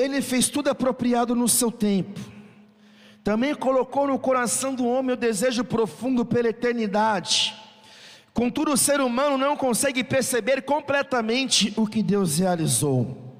Ele 0.00 0.22
fez 0.22 0.48
tudo 0.48 0.70
apropriado 0.70 1.34
no 1.34 1.48
seu 1.48 1.70
tempo. 1.70 2.18
Também 3.22 3.54
colocou 3.54 4.06
no 4.06 4.18
coração 4.18 4.74
do 4.74 4.86
homem 4.86 5.14
o 5.14 5.18
desejo 5.18 5.62
profundo 5.62 6.24
pela 6.24 6.48
eternidade. 6.48 7.54
Contudo, 8.32 8.72
o 8.72 8.76
ser 8.76 9.00
humano 9.00 9.36
não 9.36 9.56
consegue 9.56 10.02
perceber 10.02 10.62
completamente 10.62 11.74
o 11.76 11.86
que 11.86 12.02
Deus 12.02 12.38
realizou. 12.38 13.36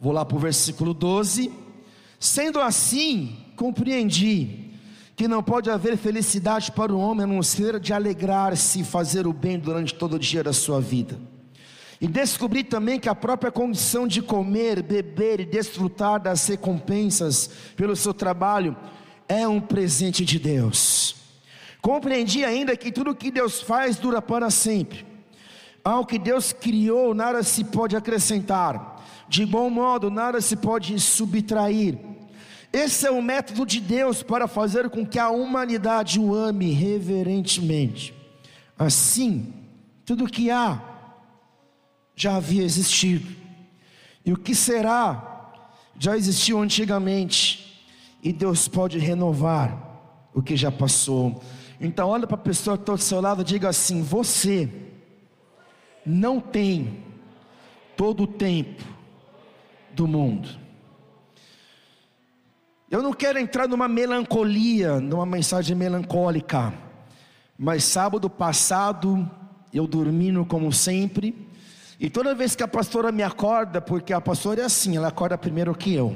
Vou 0.00 0.12
lá 0.12 0.24
para 0.24 0.36
o 0.36 0.40
versículo 0.40 0.94
12. 0.94 1.52
Sendo 2.18 2.60
assim, 2.60 3.36
compreendi 3.56 4.70
que 5.14 5.28
não 5.28 5.42
pode 5.42 5.70
haver 5.70 5.98
felicidade 5.98 6.72
para 6.72 6.92
o 6.92 6.98
homem 6.98 7.24
a 7.24 7.26
não 7.26 7.42
ser 7.42 7.78
de 7.78 7.92
alegrar-se 7.92 8.80
e 8.80 8.84
fazer 8.84 9.26
o 9.26 9.32
bem 9.32 9.58
durante 9.58 9.94
todo 9.94 10.14
o 10.14 10.18
dia 10.18 10.42
da 10.42 10.52
sua 10.52 10.80
vida. 10.80 11.18
E 12.02 12.08
descobri 12.08 12.64
também 12.64 12.98
que 12.98 13.08
a 13.08 13.14
própria 13.14 13.52
condição 13.52 14.08
de 14.08 14.20
comer, 14.20 14.82
beber 14.82 15.38
e 15.38 15.44
desfrutar 15.44 16.20
das 16.20 16.44
recompensas 16.48 17.48
pelo 17.76 17.94
seu 17.94 18.12
trabalho 18.12 18.76
é 19.28 19.46
um 19.46 19.60
presente 19.60 20.24
de 20.24 20.36
Deus. 20.36 21.14
Compreendi 21.80 22.44
ainda 22.44 22.76
que 22.76 22.90
tudo 22.90 23.14
que 23.14 23.30
Deus 23.30 23.62
faz 23.62 23.98
dura 23.98 24.20
para 24.20 24.50
sempre. 24.50 25.06
Ao 25.84 26.04
que 26.04 26.18
Deus 26.18 26.52
criou, 26.52 27.14
nada 27.14 27.40
se 27.44 27.62
pode 27.62 27.94
acrescentar. 27.94 29.00
De 29.28 29.46
bom 29.46 29.70
modo, 29.70 30.10
nada 30.10 30.40
se 30.40 30.56
pode 30.56 30.98
subtrair. 30.98 31.96
Esse 32.72 33.06
é 33.06 33.12
o 33.12 33.22
método 33.22 33.64
de 33.64 33.80
Deus 33.80 34.24
para 34.24 34.48
fazer 34.48 34.90
com 34.90 35.06
que 35.06 35.20
a 35.20 35.30
humanidade 35.30 36.18
o 36.18 36.34
ame 36.34 36.72
reverentemente. 36.72 38.12
Assim, 38.76 39.54
tudo 40.04 40.26
que 40.26 40.50
há 40.50 40.91
já 42.14 42.36
havia 42.36 42.62
existido, 42.62 43.34
e 44.24 44.32
o 44.32 44.36
que 44.36 44.54
será 44.54 45.30
já 45.98 46.16
existiu 46.16 46.60
antigamente, 46.60 47.84
e 48.22 48.32
Deus 48.32 48.68
pode 48.68 48.98
renovar 48.98 49.90
o 50.34 50.42
que 50.42 50.56
já 50.56 50.70
passou. 50.70 51.42
Então, 51.80 52.08
olha 52.08 52.26
para 52.26 52.36
a 52.36 52.40
pessoa 52.40 52.76
que 52.76 52.82
está 52.84 52.94
do 52.94 53.00
seu 53.00 53.20
lado 53.20 53.42
e 53.42 53.44
diga 53.44 53.68
assim: 53.68 54.02
Você 54.02 54.68
não 56.06 56.40
tem 56.40 57.04
todo 57.96 58.24
o 58.24 58.26
tempo 58.26 58.82
do 59.92 60.06
mundo. 60.06 60.48
Eu 62.90 63.02
não 63.02 63.12
quero 63.12 63.38
entrar 63.38 63.66
numa 63.66 63.88
melancolia, 63.88 65.00
numa 65.00 65.24
mensagem 65.24 65.74
melancólica, 65.74 66.74
mas 67.58 67.84
sábado 67.84 68.28
passado 68.28 69.28
eu 69.72 69.86
dormindo 69.86 70.44
como 70.44 70.70
sempre, 70.72 71.48
e 72.02 72.10
toda 72.10 72.34
vez 72.34 72.56
que 72.56 72.62
a 72.62 72.68
pastora 72.68 73.10
me 73.10 73.22
acorda, 73.22 73.80
porque 73.80 74.12
a 74.12 74.20
pastora 74.20 74.60
é 74.60 74.64
assim, 74.64 74.96
ela 74.96 75.08
acorda 75.08 75.38
primeiro 75.38 75.74
que 75.74 75.94
eu. 75.94 76.14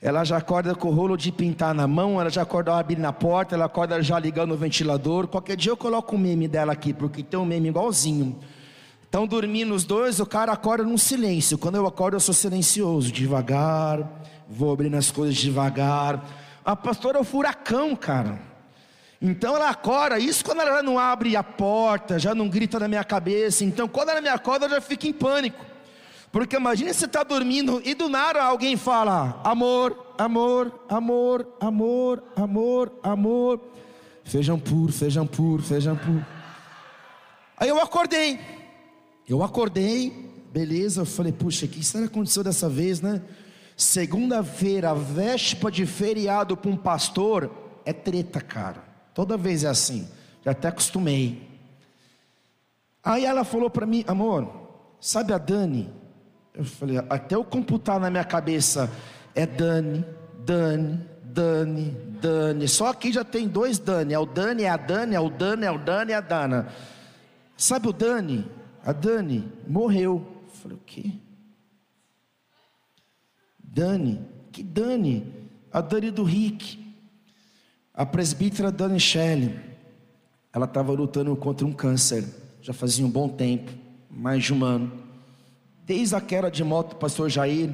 Ela 0.00 0.24
já 0.24 0.38
acorda 0.38 0.74
com 0.74 0.88
o 0.88 0.92
rolo 0.92 1.16
de 1.16 1.30
pintar 1.30 1.74
na 1.74 1.86
mão, 1.86 2.20
ela 2.20 2.30
já 2.30 2.42
acorda 2.42 2.74
abrindo 2.74 3.00
na 3.00 3.12
porta, 3.12 3.54
ela 3.54 3.66
acorda 3.66 4.02
já 4.02 4.18
ligando 4.18 4.52
o 4.52 4.56
ventilador. 4.56 5.28
Qualquer 5.28 5.56
dia 5.56 5.70
eu 5.70 5.76
coloco 5.76 6.16
o 6.16 6.18
meme 6.18 6.48
dela 6.48 6.72
aqui, 6.72 6.92
porque 6.92 7.22
tem 7.22 7.38
um 7.38 7.44
meme 7.44 7.68
igualzinho. 7.68 8.38
Estão 9.04 9.26
dormindo 9.26 9.74
os 9.74 9.84
dois, 9.84 10.18
o 10.18 10.26
cara 10.26 10.52
acorda 10.52 10.82
num 10.82 10.98
silêncio. 10.98 11.58
Quando 11.58 11.76
eu 11.76 11.86
acordo, 11.86 12.16
eu 12.16 12.20
sou 12.20 12.34
silencioso, 12.34 13.12
devagar 13.12 14.26
vou 14.48 14.72
abrindo 14.72 14.96
as 14.96 15.10
coisas 15.10 15.36
devagar. 15.36 16.24
A 16.64 16.74
pastora 16.74 17.18
é 17.18 17.20
o 17.20 17.24
furacão, 17.24 17.94
cara. 17.94 18.38
Então 19.28 19.56
ela 19.56 19.70
acorda, 19.70 20.20
isso 20.20 20.44
quando 20.44 20.60
ela 20.60 20.84
não 20.84 21.00
abre 21.00 21.34
a 21.34 21.42
porta, 21.42 22.16
já 22.16 22.32
não 22.32 22.48
grita 22.48 22.78
na 22.78 22.86
minha 22.86 23.02
cabeça. 23.02 23.64
Então 23.64 23.88
quando 23.88 24.10
ela 24.10 24.20
me 24.20 24.28
acorda, 24.28 24.66
eu 24.66 24.70
já 24.70 24.80
fico 24.80 25.04
em 25.04 25.12
pânico. 25.12 25.64
Porque 26.30 26.54
imagine 26.54 26.94
você 26.94 27.06
está 27.06 27.24
dormindo 27.24 27.82
e 27.84 27.92
do 27.92 28.08
nada 28.08 28.40
alguém 28.40 28.76
fala: 28.76 29.40
amor, 29.42 30.14
amor, 30.16 30.80
amor, 30.88 31.48
amor, 31.58 32.22
amor, 32.36 32.92
amor. 33.02 33.60
Feijão 34.22 34.60
puro, 34.60 34.92
feijão 34.92 35.26
puro, 35.26 35.62
feijão 35.62 35.96
puro. 35.96 36.24
Aí 37.56 37.68
eu 37.68 37.80
acordei. 37.80 38.38
Eu 39.28 39.42
acordei, 39.42 40.30
beleza. 40.52 41.00
Eu 41.00 41.06
falei: 41.06 41.32
puxa, 41.32 41.66
o 41.66 41.68
que 41.68 41.84
será 41.84 42.04
que 42.04 42.10
aconteceu 42.10 42.44
dessa 42.44 42.68
vez, 42.68 43.00
né? 43.00 43.22
Segunda-feira, 43.76 44.94
véspera 44.94 45.72
de 45.72 45.84
feriado 45.84 46.56
para 46.56 46.70
um 46.70 46.76
pastor, 46.76 47.50
é 47.84 47.92
treta, 47.92 48.40
cara. 48.40 48.85
Toda 49.16 49.38
vez 49.38 49.64
é 49.64 49.68
assim. 49.68 50.06
Já 50.44 50.50
até 50.50 50.68
acostumei. 50.68 51.48
Aí 53.02 53.24
ela 53.24 53.44
falou 53.44 53.70
para 53.70 53.86
mim, 53.86 54.04
amor, 54.06 54.52
sabe 55.00 55.32
a 55.32 55.38
Dani? 55.38 55.90
Eu 56.52 56.66
falei, 56.66 56.98
até 57.08 57.34
eu 57.34 57.42
computar 57.42 57.98
na 57.98 58.10
minha 58.10 58.24
cabeça, 58.24 58.92
é 59.34 59.46
Dani, 59.46 60.04
Dani, 60.44 61.00
Dani, 61.24 61.90
Dani. 62.20 62.68
Só 62.68 62.88
aqui 62.88 63.10
já 63.10 63.24
tem 63.24 63.48
dois 63.48 63.78
Dani. 63.78 64.12
É 64.12 64.18
o 64.18 64.26
Dani, 64.26 64.64
é 64.64 64.68
a 64.68 64.76
Dani, 64.76 65.14
é 65.14 65.20
o 65.20 65.30
Dani, 65.30 65.64
é 65.64 65.70
o 65.70 65.78
Dani, 65.78 66.12
é 66.12 66.16
a 66.16 66.20
Dana. 66.20 66.68
Sabe 67.56 67.88
o 67.88 67.94
Dani? 67.94 68.46
A 68.84 68.92
Dani 68.92 69.50
morreu. 69.66 70.26
Eu 70.44 70.52
falei, 70.52 70.76
o 70.76 70.80
quê? 70.84 71.10
Dani, 73.58 74.20
que 74.52 74.62
Dani? 74.62 75.32
A 75.72 75.80
Dani 75.80 76.10
do 76.10 76.22
Rick, 76.22 76.85
a 77.96 78.04
presbítera 78.04 78.70
Dani 78.70 79.00
Shelley, 79.00 79.58
ela 80.52 80.66
estava 80.66 80.92
lutando 80.92 81.34
contra 81.34 81.66
um 81.66 81.72
câncer, 81.72 82.26
já 82.60 82.74
fazia 82.74 83.06
um 83.06 83.10
bom 83.10 83.26
tempo, 83.26 83.72
mais 84.10 84.44
de 84.44 84.52
um 84.52 84.62
ano. 84.62 84.92
Desde 85.82 86.14
a 86.14 86.20
queda 86.20 86.50
de 86.50 86.62
moto 86.62 86.90
do 86.90 86.96
pastor 86.96 87.30
Jair, 87.30 87.70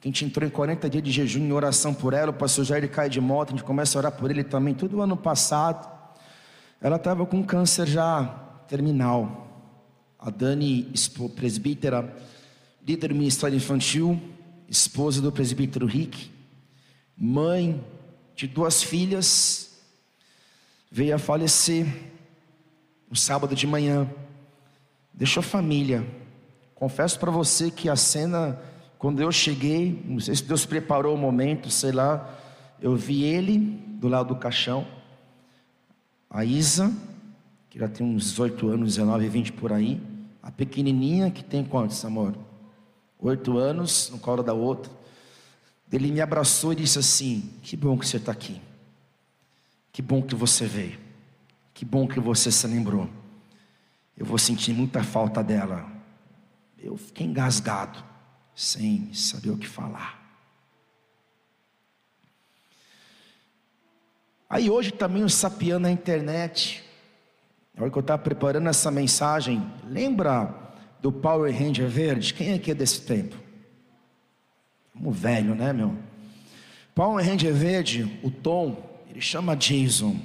que 0.00 0.08
a 0.08 0.10
gente 0.10 0.24
entrou 0.24 0.48
em 0.48 0.50
40 0.50 0.88
dias 0.88 1.04
de 1.04 1.12
jejum 1.12 1.40
em 1.40 1.52
oração 1.52 1.92
por 1.92 2.14
ela, 2.14 2.30
o 2.30 2.34
pastor 2.34 2.64
Jair 2.64 2.90
cai 2.90 3.10
de 3.10 3.20
moto, 3.20 3.48
a 3.48 3.50
gente 3.52 3.64
começa 3.64 3.98
a 3.98 4.00
orar 4.00 4.12
por 4.12 4.30
ele 4.30 4.42
também, 4.42 4.72
tudo 4.72 4.96
o 4.96 5.02
ano 5.02 5.16
passado. 5.16 5.86
Ela 6.80 6.96
estava 6.96 7.26
com 7.26 7.44
câncer 7.44 7.86
já 7.86 8.24
terminal. 8.66 9.46
A 10.18 10.30
Dani, 10.30 10.90
presbítera, 11.36 12.16
líder 12.86 13.08
do 13.08 13.14
ministério 13.14 13.56
infantil, 13.56 14.18
esposa 14.66 15.20
do 15.20 15.30
presbítero 15.30 15.84
Rick, 15.84 16.30
mãe 17.14 17.84
de 18.40 18.46
duas 18.46 18.82
filhas, 18.82 19.82
veio 20.90 21.14
a 21.14 21.18
falecer 21.18 21.86
no 23.10 23.14
sábado 23.14 23.54
de 23.54 23.66
manhã. 23.66 24.08
Deixou 25.12 25.42
família. 25.42 26.06
Confesso 26.74 27.18
para 27.18 27.30
você 27.30 27.70
que 27.70 27.86
a 27.86 27.96
cena, 27.96 28.58
quando 28.98 29.20
eu 29.20 29.30
cheguei, 29.30 30.02
não 30.06 30.18
sei 30.20 30.34
se 30.36 30.42
Deus 30.42 30.64
preparou 30.64 31.14
o 31.14 31.18
momento, 31.18 31.68
sei 31.68 31.92
lá, 31.92 32.34
eu 32.80 32.96
vi 32.96 33.24
ele 33.24 33.58
do 33.58 34.08
lado 34.08 34.28
do 34.28 34.36
caixão, 34.40 34.86
a 36.30 36.42
Isa, 36.42 36.90
que 37.68 37.78
já 37.78 37.88
tem 37.88 38.06
uns 38.06 38.30
18 38.30 38.68
anos, 38.68 38.94
19, 38.94 39.28
20 39.28 39.52
por 39.52 39.70
aí, 39.70 40.00
a 40.42 40.50
pequenininha 40.50 41.30
que 41.30 41.44
tem 41.44 41.62
quantos, 41.62 42.02
amor? 42.06 42.34
oito 43.18 43.58
anos, 43.58 44.08
no 44.10 44.18
colo 44.18 44.42
da 44.42 44.54
outra. 44.54 44.90
Ele 45.92 46.10
me 46.10 46.20
abraçou 46.20 46.72
e 46.72 46.76
disse 46.76 46.98
assim: 46.98 47.50
Que 47.62 47.76
bom 47.76 47.98
que 47.98 48.06
você 48.06 48.16
está 48.16 48.32
aqui. 48.32 48.60
Que 49.92 50.00
bom 50.00 50.22
que 50.22 50.34
você 50.34 50.66
veio. 50.66 50.98
Que 51.74 51.84
bom 51.84 52.06
que 52.06 52.20
você 52.20 52.52
se 52.52 52.66
lembrou. 52.66 53.08
Eu 54.16 54.24
vou 54.24 54.38
sentir 54.38 54.72
muita 54.72 55.02
falta 55.02 55.42
dela. 55.42 55.90
Eu 56.78 56.96
fiquei 56.96 57.26
engasgado, 57.26 58.02
sem 58.54 59.12
saber 59.12 59.50
o 59.50 59.58
que 59.58 59.66
falar. 59.66 60.20
Aí 64.48 64.68
hoje 64.68 64.90
também 64.90 65.22
o 65.22 65.28
sapiando 65.28 65.82
na 65.82 65.90
internet. 65.90 66.84
Na 67.74 67.82
hora 67.82 67.90
que 67.90 67.98
eu 67.98 68.00
estava 68.00 68.22
preparando 68.22 68.68
essa 68.68 68.90
mensagem, 68.90 69.64
lembra 69.86 70.54
do 71.00 71.12
Power 71.12 71.52
Ranger 71.56 71.88
verde. 71.88 72.34
Quem 72.34 72.54
aqui 72.54 72.72
é 72.72 72.74
desse 72.74 73.02
tempo? 73.02 73.36
Um 74.94 75.10
velho, 75.10 75.54
né, 75.54 75.72
meu? 75.72 75.96
Power 76.94 77.24
Ranger 77.24 77.54
verde, 77.54 78.20
o 78.22 78.30
Tom, 78.30 78.76
ele 79.08 79.20
chama 79.20 79.56
Jason. 79.56 80.16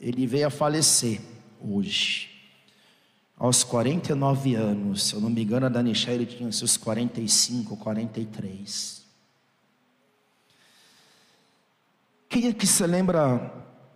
Ele 0.00 0.26
veio 0.26 0.46
a 0.46 0.50
falecer 0.50 1.20
hoje. 1.60 2.30
Aos 3.38 3.62
49 3.62 4.54
anos, 4.54 5.08
se 5.08 5.14
eu 5.14 5.20
não 5.20 5.28
me 5.28 5.42
engano, 5.42 5.66
a 5.66 5.68
Dani 5.68 5.92
ele 6.08 6.24
tinha 6.24 6.50
seus 6.50 6.76
45, 6.76 7.76
43. 7.76 9.04
Quem 12.28 12.48
é 12.48 12.52
que 12.52 12.66
se 12.66 12.86
lembra 12.86 13.52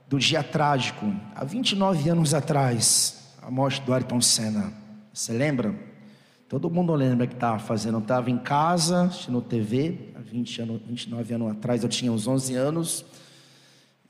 do 0.07 0.19
dia 0.19 0.43
trágico, 0.43 1.07
há 1.35 1.45
29 1.45 2.11
anos 2.11 2.35
atrás, 2.35 3.35
a 3.41 3.51
morte 3.51 3.81
do 3.81 3.95
Ayrton 3.95 4.21
Senna? 4.21 4.73
Você 5.13 5.33
lembra? 5.33 5.75
Todo 6.51 6.69
mundo 6.69 6.93
lembra 6.97 7.29
que 7.29 7.35
estava 7.35 7.61
fazendo. 7.61 7.99
Estava 7.99 8.29
em 8.29 8.37
casa, 8.37 9.05
assistindo 9.05 9.41
TV, 9.41 10.11
há 10.17 10.19
20 10.19 10.63
anos, 10.63 10.81
29 10.85 11.35
anos 11.35 11.51
atrás, 11.53 11.85
eu 11.85 11.89
tinha 11.89 12.11
uns 12.11 12.27
11 12.27 12.57
anos. 12.57 13.05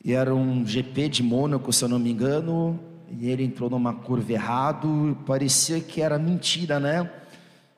E 0.03 0.15
era 0.15 0.35
um 0.35 0.65
GP 0.65 1.11
de 1.11 1.23
Mônaco, 1.23 1.71
se 1.71 1.85
eu 1.85 1.89
não 1.91 1.99
me 1.99 2.11
engano. 2.11 2.81
E 3.11 3.29
ele 3.29 3.45
entrou 3.45 3.69
numa 3.69 3.93
curva 3.93 4.33
errado. 4.33 5.19
Parecia 5.27 5.81
que 5.81 6.01
era 6.01 6.19
mentira, 6.19 6.81
né? 6.81 7.11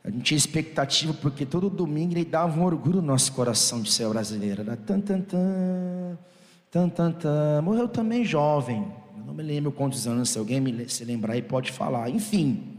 A 0.04 0.08
gente 0.08 0.22
tinha 0.22 0.38
expectativa, 0.38 1.12
porque 1.12 1.44
todo 1.44 1.68
domingo 1.68 2.12
ele 2.12 2.24
dava 2.24 2.60
um 2.60 2.62
orgulho 2.62 3.00
no 3.00 3.08
nosso 3.08 3.32
coração 3.32 3.82
de 3.82 3.90
ser 3.90 4.08
brasileiro. 4.10 4.62
Era 4.62 4.76
tan, 4.76 5.00
tan, 5.00 5.22
tan, 5.22 6.18
tan, 6.70 6.88
tan, 6.88 7.10
tan. 7.10 7.62
Morreu 7.62 7.88
também 7.88 8.24
jovem. 8.24 8.86
Eu 9.18 9.24
não 9.24 9.34
me 9.34 9.42
lembro 9.42 9.72
quantos 9.72 10.06
anos, 10.06 10.30
se 10.30 10.38
alguém 10.38 10.60
me, 10.60 10.88
se 10.88 11.04
lembrar 11.04 11.32
aí 11.32 11.42
pode 11.42 11.72
falar. 11.72 12.08
Enfim. 12.08 12.71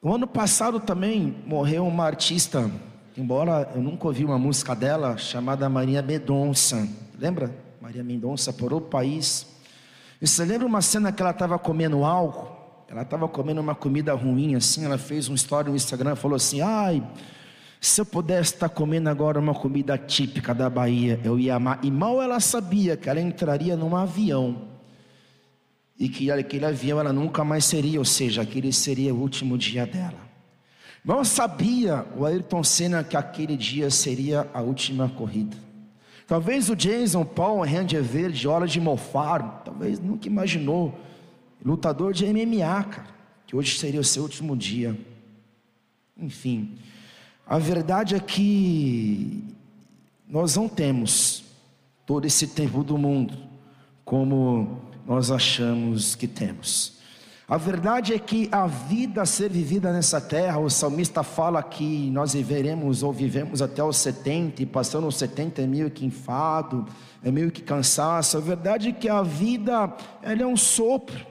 O 0.00 0.14
ano 0.14 0.28
passado 0.28 0.78
também 0.78 1.34
morreu 1.44 1.84
uma 1.84 2.04
artista, 2.04 2.70
embora 3.16 3.68
eu 3.74 3.82
nunca 3.82 4.06
ouvi 4.06 4.24
uma 4.24 4.38
música 4.38 4.72
dela, 4.72 5.16
chamada 5.16 5.68
Maria 5.68 6.00
Mendonça. 6.00 6.88
Lembra? 7.18 7.52
Maria 7.80 8.04
Mendonça 8.04 8.52
por 8.52 8.72
o 8.72 8.80
país. 8.80 9.44
E 10.22 10.26
você 10.28 10.44
lembra 10.44 10.68
uma 10.68 10.80
cena 10.80 11.10
que 11.10 11.20
ela 11.20 11.32
estava 11.32 11.58
comendo 11.58 12.04
algo? 12.04 12.48
Ela 12.88 13.02
estava 13.02 13.26
comendo 13.26 13.60
uma 13.60 13.74
comida 13.74 14.14
ruim 14.14 14.54
assim, 14.54 14.84
ela 14.84 14.98
fez 14.98 15.26
uma 15.26 15.34
história 15.34 15.68
no 15.68 15.74
Instagram, 15.74 16.14
falou 16.14 16.36
assim: 16.36 16.60
"Ai, 16.60 17.02
se 17.80 18.00
eu 18.00 18.06
pudesse 18.06 18.54
estar 18.54 18.68
comendo 18.68 19.10
agora 19.10 19.40
uma 19.40 19.52
comida 19.52 19.98
típica 19.98 20.54
da 20.54 20.70
Bahia, 20.70 21.20
eu 21.24 21.40
ia 21.40 21.56
amar". 21.56 21.80
E 21.82 21.90
mal 21.90 22.22
ela 22.22 22.38
sabia 22.38 22.96
que 22.96 23.10
ela 23.10 23.20
entraria 23.20 23.76
num 23.76 23.96
avião. 23.96 24.77
E 25.98 26.08
que 26.08 26.30
aquele 26.30 26.64
avião 26.64 27.00
ela 27.00 27.12
nunca 27.12 27.42
mais 27.42 27.64
seria, 27.64 27.98
ou 27.98 28.04
seja, 28.04 28.42
aquele 28.42 28.72
seria 28.72 29.14
o 29.14 29.20
último 29.20 29.58
dia 29.58 29.86
dela. 29.86 30.28
Mal 31.04 31.24
sabia 31.24 32.06
o 32.16 32.24
Ayrton 32.24 32.62
Senna 32.62 33.02
que 33.02 33.16
aquele 33.16 33.56
dia 33.56 33.90
seria 33.90 34.48
a 34.52 34.60
última 34.60 35.08
corrida. 35.08 35.56
Talvez 36.26 36.68
o 36.68 36.76
Jason 36.76 37.24
Paul, 37.24 37.64
Ranger 37.64 38.02
Verde, 38.02 38.46
hora 38.46 38.66
de 38.66 38.78
mofar, 38.78 39.62
talvez 39.64 39.98
nunca 39.98 40.28
imaginou 40.28 40.94
lutador 41.64 42.12
de 42.12 42.26
MMA, 42.26 42.84
cara, 42.84 43.06
que 43.46 43.56
hoje 43.56 43.78
seria 43.78 44.00
o 44.00 44.04
seu 44.04 44.22
último 44.22 44.54
dia. 44.54 44.94
Enfim, 46.16 46.76
a 47.46 47.58
verdade 47.58 48.14
é 48.14 48.20
que 48.20 49.42
nós 50.28 50.54
não 50.56 50.68
temos 50.68 51.44
todo 52.04 52.26
esse 52.26 52.48
tempo 52.48 52.84
do 52.84 52.98
mundo 52.98 53.34
como 54.04 54.82
nós 55.08 55.30
achamos 55.30 56.14
que 56.14 56.28
temos. 56.28 56.98
A 57.48 57.56
verdade 57.56 58.12
é 58.12 58.18
que 58.18 58.46
a 58.52 58.66
vida 58.66 59.22
a 59.22 59.26
ser 59.26 59.50
vivida 59.50 59.90
nessa 59.90 60.20
terra, 60.20 60.58
o 60.58 60.68
salmista 60.68 61.22
fala 61.22 61.62
que 61.62 62.10
nós 62.10 62.34
viveremos 62.34 63.02
ou 63.02 63.10
vivemos 63.10 63.62
até 63.62 63.82
os 63.82 63.96
70, 63.96 64.62
e 64.62 64.66
passando 64.66 65.06
os 65.06 65.16
70 65.16 65.62
é 65.62 65.66
meio 65.66 65.90
que 65.90 66.04
enfado, 66.04 66.86
é 67.24 67.30
meio 67.30 67.50
que 67.50 67.62
cansaço. 67.62 68.36
A 68.36 68.40
verdade 68.40 68.90
é 68.90 68.92
que 68.92 69.08
a 69.08 69.22
vida 69.22 69.90
ela 70.22 70.42
é 70.42 70.46
um 70.46 70.58
sopro. 70.58 71.26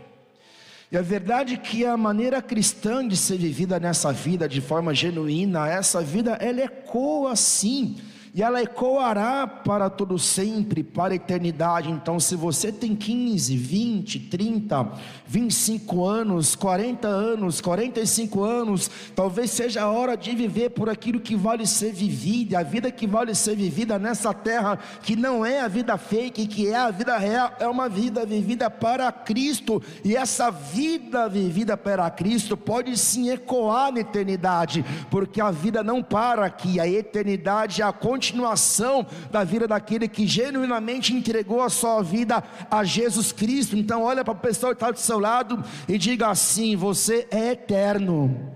E 0.91 0.97
a 0.97 1.01
verdade 1.03 1.53
é 1.53 1.57
que 1.57 1.85
a 1.85 1.95
maneira 1.95 2.41
cristã 2.41 3.07
de 3.07 3.15
ser 3.15 3.37
vivida 3.37 3.79
nessa 3.79 4.11
vida 4.11 4.49
de 4.49 4.59
forma 4.59 4.95
genuína, 4.95 5.69
essa 5.69 6.01
vida 6.01 6.31
ela 6.41 6.61
ecoa 6.61 7.35
sim 7.35 7.95
e 8.37 8.43
ela 8.43 8.61
ecoará 8.61 9.47
para 9.47 9.89
todo 9.89 10.19
sempre, 10.19 10.83
para 10.83 11.11
a 11.11 11.15
eternidade. 11.15 11.89
Então, 11.89 12.19
se 12.19 12.35
você 12.35 12.71
tem 12.71 12.95
15, 12.95 13.57
20, 13.57 14.19
30, 14.19 14.91
25 15.25 16.05
anos, 16.05 16.55
40 16.55 17.07
anos, 17.07 17.59
45 17.59 18.43
anos, 18.43 18.91
talvez 19.15 19.49
seja 19.49 19.81
a 19.81 19.91
hora 19.91 20.15
de 20.15 20.35
viver 20.35 20.69
por 20.69 20.87
aquilo 20.87 21.19
que 21.19 21.35
vale 21.35 21.65
ser 21.65 21.91
vivido, 21.91 22.53
a 22.53 22.61
vida 22.61 22.91
que 22.91 23.07
vale 23.07 23.33
ser 23.33 23.55
vivida 23.55 23.97
nessa 23.97 24.31
terra, 24.35 24.77
que 25.01 25.15
não 25.15 25.43
é 25.43 25.61
a 25.61 25.67
vida 25.67 25.97
fake, 25.97 26.45
que 26.45 26.67
é 26.67 26.75
a 26.75 26.91
vida 26.91 27.17
real, 27.17 27.53
é 27.59 27.67
uma 27.67 27.89
vida 27.89 28.23
vivida 28.23 28.69
para 28.69 29.11
Cristo, 29.11 29.81
e 30.05 30.15
essa 30.15 30.51
vida 30.51 31.27
vivida 31.27 31.75
para 31.75 32.07
Cristo 32.11 32.55
pode 32.55 32.95
sim 32.99 33.31
ecoar 33.31 33.91
na 33.91 34.01
eternidade, 34.01 34.85
porque 35.09 35.41
a 35.41 35.49
vida 35.49 35.83
não 35.83 36.03
para 36.03 36.45
aqui, 36.45 36.79
a 36.79 36.87
eternidade 36.87 37.81
é 37.81 37.85
a 37.85 37.91
continuação 37.91 38.26
continuação 38.27 39.05
da 39.31 39.43
vida 39.43 39.67
daquele 39.67 40.07
que 40.07 40.27
genuinamente 40.27 41.13
entregou 41.13 41.61
a 41.61 41.69
sua 41.69 42.01
vida 42.01 42.43
a 42.69 42.83
Jesus 42.83 43.31
Cristo. 43.31 43.75
Então, 43.77 44.03
olha 44.03 44.23
para 44.23 44.33
a 44.33 44.37
pessoa 44.37 44.73
que 44.73 44.83
está 44.83 44.91
do 44.91 44.99
seu 44.99 45.19
lado 45.19 45.63
e 45.87 45.97
diga 45.97 46.27
assim: 46.27 46.75
Você 46.75 47.27
é 47.31 47.51
eterno. 47.51 48.53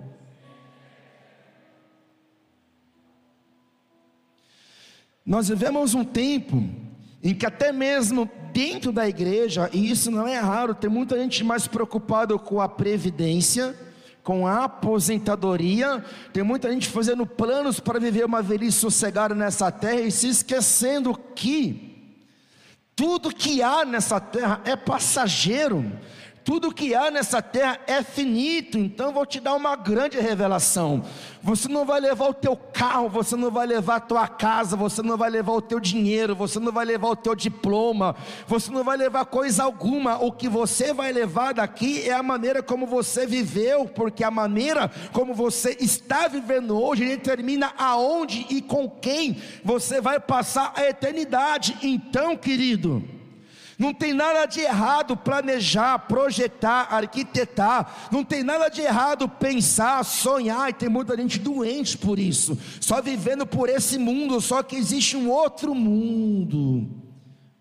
Nós 5.25 5.47
vivemos 5.47 5.93
um 5.93 6.03
tempo 6.03 6.63
em 7.23 7.33
que 7.33 7.45
até 7.45 7.71
mesmo 7.71 8.29
dentro 8.51 8.91
da 8.91 9.07
igreja, 9.07 9.69
e 9.71 9.89
isso 9.89 10.11
não 10.11 10.27
é 10.27 10.37
raro, 10.39 10.75
tem 10.75 10.89
muita 10.89 11.17
gente 11.17 11.43
mais 11.43 11.67
preocupada 11.67 12.37
com 12.37 12.59
a 12.59 12.67
previdência 12.67 13.73
com 14.23 14.47
a 14.47 14.65
aposentadoria. 14.65 16.03
Tem 16.33 16.43
muita 16.43 16.71
gente 16.71 16.87
fazendo 16.87 17.25
planos 17.25 17.79
para 17.79 17.99
viver 17.99 18.25
uma 18.25 18.41
velhice 18.41 18.77
sossegada 18.77 19.33
nessa 19.33 19.71
terra 19.71 20.01
e 20.01 20.11
se 20.11 20.27
esquecendo 20.27 21.17
que 21.35 21.91
tudo 22.95 23.33
que 23.33 23.61
há 23.63 23.83
nessa 23.85 24.19
terra 24.19 24.61
é 24.63 24.75
passageiro. 24.75 25.91
Tudo 26.43 26.73
que 26.73 26.95
há 26.95 27.11
nessa 27.11 27.39
terra 27.39 27.79
é 27.85 28.01
finito, 28.01 28.77
então 28.77 29.13
vou 29.13 29.25
te 29.25 29.39
dar 29.39 29.53
uma 29.53 29.75
grande 29.75 30.19
revelação. 30.19 31.03
Você 31.43 31.67
não 31.67 31.85
vai 31.85 31.99
levar 31.99 32.29
o 32.29 32.33
teu 32.33 32.55
carro, 32.55 33.09
você 33.09 33.35
não 33.35 33.51
vai 33.51 33.67
levar 33.67 33.97
a 33.97 33.99
tua 33.99 34.27
casa, 34.27 34.75
você 34.75 35.03
não 35.03 35.17
vai 35.17 35.29
levar 35.29 35.53
o 35.53 35.61
teu 35.61 35.79
dinheiro, 35.79 36.35
você 36.35 36.59
não 36.59 36.71
vai 36.71 36.83
levar 36.83 37.09
o 37.09 37.15
teu 37.15 37.35
diploma, 37.35 38.15
você 38.47 38.71
não 38.71 38.83
vai 38.83 38.97
levar 38.97 39.25
coisa 39.25 39.63
alguma. 39.63 40.17
O 40.17 40.31
que 40.31 40.49
você 40.49 40.93
vai 40.93 41.11
levar 41.11 41.53
daqui 41.53 42.09
é 42.09 42.13
a 42.13 42.23
maneira 42.23 42.63
como 42.63 42.87
você 42.87 43.25
viveu, 43.27 43.85
porque 43.85 44.23
a 44.23 44.31
maneira 44.31 44.89
como 45.11 45.35
você 45.35 45.77
está 45.79 46.27
vivendo 46.27 46.81
hoje 46.81 47.05
determina 47.05 47.71
aonde 47.77 48.47
e 48.49 48.61
com 48.61 48.89
quem 48.89 49.37
você 49.63 50.01
vai 50.01 50.19
passar 50.19 50.73
a 50.75 50.87
eternidade. 50.87 51.77
Então, 51.83 52.35
querido, 52.35 53.20
não 53.81 53.95
tem 53.95 54.13
nada 54.13 54.45
de 54.45 54.59
errado 54.59 55.17
planejar, 55.17 55.97
projetar, 55.97 56.93
arquitetar. 56.93 58.09
Não 58.11 58.23
tem 58.23 58.43
nada 58.43 58.69
de 58.69 58.79
errado 58.79 59.27
pensar, 59.27 60.05
sonhar. 60.05 60.69
E 60.69 60.73
tem 60.73 60.87
muita 60.87 61.17
gente 61.17 61.39
doente 61.39 61.97
por 61.97 62.19
isso. 62.19 62.55
Só 62.79 63.01
vivendo 63.01 63.43
por 63.43 63.69
esse 63.69 63.97
mundo. 63.97 64.39
Só 64.39 64.61
que 64.61 64.75
existe 64.75 65.17
um 65.17 65.31
outro 65.31 65.73
mundo 65.73 66.91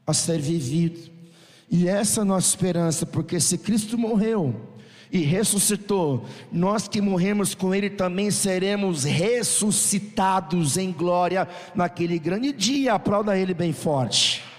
a 0.06 0.12
ser 0.12 0.38
vivido. 0.38 1.10
E 1.70 1.88
essa 1.88 2.20
é 2.20 2.22
a 2.22 2.26
nossa 2.26 2.48
esperança, 2.48 3.06
porque 3.06 3.40
se 3.40 3.56
Cristo 3.56 3.96
morreu 3.96 4.54
e 5.10 5.20
ressuscitou, 5.20 6.26
nós 6.52 6.86
que 6.86 7.00
morremos 7.00 7.54
com 7.54 7.74
Ele 7.74 7.88
também 7.88 8.30
seremos 8.30 9.04
ressuscitados 9.04 10.76
em 10.76 10.92
glória 10.92 11.48
naquele 11.74 12.18
grande 12.18 12.52
dia. 12.52 12.92
Aplauda 12.92 13.38
Ele 13.38 13.54
bem 13.54 13.72
forte. 13.72 14.49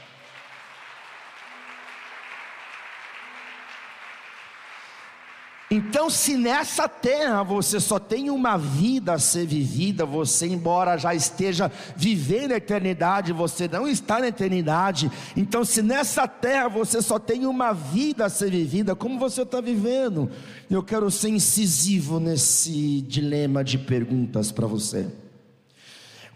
Então, 5.74 6.10
se 6.10 6.36
nessa 6.36 6.90
terra 6.90 7.44
você 7.44 7.80
só 7.80 7.98
tem 7.98 8.30
uma 8.30 8.58
vida 8.58 9.14
a 9.14 9.20
ser 9.20 9.48
vivida, 9.48 10.06
você, 10.06 10.46
embora 10.46 10.98
já 10.98 11.16
esteja 11.16 11.72
vivendo 11.96 12.52
a 12.52 12.58
eternidade, 12.58 13.32
você 13.32 13.70
não 13.70 13.88
está 13.88 14.20
na 14.20 14.28
eternidade. 14.28 15.10
Então, 15.34 15.64
se 15.64 15.82
nessa 15.82 16.28
terra 16.28 16.68
você 16.68 17.02
só 17.02 17.18
tem 17.18 17.46
uma 17.46 17.72
vida 17.72 18.26
a 18.26 18.30
ser 18.30 18.52
vivida, 18.52 18.98
como 18.98 19.18
você 19.18 19.44
está 19.44 19.62
vivendo? 19.62 20.30
Eu 20.70 20.84
quero 20.84 21.10
ser 21.10 21.30
incisivo 21.30 22.20
nesse 22.20 23.00
dilema 23.04 23.64
de 23.64 23.78
perguntas 23.78 24.52
para 24.52 24.68
você. 24.68 25.08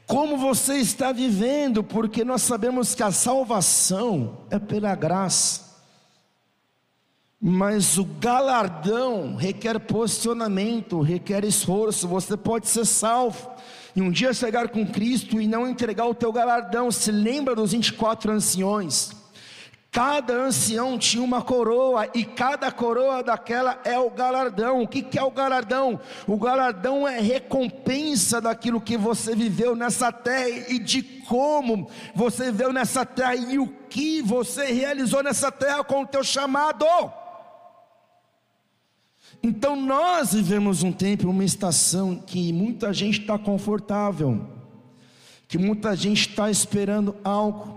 Como 0.08 0.38
você 0.38 0.76
está 0.76 1.12
vivendo? 1.12 1.84
Porque 1.84 2.24
nós 2.24 2.42
sabemos 2.42 2.96
que 2.96 3.04
a 3.04 3.12
salvação 3.12 4.46
é 4.50 4.58
pela 4.58 4.96
graça. 4.96 5.65
Mas 7.48 8.00
o 8.00 8.06
galardão 8.06 9.36
requer 9.36 9.80
posicionamento, 9.80 11.00
requer 11.00 11.46
esforço. 11.46 12.08
Você 12.08 12.36
pode 12.36 12.68
ser 12.68 12.86
salvo 12.86 13.52
e 13.96 14.02
um 14.02 14.10
dia 14.10 14.34
chegar 14.34 14.70
com 14.70 14.84
Cristo 14.84 15.40
e 15.40 15.48
não 15.48 15.70
entregar 15.70 16.08
o 16.08 16.16
teu 16.16 16.34
galardão. 16.34 16.90
Se 16.90 17.12
lembra 17.12 17.54
dos 17.54 17.72
24 17.72 18.32
anciões? 18.32 19.12
Cada 19.92 20.34
ancião 20.34 20.98
tinha 20.98 21.24
uma 21.24 21.40
coroa 21.40 22.10
e 22.16 22.26
cada 22.26 22.72
coroa 22.72 23.22
daquela 23.22 23.80
é 23.86 24.00
o 24.00 24.10
galardão. 24.10 24.82
O 24.82 24.88
que, 24.88 25.06
é 25.16 25.24
o 25.24 25.30
galardão? 25.30 26.00
O 26.26 26.38
galardão 26.38 27.08
é 27.08 27.20
recompensa 27.20 28.42
daquilo 28.42 28.82
que 28.82 28.98
você 28.98 29.36
viveu 29.36 29.76
nessa 29.76 30.12
terra 30.12 30.66
e 30.68 30.80
de 30.80 31.04
como 31.04 31.92
você 32.16 32.46
viveu 32.46 32.74
nessa 32.74 33.06
terra 33.06 33.36
e 33.36 33.60
o 33.60 33.68
que 33.68 34.24
você 34.24 34.66
realizou 34.72 35.22
nessa 35.22 35.52
terra 35.52 35.84
com 35.84 36.02
o 36.02 36.08
teu 36.08 36.24
chamado. 36.24 36.88
Então 39.48 39.76
nós 39.76 40.34
vivemos 40.34 40.82
um 40.82 40.92
tempo, 40.92 41.30
uma 41.30 41.44
estação 41.44 42.16
que 42.16 42.52
muita 42.52 42.92
gente 42.92 43.22
está 43.22 43.38
confortável, 43.38 44.42
que 45.48 45.56
muita 45.56 45.96
gente 45.96 46.30
está 46.30 46.50
esperando 46.50 47.16
algo, 47.24 47.75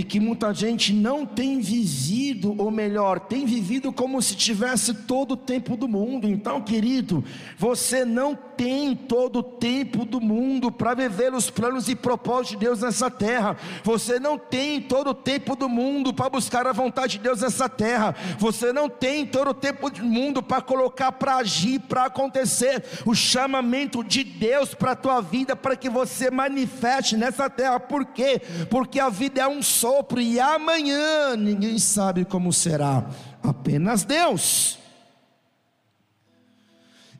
e 0.00 0.02
que 0.02 0.18
muita 0.18 0.54
gente 0.54 0.94
não 0.94 1.26
tem 1.26 1.60
vivido, 1.60 2.54
ou 2.56 2.70
melhor, 2.70 3.20
tem 3.20 3.44
vivido 3.44 3.92
como 3.92 4.22
se 4.22 4.34
tivesse 4.34 4.94
todo 4.94 5.32
o 5.32 5.36
tempo 5.36 5.76
do 5.76 5.86
mundo. 5.86 6.26
Então, 6.26 6.62
querido, 6.62 7.22
você 7.58 8.02
não 8.02 8.34
tem 8.34 8.96
todo 8.96 9.40
o 9.40 9.42
tempo 9.42 10.06
do 10.06 10.18
mundo 10.18 10.72
para 10.72 10.94
viver 10.94 11.34
os 11.34 11.50
planos 11.50 11.86
e 11.90 11.94
propósitos 11.94 12.50
de 12.50 12.56
Deus 12.56 12.80
nessa 12.80 13.10
terra. 13.10 13.58
Você 13.84 14.18
não 14.18 14.38
tem 14.38 14.80
todo 14.80 15.10
o 15.10 15.14
tempo 15.14 15.54
do 15.54 15.68
mundo 15.68 16.14
para 16.14 16.30
buscar 16.30 16.66
a 16.66 16.72
vontade 16.72 17.18
de 17.18 17.24
Deus 17.24 17.42
nessa 17.42 17.68
terra. 17.68 18.14
Você 18.38 18.72
não 18.72 18.88
tem 18.88 19.26
todo 19.26 19.50
o 19.50 19.54
tempo 19.54 19.90
do 19.90 20.02
mundo 20.02 20.42
para 20.42 20.62
colocar 20.62 21.12
para 21.12 21.36
agir, 21.36 21.78
para 21.80 22.06
acontecer 22.06 22.84
o 23.04 23.14
chamamento 23.14 24.02
de 24.02 24.24
Deus 24.24 24.74
para 24.74 24.92
a 24.92 24.96
tua 24.96 25.20
vida, 25.20 25.54
para 25.54 25.76
que 25.76 25.90
você 25.90 26.30
manifeste 26.30 27.18
nessa 27.18 27.50
terra. 27.50 27.78
Por 27.78 28.06
quê? 28.06 28.40
Porque 28.70 28.98
a 28.98 29.10
vida 29.10 29.42
é 29.42 29.46
um 29.46 29.62
sopro 29.90 30.20
e 30.20 30.38
amanhã 30.38 31.36
ninguém 31.36 31.76
sabe 31.76 32.24
como 32.24 32.52
será, 32.52 33.10
apenas 33.42 34.04
Deus. 34.04 34.78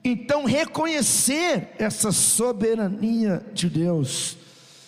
Então, 0.04 0.44
reconhecer 0.44 1.72
essa 1.78 2.12
soberania 2.12 3.44
de 3.52 3.68
Deus, 3.68 4.36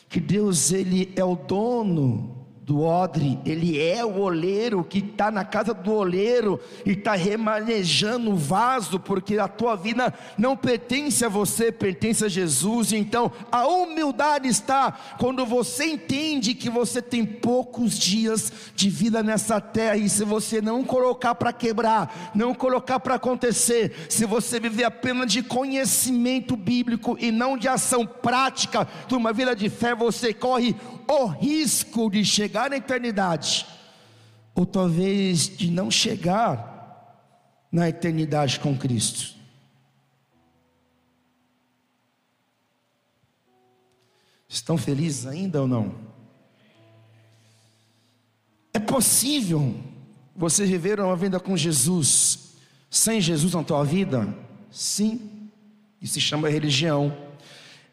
que 0.08 0.20
Deus 0.20 0.70
ele 0.70 1.12
é 1.16 1.24
o 1.24 1.34
dono 1.34 2.41
do 2.64 2.80
odre, 2.82 3.40
ele 3.44 3.80
é 3.80 4.04
o 4.04 4.20
oleiro 4.20 4.84
que 4.84 4.98
está 4.98 5.32
na 5.32 5.44
casa 5.44 5.74
do 5.74 5.92
oleiro 5.92 6.60
e 6.86 6.92
está 6.92 7.14
remanejando 7.14 8.30
o 8.30 8.36
vaso, 8.36 9.00
porque 9.00 9.36
a 9.36 9.48
tua 9.48 9.74
vida 9.74 10.14
não 10.38 10.56
pertence 10.56 11.24
a 11.24 11.28
você, 11.28 11.72
pertence 11.72 12.24
a 12.24 12.28
Jesus. 12.28 12.92
Então, 12.92 13.32
a 13.50 13.66
humildade 13.66 14.46
está 14.46 14.96
quando 15.18 15.44
você 15.44 15.86
entende 15.86 16.54
que 16.54 16.70
você 16.70 17.02
tem 17.02 17.26
poucos 17.26 17.98
dias 17.98 18.52
de 18.76 18.88
vida 18.88 19.24
nessa 19.24 19.60
terra, 19.60 19.96
e 19.96 20.08
se 20.08 20.24
você 20.24 20.62
não 20.62 20.84
colocar 20.84 21.34
para 21.34 21.52
quebrar, 21.52 22.30
não 22.32 22.54
colocar 22.54 23.00
para 23.00 23.16
acontecer, 23.16 23.92
se 24.08 24.24
você 24.24 24.60
viver 24.60 24.84
apenas 24.84 25.32
de 25.32 25.42
conhecimento 25.42 26.54
bíblico 26.54 27.16
e 27.18 27.32
não 27.32 27.56
de 27.56 27.66
ação 27.66 28.06
prática 28.06 28.86
de 29.08 29.16
uma 29.16 29.32
vida 29.32 29.56
de 29.56 29.68
fé, 29.68 29.96
você 29.96 30.32
corre 30.32 30.76
o 31.08 31.26
risco 31.26 32.10
de 32.10 32.24
chegar 32.24 32.70
na 32.70 32.76
eternidade, 32.76 33.66
ou 34.54 34.66
talvez 34.66 35.48
de 35.48 35.70
não 35.70 35.90
chegar 35.90 36.72
na 37.70 37.88
eternidade 37.88 38.60
com 38.60 38.76
Cristo. 38.76 39.34
Estão 44.48 44.76
felizes 44.76 45.26
ainda 45.26 45.62
ou 45.62 45.66
não? 45.66 45.94
É 48.74 48.78
possível 48.78 49.74
você 50.36 50.66
viver 50.66 51.00
uma 51.00 51.16
vida 51.16 51.40
com 51.40 51.56
Jesus 51.56 52.52
sem 52.90 53.18
Jesus 53.20 53.54
na 53.54 53.64
tua 53.64 53.82
vida? 53.82 54.28
Sim, 54.70 55.50
isso 56.00 56.14
se 56.14 56.20
chama 56.20 56.50
religião. 56.50 57.16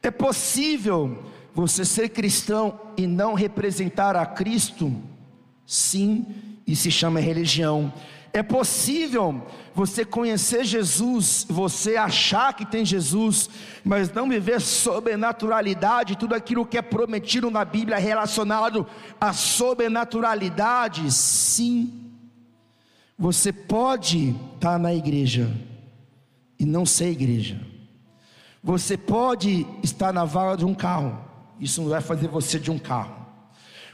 É 0.04 0.12
possível 0.12 1.24
você 1.54 1.84
ser 1.84 2.10
cristão 2.10 2.80
e 2.96 3.08
não 3.08 3.34
representar 3.34 4.16
a 4.16 4.26
Cristo, 4.26 4.94
sim, 5.66 6.26
e 6.66 6.76
se 6.76 6.92
chama 6.92 7.20
religião. 7.20 7.92
É 8.32 8.44
possível 8.44 9.44
você 9.74 10.06
conhecer 10.06 10.64
Jesus, 10.64 11.46
você 11.50 11.96
achar 11.96 12.54
que 12.54 12.66
tem 12.66 12.86
Jesus, 12.86 13.50
mas 13.84 14.12
não 14.12 14.30
viver 14.30 14.62
sobrenaturalidade, 14.62 16.18
tudo 16.18 16.36
aquilo 16.36 16.66
que 16.66 16.78
é 16.78 16.82
prometido 16.82 17.50
na 17.50 17.66
Bíblia 17.66 17.98
relacionado 17.98 18.86
à 19.20 19.34
sobrenaturalidade, 19.34 21.12
sim. 21.12 22.12
Você 23.18 23.52
pode 23.52 24.36
estar 24.54 24.78
na 24.78 24.94
igreja 24.94 25.52
e 26.60 26.66
não 26.66 26.86
ser 26.86 27.10
igreja. 27.10 27.60
Você 28.64 28.96
pode 28.96 29.66
estar 29.82 30.14
na 30.14 30.26
vaga 30.26 30.58
de 30.58 30.66
um 30.66 30.74
carro 30.76 31.29
isso 31.60 31.82
não 31.82 31.90
vai 31.90 32.02
fazer 32.02 32.28
você 32.28 32.60
de 32.60 32.72
um 32.72 32.80
carro. 32.80 33.20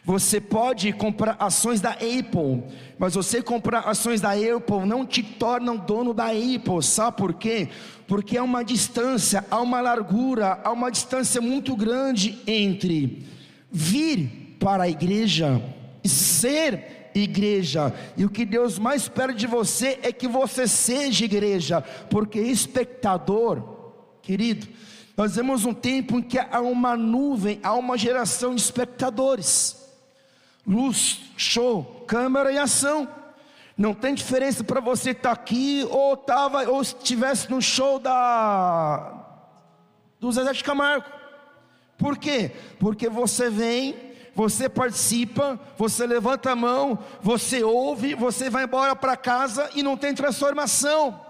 Você 0.05 0.39
pode 0.39 0.93
comprar 0.93 1.36
ações 1.39 1.81
da 1.81 1.91
Apple, 1.93 2.63
mas 3.00 3.15
você 3.15 3.41
comprar 3.41 3.79
ações 3.79 4.22
da 4.22 4.34
Apple 4.34 4.86
não 4.86 5.03
te 5.03 5.24
torna 5.24 5.75
dono 5.75 6.13
da 6.13 6.27
Apple, 6.27 6.84
sabe 6.84 7.17
por 7.17 7.34
quê? 7.34 7.69
Porque 8.07 8.38
há 8.38 8.43
uma 8.43 8.63
distância, 8.63 9.43
há 9.50 9.60
uma 9.60 9.81
largura, 9.81 10.62
há 10.63 10.72
uma 10.72 10.91
distância 10.91 11.41
muito 11.41 11.75
grande 11.75 12.38
entre 12.45 13.25
vir 13.72 14.57
para 14.60 14.84
a 14.84 14.89
igreja 14.89 15.60
e 16.03 16.07
ser 16.07 17.10
igreja. 17.15 17.91
E 18.15 18.25
o 18.25 18.29
que 18.29 18.45
Deus 18.45 18.77
mais 18.77 19.03
espera 19.03 19.34
de 19.34 19.48
você 19.48 19.98
é 20.03 20.12
que 20.12 20.27
você 20.27 20.67
seja 20.67 21.25
igreja, 21.25 21.81
porque 22.12 22.39
espectador, 22.39 23.63
querido, 24.22 24.67
nós 25.17 25.36
vemos 25.36 25.63
um 25.63 25.74
tempo 25.74 26.19
em 26.19 26.22
que 26.22 26.38
há 26.38 26.60
uma 26.60 26.98
nuvem, 26.98 27.60
há 27.63 27.74
uma 27.74 27.98
geração 27.98 28.53
de 28.53 28.62
espectadores. 28.62 29.81
Luz, 30.67 31.22
show, 31.38 32.03
câmera 32.05 32.51
e 32.51 32.57
ação. 32.57 33.07
Não 33.77 33.93
tem 33.93 34.13
diferença 34.13 34.63
para 34.63 34.81
você 34.81 35.12
estar 35.12 35.29
tá 35.29 35.31
aqui 35.31 35.88
ou 35.89 36.17
tava 36.17 36.69
ou 36.69 36.81
estivesse 36.81 37.50
no 37.50 37.62
show 37.62 37.98
da 38.00 39.22
do 40.19 40.31
Zezé 40.31 40.51
de 40.51 40.63
Camargo. 40.63 41.05
Por 41.98 42.17
quê? 42.17 42.51
Porque 42.79 43.07
você 43.07 43.50
vem, 43.50 43.95
você 44.34 44.67
participa, 44.67 45.57
você 45.77 46.05
levanta 46.05 46.51
a 46.51 46.55
mão, 46.55 47.00
você 47.22 47.63
ouve, 47.63 48.15
você 48.15 48.50
vai 48.50 48.65
embora 48.65 48.95
para 48.95 49.15
casa 49.15 49.69
e 49.75 49.81
não 49.81 49.95
tem 49.95 50.13
transformação. 50.13 51.22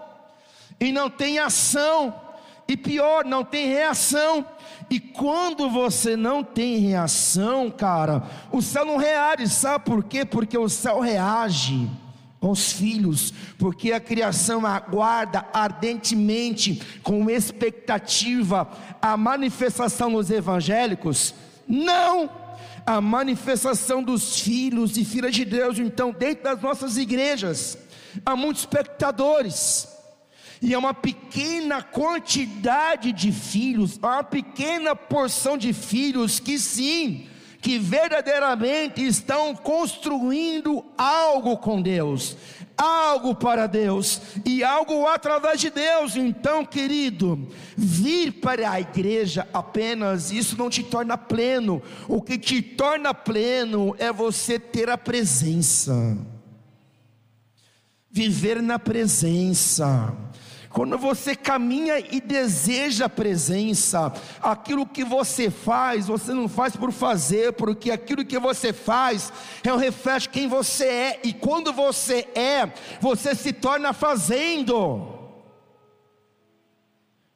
E 0.80 0.90
não 0.90 1.08
tem 1.08 1.38
ação 1.38 2.25
e 2.68 2.76
pior, 2.76 3.24
não 3.24 3.44
tem 3.44 3.68
reação. 3.68 4.44
E 4.90 4.98
quando 4.98 5.68
você 5.70 6.16
não 6.16 6.42
tem 6.42 6.78
reação, 6.78 7.70
cara, 7.70 8.22
o 8.50 8.60
céu 8.60 8.84
não 8.84 8.96
reage, 8.96 9.48
sabe 9.48 9.84
por 9.84 10.04
quê? 10.04 10.24
Porque 10.24 10.56
o 10.56 10.68
céu 10.68 11.00
reage 11.00 11.88
aos 12.40 12.72
filhos, 12.72 13.32
porque 13.58 13.92
a 13.92 14.00
criação 14.00 14.64
aguarda 14.66 15.46
ardentemente, 15.52 16.80
com 17.02 17.28
expectativa, 17.30 18.68
a 19.00 19.16
manifestação 19.16 20.12
dos 20.12 20.30
evangélicos? 20.30 21.34
Não! 21.66 22.30
A 22.84 23.00
manifestação 23.00 24.00
dos 24.00 24.38
filhos 24.38 24.96
e 24.96 25.04
filhas 25.04 25.34
de 25.34 25.44
Deus, 25.44 25.78
então, 25.78 26.12
dentro 26.12 26.44
das 26.44 26.62
nossas 26.62 26.96
igrejas, 26.96 27.76
há 28.24 28.36
muitos 28.36 28.62
espectadores 28.62 29.95
e 30.66 30.74
é 30.74 30.78
uma 30.78 30.92
pequena 30.92 31.80
quantidade 31.80 33.12
de 33.12 33.30
filhos, 33.30 33.96
uma 33.98 34.24
pequena 34.24 34.96
porção 34.96 35.56
de 35.56 35.72
filhos 35.72 36.40
que 36.40 36.58
sim, 36.58 37.28
que 37.60 37.78
verdadeiramente 37.78 39.00
estão 39.00 39.54
construindo 39.54 40.84
algo 40.98 41.56
com 41.56 41.80
Deus, 41.80 42.36
algo 42.76 43.32
para 43.32 43.68
Deus 43.68 44.20
e 44.44 44.64
algo 44.64 45.06
através 45.06 45.60
de 45.60 45.70
Deus. 45.70 46.16
Então, 46.16 46.64
querido, 46.64 47.48
vir 47.76 48.32
para 48.32 48.68
a 48.68 48.80
igreja 48.80 49.46
apenas 49.54 50.32
isso 50.32 50.58
não 50.58 50.68
te 50.68 50.82
torna 50.82 51.16
pleno. 51.16 51.80
O 52.08 52.20
que 52.20 52.36
te 52.36 52.60
torna 52.60 53.14
pleno 53.14 53.94
é 54.00 54.12
você 54.12 54.58
ter 54.58 54.90
a 54.90 54.98
presença. 54.98 56.18
Viver 58.10 58.60
na 58.60 58.80
presença 58.80 60.25
quando 60.76 60.98
você 60.98 61.34
caminha 61.34 61.98
e 61.98 62.20
deseja 62.20 63.06
a 63.06 63.08
presença, 63.08 64.12
aquilo 64.42 64.84
que 64.84 65.02
você 65.02 65.48
faz, 65.48 66.06
você 66.06 66.34
não 66.34 66.50
faz 66.50 66.76
por 66.76 66.92
fazer, 66.92 67.54
porque 67.54 67.90
aquilo 67.90 68.26
que 68.26 68.38
você 68.38 68.74
faz 68.74 69.32
é 69.64 69.72
um 69.72 69.78
reflexo 69.78 70.28
quem 70.28 70.46
você 70.46 70.84
é, 70.84 71.20
e 71.24 71.32
quando 71.32 71.72
você 71.72 72.28
é, 72.34 72.70
você 73.00 73.34
se 73.34 73.54
torna 73.54 73.94
fazendo. 73.94 75.14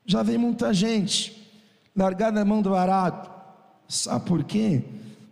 Já 0.04 0.22
vem 0.22 0.36
muita 0.36 0.74
gente 0.74 1.50
largar 1.96 2.30
na 2.30 2.44
mão 2.44 2.60
do 2.60 2.74
arado, 2.74 3.30
sabe 3.88 4.26
por 4.26 4.44
quê? 4.44 4.84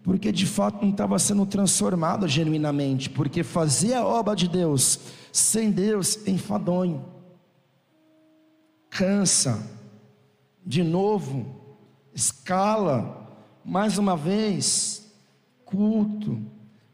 Porque 0.02 0.32
de 0.32 0.46
fato 0.46 0.82
não 0.82 0.92
estava 0.92 1.18
sendo 1.18 1.44
transformado 1.44 2.26
genuinamente, 2.26 3.10
porque 3.10 3.42
fazer 3.42 3.92
a 3.92 4.06
obra 4.06 4.34
de 4.34 4.48
Deus 4.48 4.98
sem 5.30 5.70
Deus 5.70 6.26
é 6.26 6.30
enfadonho 6.30 7.17
cansa, 8.90 9.62
de 10.64 10.82
novo, 10.82 11.46
escala, 12.14 13.26
mais 13.64 13.98
uma 13.98 14.16
vez, 14.16 15.10
culto, 15.64 16.40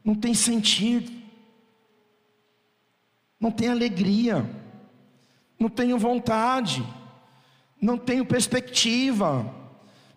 não 0.03 0.15
tem 0.15 0.33
sentido, 0.33 1.11
não 3.39 3.51
tem 3.51 3.69
alegria, 3.69 4.49
não 5.59 5.69
tenho 5.69 5.97
vontade, 5.97 6.85
não 7.81 7.97
tenho 7.97 8.25
perspectiva. 8.25 9.45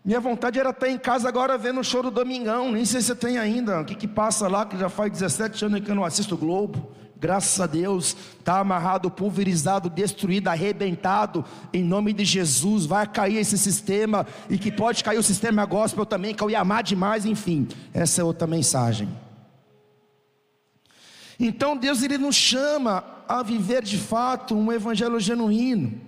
Minha 0.04 0.20
vontade 0.20 0.58
era 0.58 0.70
estar 0.70 0.88
em 0.88 0.98
casa 0.98 1.28
agora 1.28 1.58
vendo 1.58 1.80
o 1.80 1.84
show 1.84 2.02
do 2.02 2.10
Domingão, 2.10 2.72
nem 2.72 2.84
sei 2.84 3.00
se 3.00 3.14
tem 3.14 3.38
ainda, 3.38 3.80
o 3.80 3.84
que, 3.84 3.94
que 3.94 4.08
passa 4.08 4.48
lá, 4.48 4.64
que 4.64 4.78
já 4.78 4.88
faz 4.88 5.12
17 5.12 5.64
anos 5.66 5.80
que 5.80 5.90
eu 5.90 5.94
não 5.94 6.04
assisto 6.04 6.34
o 6.34 6.38
Globo. 6.38 6.92
Graças 7.20 7.60
a 7.60 7.66
Deus, 7.66 8.16
está 8.38 8.60
amarrado, 8.60 9.10
pulverizado, 9.10 9.90
destruído, 9.90 10.48
arrebentado, 10.48 11.44
em 11.72 11.82
nome 11.82 12.12
de 12.12 12.24
Jesus. 12.24 12.86
Vai 12.86 13.06
cair 13.08 13.38
esse 13.38 13.58
sistema, 13.58 14.24
e 14.48 14.56
que 14.56 14.70
pode 14.70 15.02
cair 15.02 15.18
o 15.18 15.22
sistema 15.22 15.64
gospel 15.64 16.06
também, 16.06 16.32
que 16.32 16.42
eu 16.42 16.50
ia 16.50 16.60
amar 16.60 16.84
demais, 16.84 17.26
enfim. 17.26 17.66
Essa 17.92 18.20
é 18.20 18.24
outra 18.24 18.46
mensagem. 18.46 19.08
Então 21.40 21.76
Deus 21.76 22.02
ele 22.02 22.18
nos 22.18 22.36
chama 22.36 23.04
a 23.28 23.42
viver 23.42 23.82
de 23.82 23.98
fato 23.98 24.56
um 24.56 24.72
evangelho 24.72 25.18
genuíno. 25.18 26.00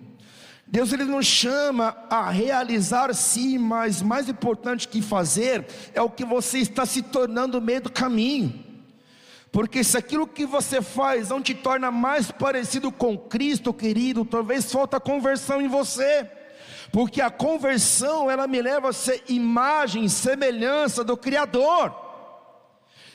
Deus 0.67 0.93
ele 0.93 1.05
nos 1.05 1.27
chama 1.27 1.97
a 2.09 2.31
realizar 2.31 3.13
sim, 3.13 3.59
mas 3.59 4.01
mais 4.01 4.29
importante 4.29 4.87
que 4.87 5.03
fazer 5.03 5.67
é 5.93 6.01
o 6.01 6.09
que 6.09 6.25
você 6.25 6.59
está 6.59 6.87
se 6.87 7.03
tornando 7.03 7.59
no 7.59 7.67
meio 7.67 7.81
do 7.81 7.91
caminho. 7.91 8.70
Porque 9.53 9.83
se 9.83 9.97
aquilo 9.97 10.29
que 10.29 10.47
você 10.47 10.81
faz 10.81 11.29
não 11.29 11.43
te 11.43 11.55
torna 11.55 11.91
mais 11.91 12.31
parecido 12.31 12.93
com 12.93 13.19
Cristo, 13.19 13.75
querido, 13.75 14.25
talvez 14.25 14.71
falta 14.71 15.01
conversão 15.01 15.61
em 15.61 15.67
você. 15.67 16.29
Porque 16.93 17.21
a 17.21 17.31
conversão, 17.31 18.31
ela 18.31 18.47
me 18.47 18.63
leva 18.63 18.91
a 18.91 18.93
ser 18.93 19.23
imagem, 19.29 20.09
semelhança 20.09 21.03
do 21.03 21.17
Criador. 21.17 21.95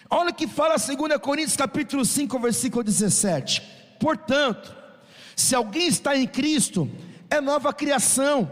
Olha 0.10 0.30
o 0.30 0.34
que 0.34 0.48
fala 0.48 0.76
2 0.76 1.18
Coríntios 1.20 1.58
capítulo 1.58 2.06
5, 2.06 2.38
versículo 2.40 2.84
17. 2.84 3.62
Portanto, 4.00 4.76
se 5.36 5.56
alguém 5.56 5.88
está 5.88 6.16
em 6.16 6.28
Cristo, 6.28 6.90
é 7.30 7.42
nova 7.42 7.74
criação. 7.74 8.50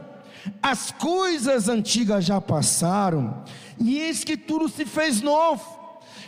As 0.61 0.91
coisas 0.91 1.69
antigas 1.69 2.25
já 2.25 2.41
passaram, 2.41 3.43
e 3.79 3.99
eis 3.99 4.23
que 4.23 4.35
tudo 4.35 4.67
se 4.67 4.85
fez 4.85 5.21
novo. 5.21 5.72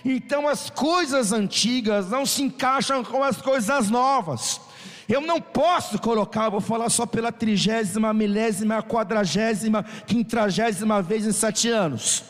Então 0.06 0.48
as 0.48 0.70
coisas 0.70 1.32
antigas 1.32 2.12
não 2.12 2.28
se 2.28 2.44
encaixam 2.44 3.04
com 3.04 3.24
as 3.24 3.42
coisas 3.42 3.90
novas. 3.90 4.62
Eu 5.10 5.22
não 5.22 5.42
posso 5.42 6.00
colocar, 6.00 6.50
vou 6.50 6.62
falar 6.62 6.90
só 6.90 7.08
pela 7.08 7.32
trigésima, 7.32 8.14
milésima, 8.14 8.84
quadragésima, 8.84 9.84
quintragésima 10.06 11.02
vez 11.02 11.26
em 11.26 11.32
sete 11.32 11.70
anos. 11.70 12.24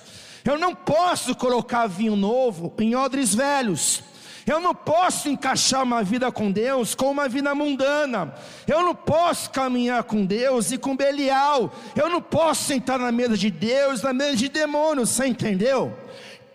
Eu 0.45 0.57
não 0.57 0.73
posso 0.73 1.35
colocar 1.35 1.87
vinho 1.87 2.15
novo 2.15 2.73
em 2.79 2.95
odres 2.95 3.35
velhos. 3.35 4.03
Eu 4.45 4.59
não 4.59 4.75
posso 4.75 5.27
encaixar 5.27 5.81
uma 5.81 6.03
vida 6.03 6.31
com 6.31 6.51
Deus 6.51 6.93
com 6.93 7.09
uma 7.09 7.27
vida 7.27 7.55
mundana. 7.55 8.33
Eu 8.67 8.83
não 8.83 8.93
posso 8.93 9.49
caminhar 9.49 10.03
com 10.03 10.23
Deus 10.23 10.71
e 10.71 10.77
com 10.77 10.95
Belial. 10.95 11.73
Eu 11.95 12.09
não 12.09 12.21
posso 12.21 12.65
sentar 12.65 12.99
na 12.99 13.11
mesa 13.11 13.35
de 13.35 13.49
Deus, 13.49 14.03
na 14.03 14.13
mesa 14.13 14.35
de 14.35 14.47
demônios. 14.47 15.09
Você 15.09 15.25
entendeu? 15.25 15.97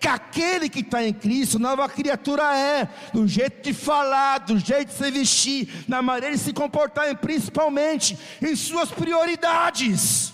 Que 0.00 0.08
aquele 0.08 0.70
que 0.70 0.80
está 0.80 1.04
em 1.06 1.12
Cristo, 1.12 1.58
nova 1.58 1.86
criatura 1.86 2.56
é, 2.56 2.88
do 3.12 3.28
jeito 3.28 3.62
de 3.62 3.74
falar, 3.74 4.38
do 4.38 4.58
jeito 4.58 4.88
de 4.88 4.94
se 4.94 5.10
vestir, 5.10 5.84
na 5.86 6.00
maneira 6.00 6.34
de 6.34 6.40
se 6.42 6.54
comportar, 6.54 7.14
principalmente 7.18 8.18
em 8.40 8.56
suas 8.56 8.90
prioridades. 8.90 10.32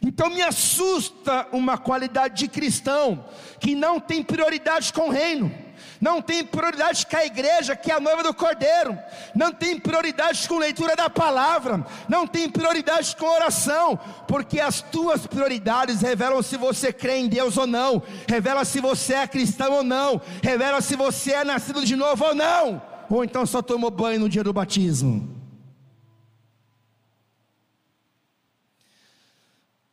Então 0.00 0.30
me 0.30 0.42
assusta 0.42 1.48
uma 1.50 1.76
qualidade 1.76 2.36
de 2.36 2.48
cristão 2.48 3.24
que 3.58 3.74
não 3.74 3.98
tem 3.98 4.22
prioridade 4.22 4.92
com 4.92 5.08
o 5.08 5.10
reino 5.10 5.52
não 6.02 6.20
tem 6.20 6.44
prioridade 6.44 7.06
com 7.06 7.16
a 7.16 7.24
igreja, 7.24 7.76
que 7.76 7.88
é 7.88 7.94
a 7.94 8.00
noiva 8.00 8.24
do 8.24 8.34
cordeiro, 8.34 8.98
não 9.36 9.52
tem 9.52 9.78
prioridade 9.78 10.48
com 10.48 10.58
leitura 10.58 10.96
da 10.96 11.08
palavra, 11.08 11.86
não 12.08 12.26
tem 12.26 12.50
prioridade 12.50 13.14
com 13.14 13.24
oração, 13.24 13.96
porque 14.26 14.58
as 14.58 14.82
tuas 14.82 15.28
prioridades 15.28 16.00
revelam 16.00 16.42
se 16.42 16.56
você 16.56 16.92
crê 16.92 17.18
em 17.18 17.28
Deus 17.28 17.56
ou 17.56 17.68
não, 17.68 18.02
revela 18.28 18.64
se 18.64 18.80
você 18.80 19.14
é 19.14 19.28
cristão 19.28 19.74
ou 19.74 19.84
não, 19.84 20.20
revela 20.42 20.80
se 20.80 20.96
você 20.96 21.34
é 21.34 21.44
nascido 21.44 21.86
de 21.86 21.94
novo 21.94 22.24
ou 22.24 22.34
não, 22.34 22.82
ou 23.08 23.22
então 23.22 23.46
só 23.46 23.62
tomou 23.62 23.88
banho 23.88 24.18
no 24.18 24.28
dia 24.28 24.42
do 24.42 24.52
batismo. 24.52 25.40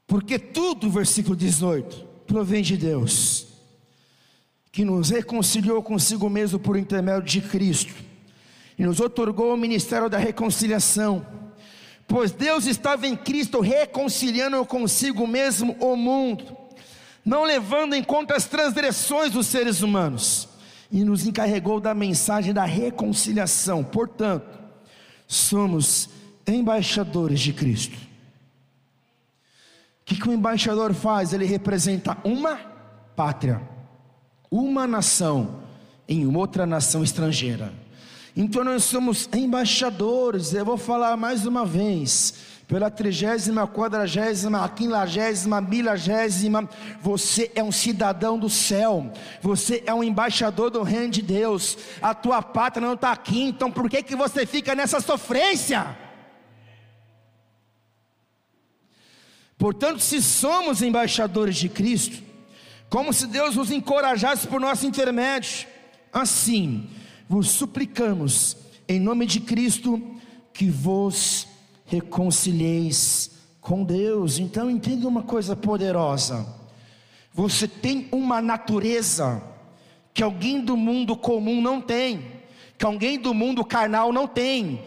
Porque 0.08 0.40
tudo, 0.40 0.90
versículo 0.90 1.36
18, 1.36 2.04
provém 2.26 2.64
de 2.64 2.76
Deus 2.76 3.49
que 4.72 4.86
nos 4.86 5.10
reconciliou 5.10 5.82
consigo 5.82 6.30
mesmo 6.30 6.60
por 6.60 6.78
intermédio 6.78 7.24
de 7.24 7.42
Cristo 7.42 7.94
e 8.78 8.86
nos 8.86 9.00
otorgou 9.00 9.54
o 9.54 9.58
ministério 9.58 10.10
da 10.10 10.18
reconciliação. 10.18 11.26
Pois 12.08 12.32
Deus 12.32 12.66
estava 12.66 13.06
em 13.08 13.16
Cristo 13.16 13.60
reconciliando 13.60 14.64
consigo 14.66 15.28
mesmo 15.28 15.76
o 15.80 15.96
mundo, 15.96 16.58
não 17.26 17.44
levando 17.44 17.94
em 17.94 18.04
conta 18.04 18.36
as 18.36 18.46
transgressões 18.46 19.34
dos 19.34 19.48
seres 19.48 19.82
humanos, 19.82 20.48
e 20.92 21.04
nos 21.04 21.28
encarregou 21.28 21.80
da 21.80 21.94
mensagem 21.94 22.54
da 22.54 22.66
reconciliação. 22.66 23.84
Portanto, 23.84 24.58
somos 25.28 26.10
embaixadores 26.48 27.40
de 27.40 27.54
Cristo. 27.54 27.96
O 30.02 30.06
que, 30.06 30.28
o 30.28 30.34
embaixador 30.34 30.94
faz? 30.96 31.34
Ele 31.34 31.46
representa 31.46 32.18
uma 32.24 32.56
pátria 33.16 33.62
uma 34.52 34.88
nação 34.88 35.64
em 36.08 36.26
outra 36.36 36.66
nação 36.66 37.04
estrangeira. 37.04 37.72
Então 38.36 38.64
nós 38.64 38.84
somos 38.84 39.30
embaixadores, 39.34 40.54
eu 40.54 40.64
vou 40.64 40.78
falar 40.78 41.18
mais 41.18 41.46
uma 41.46 41.66
vez, 41.66 42.34
pela 42.70 42.90
trigésima, 42.92 43.68
quadragésima, 43.68 44.70
quinquagésima, 44.70 45.60
milagésima, 45.60 46.70
você 47.02 47.52
é 47.56 47.64
um 47.64 47.72
cidadão 47.72 48.38
do 48.38 48.50
céu, 48.50 49.12
você 49.42 49.84
é 49.88 49.94
um 49.94 50.04
embaixador 50.04 50.70
do 50.70 50.84
reino 50.84 51.10
de 51.10 51.24
Deus, 51.24 51.78
a 52.00 52.14
tua 52.14 52.44
pátria 52.44 52.86
não 52.86 52.94
está 52.94 53.12
aqui, 53.12 53.42
então 53.42 53.72
por 53.72 53.90
que, 53.90 54.04
que 54.04 54.16
você 54.16 54.46
fica 54.46 54.76
nessa 54.76 55.02
sofrência? 55.02 55.98
Portanto, 59.58 60.00
se 60.00 60.22
somos 60.22 60.82
embaixadores 60.82 61.58
de 61.58 61.68
Cristo, 61.68 62.29
como 62.90 63.14
se 63.14 63.28
Deus 63.28 63.56
nos 63.56 63.72
encorajasse 63.72 64.48
por 64.48 64.60
nosso 64.60 64.86
intermédio. 64.86 65.68
Assim, 66.12 66.90
vos 67.28 67.50
suplicamos, 67.50 68.58
em 68.88 69.00
nome 69.00 69.26
de 69.26 69.40
Cristo, 69.40 70.02
que 70.52 70.70
vos 70.70 71.48
reconcilieis 71.86 73.32
com 73.62 73.84
Deus. 73.84 74.40
Então, 74.40 74.70
entenda 74.70 75.08
uma 75.08 75.22
coisa 75.22 75.56
poderosa: 75.56 76.46
você 77.32 77.68
tem 77.68 78.08
uma 78.12 78.42
natureza 78.42 79.44
que 80.14 80.24
alguém 80.24 80.60
do 80.60 80.76
mundo 80.76 81.16
comum 81.16 81.62
não 81.62 81.80
tem, 81.80 82.26
que 82.78 82.86
alguém 82.86 83.20
do 83.20 83.34
mundo 83.34 83.64
carnal 83.64 84.12
não 84.12 84.28
tem, 84.28 84.82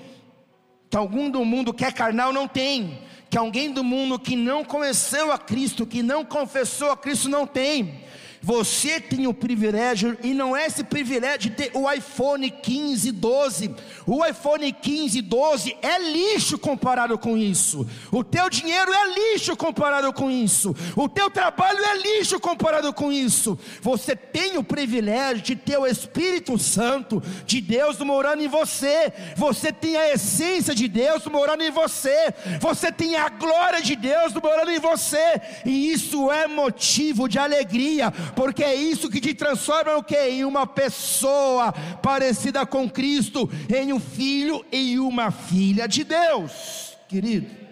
que 0.90 0.96
alguém 0.96 1.30
do 1.30 1.44
mundo 1.44 1.72
que 1.72 1.84
é 1.84 1.92
carnal 1.92 2.32
não 2.32 2.48
tem 2.48 2.98
que 3.32 3.38
alguém 3.38 3.72
do 3.72 3.82
mundo 3.82 4.18
que 4.18 4.36
não 4.36 4.62
conheceu 4.62 5.32
a 5.32 5.38
Cristo, 5.38 5.86
que 5.86 6.02
não 6.02 6.22
confessou 6.22 6.90
a 6.90 6.96
Cristo, 6.98 7.30
não 7.30 7.46
tem. 7.46 8.04
Você 8.42 8.98
tem 8.98 9.28
o 9.28 9.32
privilégio, 9.32 10.18
e 10.20 10.34
não 10.34 10.56
é 10.56 10.66
esse 10.66 10.82
privilégio 10.82 11.38
de 11.38 11.50
ter 11.50 11.70
o 11.74 11.90
iPhone 11.90 12.50
15, 12.50 13.12
12. 13.12 13.74
O 14.04 14.24
iPhone 14.26 14.72
15, 14.72 15.22
12 15.22 15.76
é 15.80 15.98
lixo 15.98 16.58
comparado 16.58 17.16
com 17.16 17.36
isso. 17.36 17.86
O 18.10 18.24
teu 18.24 18.50
dinheiro 18.50 18.92
é 18.92 19.32
lixo 19.32 19.56
comparado 19.56 20.12
com 20.12 20.28
isso. 20.28 20.74
O 20.96 21.08
teu 21.08 21.30
trabalho 21.30 21.78
é 21.84 21.96
lixo 21.98 22.40
comparado 22.40 22.92
com 22.92 23.12
isso. 23.12 23.56
Você 23.80 24.16
tem 24.16 24.58
o 24.58 24.64
privilégio 24.64 25.42
de 25.42 25.54
ter 25.54 25.78
o 25.78 25.86
Espírito 25.86 26.58
Santo 26.58 27.22
de 27.46 27.60
Deus 27.60 27.98
morando 27.98 28.42
em 28.42 28.48
você. 28.48 29.12
Você 29.36 29.72
tem 29.72 29.96
a 29.96 30.14
essência 30.14 30.74
de 30.74 30.88
Deus 30.88 31.26
morando 31.26 31.62
em 31.62 31.70
você. 31.70 32.34
Você 32.60 32.90
tem 32.90 33.14
a 33.14 33.28
glória 33.28 33.80
de 33.80 33.94
Deus 33.94 34.32
morando 34.34 34.72
em 34.72 34.80
você. 34.80 35.40
E 35.64 35.92
isso 35.92 36.28
é 36.32 36.48
motivo 36.48 37.28
de 37.28 37.38
alegria 37.38 38.12
porque 38.34 38.62
é 38.62 38.74
isso 38.74 39.10
que 39.10 39.20
te 39.20 39.34
transforma 39.34 39.96
o 39.96 40.02
que? 40.02 40.16
Em 40.16 40.44
uma 40.44 40.66
pessoa 40.66 41.72
parecida 42.02 42.64
com 42.66 42.88
Cristo, 42.88 43.50
em 43.74 43.92
um 43.92 44.00
filho 44.00 44.64
e 44.72 44.98
uma 44.98 45.30
filha 45.30 45.86
de 45.86 46.04
Deus, 46.04 46.96
querido. 47.08 47.62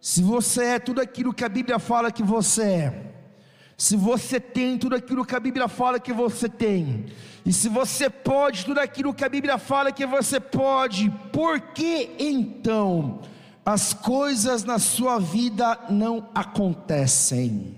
Se 0.00 0.22
você 0.22 0.64
é 0.64 0.78
tudo 0.78 1.00
aquilo 1.00 1.34
que 1.34 1.44
a 1.44 1.48
Bíblia 1.48 1.78
fala 1.78 2.10
que 2.10 2.22
você 2.22 2.62
é, 2.62 3.08
se 3.76 3.96
você 3.96 4.40
tem 4.40 4.76
tudo 4.76 4.96
aquilo 4.96 5.24
que 5.24 5.36
a 5.36 5.40
Bíblia 5.40 5.68
fala 5.68 6.00
que 6.00 6.12
você 6.12 6.48
tem, 6.48 7.06
e 7.44 7.52
se 7.52 7.68
você 7.68 8.10
pode 8.10 8.64
tudo 8.64 8.80
aquilo 8.80 9.14
que 9.14 9.24
a 9.24 9.28
Bíblia 9.28 9.56
fala 9.56 9.92
que 9.92 10.04
você 10.04 10.40
pode, 10.40 11.10
por 11.32 11.60
que 11.60 12.10
então 12.18 13.20
as 13.64 13.92
coisas 13.92 14.64
na 14.64 14.78
sua 14.78 15.18
vida 15.18 15.78
não 15.90 16.28
acontecem? 16.34 17.76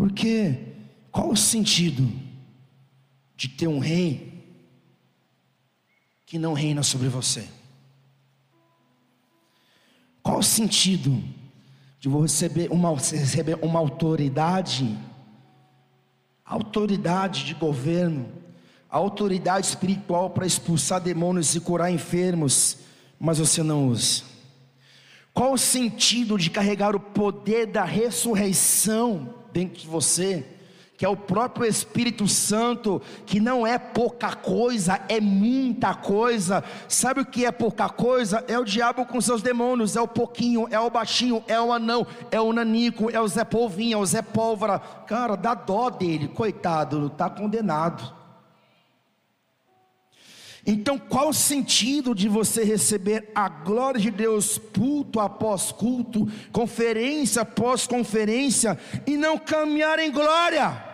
Porque 0.00 0.58
qual 1.12 1.28
o 1.28 1.36
sentido 1.36 2.10
de 3.36 3.48
ter 3.48 3.68
um 3.68 3.78
rei 3.78 4.32
que 6.24 6.38
não 6.38 6.54
reina 6.54 6.82
sobre 6.82 7.06
você? 7.08 7.46
Qual 10.22 10.38
o 10.38 10.42
sentido 10.42 11.22
de 11.98 12.08
você 12.08 12.46
receber 12.46 12.72
uma, 12.72 12.96
receber 12.96 13.58
uma 13.60 13.78
autoridade, 13.78 14.98
autoridade 16.46 17.44
de 17.44 17.52
governo, 17.52 18.26
autoridade 18.88 19.66
espiritual 19.66 20.30
para 20.30 20.46
expulsar 20.46 21.02
demônios 21.02 21.54
e 21.54 21.60
curar 21.60 21.92
enfermos, 21.92 22.78
mas 23.18 23.38
você 23.38 23.62
não 23.62 23.88
usa? 23.88 24.22
Qual 25.34 25.52
o 25.52 25.58
sentido 25.58 26.38
de 26.38 26.48
carregar 26.48 26.96
o 26.96 27.00
poder 27.00 27.66
da 27.66 27.84
ressurreição 27.84 29.39
dentro 29.52 29.80
de 29.80 29.86
você? 29.86 30.44
que 31.00 31.06
é 31.06 31.08
o 31.08 31.16
próprio 31.16 31.66
Espírito 31.66 32.28
Santo, 32.28 33.00
que 33.24 33.40
não 33.40 33.66
é 33.66 33.78
pouca 33.78 34.34
coisa, 34.34 35.00
é 35.08 35.18
muita 35.18 35.94
coisa. 35.94 36.62
Sabe 36.88 37.22
o 37.22 37.24
que 37.24 37.46
é 37.46 37.50
pouca 37.50 37.88
coisa? 37.88 38.44
É 38.46 38.58
o 38.58 38.66
diabo 38.66 39.06
com 39.06 39.18
seus 39.18 39.40
demônios, 39.40 39.96
é 39.96 40.00
o 40.02 40.06
pouquinho, 40.06 40.68
é 40.70 40.78
o 40.78 40.90
baixinho, 40.90 41.42
é 41.48 41.58
o 41.58 41.72
anão, 41.72 42.06
é 42.30 42.38
o 42.38 42.52
nanico, 42.52 43.10
é 43.10 43.18
o 43.18 43.26
Zé 43.26 43.44
Polvinho, 43.44 43.94
é 43.94 43.96
o 43.96 44.04
Zé 44.04 44.20
Pólvora. 44.20 44.78
Cara, 44.78 45.36
dá 45.36 45.54
dó 45.54 45.88
dele, 45.88 46.28
coitado, 46.28 47.06
está 47.06 47.30
condenado. 47.30 48.19
Então, 50.66 50.98
qual 50.98 51.30
o 51.30 51.34
sentido 51.34 52.14
de 52.14 52.28
você 52.28 52.62
receber 52.62 53.30
a 53.34 53.48
glória 53.48 54.00
de 54.00 54.10
Deus 54.10 54.58
culto 54.58 55.18
após 55.18 55.72
culto, 55.72 56.28
conferência 56.52 57.42
após 57.42 57.86
conferência, 57.86 58.78
e 59.06 59.16
não 59.16 59.38
caminhar 59.38 59.98
em 59.98 60.10
glória? 60.10 60.90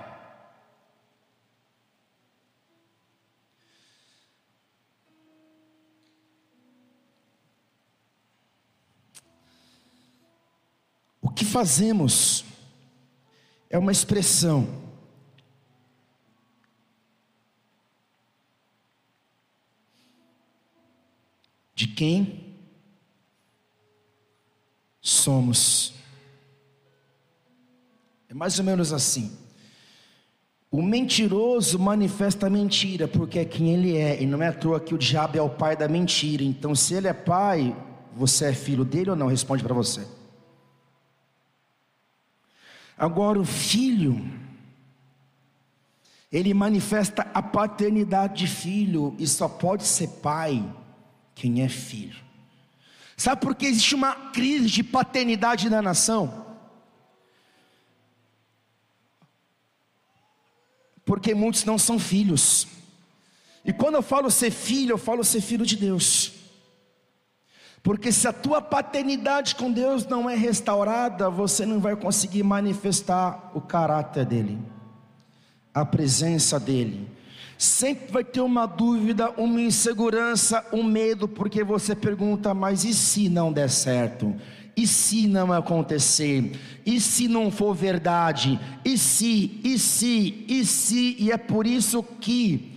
que 11.37 11.45
fazemos 11.45 12.47
é 13.69 13.79
uma 13.79 13.93
expressão 13.93 14.86
de 21.77 21.87
quem 21.87 22.57
somos. 24.99 25.93
É 28.31 28.35
mais 28.35 28.59
ou 28.59 28.65
menos 28.65 28.95
assim. 28.95 29.37
O 30.71 30.81
mentiroso 30.83 31.79
manifesta 31.79 32.47
a 32.47 32.51
mentira, 32.51 33.07
porque 33.07 33.39
é 33.39 33.45
quem 33.45 33.75
ele 33.75 33.95
é, 33.95 34.21
e 34.21 34.27
não 34.27 34.43
é 34.43 34.49
à 34.49 34.53
toa 34.53 34.81
que 34.81 34.95
o 34.95 34.99
diabo 34.99 35.37
é 35.37 35.43
o 35.43 35.51
pai 35.51 35.77
da 35.77 35.87
mentira. 35.87 36.43
Então, 36.43 36.75
se 36.75 36.95
ele 36.95 37.09
é 37.09 37.13
pai, 37.13 37.77
você 38.15 38.47
é 38.47 38.53
filho 38.55 38.85
dele 38.85 39.11
ou 39.11 39.17
não? 39.17 39.27
Responde 39.27 39.63
para 39.63 39.75
você. 39.75 40.05
Agora, 42.97 43.39
o 43.39 43.45
filho, 43.45 44.19
ele 46.33 46.55
manifesta 46.55 47.31
a 47.35 47.43
paternidade 47.43 48.39
de 48.39 48.47
filho, 48.47 49.15
e 49.19 49.27
só 49.27 49.47
pode 49.47 49.85
ser 49.85 50.09
pai 50.23 50.65
quem 51.37 51.63
é 51.63 51.69
filho. 51.69 52.17
Sabe 53.17 53.41
por 53.41 53.55
que 53.55 53.67
existe 53.67 53.95
uma 53.95 54.15
crise 54.33 54.69
de 54.69 54.83
paternidade 54.83 55.71
na 55.71 55.81
nação? 55.81 56.47
Porque 61.05 61.35
muitos 61.35 61.65
não 61.65 61.79
são 61.79 61.99
filhos. 61.99 62.67
E 63.65 63.73
quando 63.73 63.97
eu 63.97 64.03
falo 64.03 64.31
ser 64.31 64.51
filho, 64.51 64.95
eu 64.95 64.99
falo 64.99 65.23
ser 65.23 65.41
filho 65.41 65.65
de 65.65 65.77
Deus. 65.77 66.33
Porque 67.83 68.11
se 68.11 68.27
a 68.27 68.33
tua 68.33 68.61
paternidade 68.61 69.55
com 69.55 69.71
Deus 69.71 70.07
não 70.07 70.29
é 70.29 70.35
restaurada, 70.35 71.31
você 71.31 71.65
não 71.65 71.79
vai 71.79 71.95
conseguir 71.95 72.43
manifestar 72.43 73.53
o 73.55 73.61
caráter 73.61 74.25
dele, 74.25 74.59
a 75.73 75.85
presença 75.85 76.59
dele. 76.59 77.16
Sempre 77.59 78.13
vai 78.13 78.25
ter 78.25 78.41
uma 78.41 78.67
dúvida, 78.67 79.31
uma 79.37 79.61
insegurança, 79.61 80.65
um 80.73 80.83
medo, 80.83 81.27
porque 81.27 81.65
você 81.65 81.95
pergunta: 81.95 82.53
mas 82.53 82.85
e 82.85 82.93
se 82.93 83.29
não 83.29 83.53
der 83.53 83.71
certo? 83.71 84.35
E 84.77 84.87
se 84.87 85.27
não 85.27 85.51
acontecer? 85.53 86.53
E 86.85 87.01
se 87.01 87.29
não 87.29 87.51
for 87.51 87.75
verdade? 87.75 88.61
E 88.85 88.99
se, 88.99 89.59
e 89.65 89.79
se, 89.79 90.45
e 90.47 90.67
se? 90.67 91.17
E 91.19 91.33
é 91.33 91.39
por 91.39 91.67
isso 91.67 92.03
que 92.03 92.73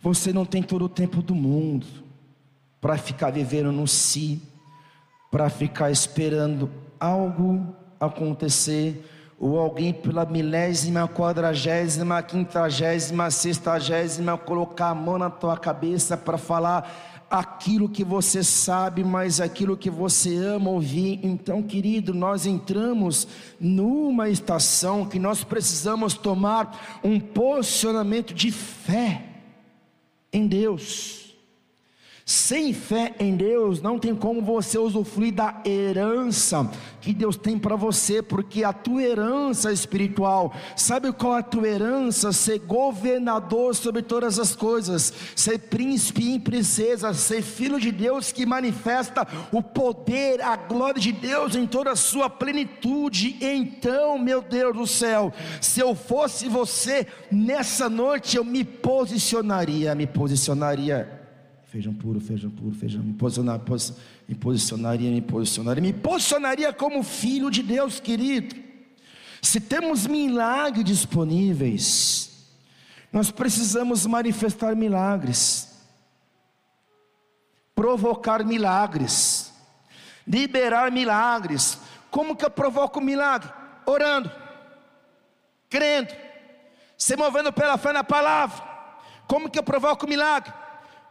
você 0.00 0.32
não 0.32 0.44
tem 0.44 0.62
todo 0.62 0.86
o 0.86 0.88
tempo 0.88 1.22
do 1.22 1.34
mundo 1.34 1.86
para 2.80 2.98
ficar 2.98 3.30
vivendo 3.30 3.70
no 3.70 3.86
si, 3.86 4.42
para 5.30 5.48
ficar 5.48 5.90
esperando 5.90 6.68
algo 6.98 7.74
acontecer, 8.00 9.04
ou 9.38 9.58
alguém 9.58 9.92
pela 9.92 10.24
milésima, 10.24 11.06
quadragésima, 11.06 12.22
quintragésima, 12.22 13.30
sextagésima 13.30 14.38
colocar 14.38 14.90
a 14.90 14.94
mão 14.94 15.18
na 15.18 15.28
tua 15.28 15.56
cabeça 15.56 16.16
para 16.16 16.38
falar 16.38 17.26
aquilo 17.30 17.88
que 17.88 18.04
você 18.04 18.42
sabe, 18.42 19.02
mas 19.04 19.40
aquilo 19.40 19.76
que 19.76 19.90
você 19.90 20.36
ama 20.36 20.70
ouvir. 20.70 21.20
Então, 21.22 21.62
querido, 21.62 22.14
nós 22.14 22.46
entramos 22.46 23.26
numa 23.60 24.28
estação 24.28 25.04
que 25.04 25.18
nós 25.18 25.44
precisamos 25.44 26.14
tomar 26.14 27.00
um 27.02 27.18
posicionamento 27.18 28.32
de 28.32 28.50
fé 28.50 29.22
em 30.32 30.46
Deus. 30.46 31.25
Sem 32.28 32.72
fé 32.72 33.14
em 33.20 33.36
Deus, 33.36 33.80
não 33.80 34.00
tem 34.00 34.12
como 34.12 34.42
você 34.42 34.76
usufruir 34.76 35.32
da 35.32 35.62
herança 35.64 36.68
que 37.00 37.14
Deus 37.14 37.36
tem 37.36 37.56
para 37.56 37.76
você, 37.76 38.20
porque 38.20 38.64
a 38.64 38.72
tua 38.72 39.00
herança 39.00 39.72
espiritual, 39.72 40.52
sabe 40.74 41.12
qual 41.12 41.36
é 41.36 41.38
a 41.38 41.42
tua 41.44 41.68
herança? 41.68 42.32
Ser 42.32 42.58
governador 42.58 43.76
sobre 43.76 44.02
todas 44.02 44.40
as 44.40 44.56
coisas, 44.56 45.12
ser 45.36 45.56
príncipe 45.56 46.34
e 46.34 46.40
princesa, 46.40 47.14
ser 47.14 47.42
filho 47.42 47.78
de 47.78 47.92
Deus 47.92 48.32
que 48.32 48.44
manifesta 48.44 49.24
o 49.52 49.62
poder, 49.62 50.42
a 50.42 50.56
glória 50.56 51.00
de 51.00 51.12
Deus 51.12 51.54
em 51.54 51.64
toda 51.64 51.92
a 51.92 51.96
sua 51.96 52.28
plenitude. 52.28 53.36
Então, 53.40 54.18
meu 54.18 54.42
Deus 54.42 54.76
do 54.76 54.84
céu, 54.84 55.32
se 55.60 55.78
eu 55.78 55.94
fosse 55.94 56.48
você 56.48 57.06
nessa 57.30 57.88
noite, 57.88 58.36
eu 58.36 58.42
me 58.42 58.64
posicionaria, 58.64 59.94
me 59.94 60.08
posicionaria 60.08 61.15
feijão 61.66 61.92
puro, 61.92 62.20
feijão 62.20 62.50
puro, 62.50 62.74
feijão. 62.74 63.02
Me, 63.02 63.12
posicionar, 63.14 63.58
pos, 63.60 63.92
me 64.28 64.34
posicionaria, 64.34 65.10
me 65.10 65.20
posicionaria, 65.20 65.82
me 65.82 65.92
posicionaria 65.92 66.72
como 66.72 67.02
filho 67.02 67.50
de 67.50 67.62
Deus, 67.62 68.00
querido. 68.00 68.54
Se 69.42 69.60
temos 69.60 70.06
milagres 70.06 70.84
disponíveis, 70.84 72.46
nós 73.12 73.30
precisamos 73.30 74.06
manifestar 74.06 74.74
milagres, 74.74 75.76
provocar 77.74 78.44
milagres, 78.44 79.52
liberar 80.26 80.90
milagres. 80.90 81.78
Como 82.10 82.34
que 82.34 82.44
eu 82.44 82.50
provoco 82.50 83.00
milagre? 83.00 83.52
Orando, 83.84 84.30
crendo, 85.68 86.14
se 86.96 87.16
movendo 87.16 87.52
pela 87.52 87.76
fé 87.76 87.92
na 87.92 88.02
palavra. 88.02 88.64
Como 89.26 89.50
que 89.50 89.58
eu 89.58 89.62
provoco 89.62 90.06
milagre? 90.08 90.52